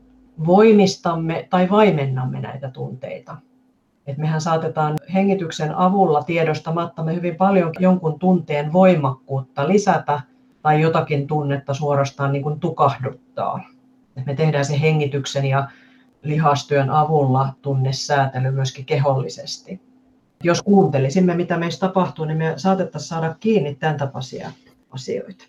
voimistamme 0.46 1.48
tai 1.50 1.70
vaimennamme 1.70 2.42
näitä 2.42 2.70
tunteita. 2.70 3.38
Et 4.08 4.18
mehän 4.18 4.42
saatetaan 4.42 4.98
hengityksen 5.14 5.76
avulla 5.76 6.24
tiedostamattamme 6.24 7.16
hyvin 7.16 7.36
paljon 7.36 7.72
jonkun 7.80 8.20
tunteen 8.20 8.74
voimakkuutta 8.74 9.68
lisätä 9.68 10.22
tai 10.62 10.82
jotakin 10.82 11.28
tunnetta 11.28 11.74
suorastaan 11.74 12.32
niin 12.32 12.44
kuin 12.44 12.60
tukahduttaa. 12.60 13.64
Et 14.18 14.26
me 14.26 14.36
tehdään 14.36 14.66
se 14.66 14.82
hengityksen 14.82 15.46
ja 15.46 15.68
lihastyön 16.24 16.90
avulla 16.90 17.54
tunnesäätely 17.62 18.52
myöskin 18.52 18.86
kehollisesti 18.86 19.91
jos 20.44 20.62
kuuntelisimme, 20.62 21.36
mitä 21.36 21.58
meistä 21.58 21.88
tapahtuu, 21.88 22.26
niin 22.26 22.38
me 22.38 22.54
saatettaisiin 22.58 23.10
saada 23.10 23.36
kiinni 23.40 23.76
tämän 23.76 23.98
tapaisia 23.98 24.52
asioita. 24.92 25.46